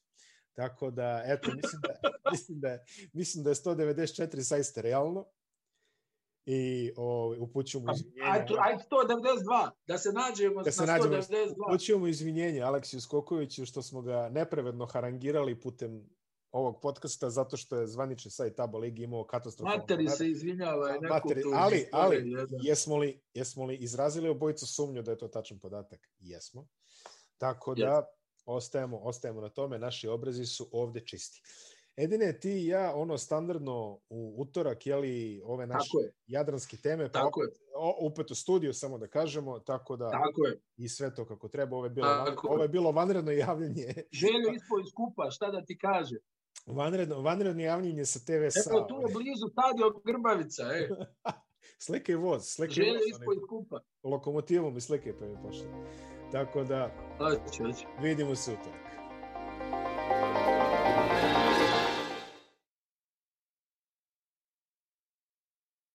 [0.53, 2.79] Tako da, eto, mislim da, mislim da,
[3.13, 5.25] mislim da je 194 zaista realno
[6.51, 8.31] i ovaj, upućujemo izvinjenja.
[8.33, 11.55] Ajde, ajde 192, da se nađemo Da se na nađemo, 192.
[11.69, 16.09] upućujemo izvinjenje Aleksiju Skokoviću što smo ga nepravedno harangirali putem
[16.53, 20.97] ovog podcasta zato što je zvanični sajt ABA Ligi imao katastrofalno Materi se izvinjava.
[20.97, 25.29] i neko Materi, ali, ali jesmo li, jesmo li izrazili obojicu sumnju da je to
[25.29, 26.01] tačan podatak?
[26.19, 26.67] Jesmo.
[27.39, 28.03] Tako da Jesmo.
[28.47, 31.43] ostajemo, ostajemo na tome, naši obrazi su ovde čisti.
[31.99, 33.75] Edine, ti i ja, ono standardno
[34.09, 35.13] u utorak, jeli,
[35.45, 39.07] ove naše Tako je, jadranske teme, pa tako je, o- opet u studiju, samo da
[39.09, 40.61] kažemo, tako da tako je.
[40.77, 41.77] i sve to kako treba.
[41.77, 42.49] Ovo je bilo, Tako.
[42.49, 46.17] ovo je bilo vanredno javljanje, Željo ispod iz kupa, šta da ti kaže?
[46.69, 48.71] vanredno, vanredno javljanje sa TV Evo sa.
[48.87, 50.89] tu je blizu stadio Grbavica, e.
[51.79, 53.81] Slikaj voz, slikaj Željo voz, ispod iz kupa.
[54.05, 55.67] lokomotivom i slikaj pa mi pošli.
[56.33, 57.87] Tako da Hoće, hoće.
[58.01, 58.88] vidimo se utorak.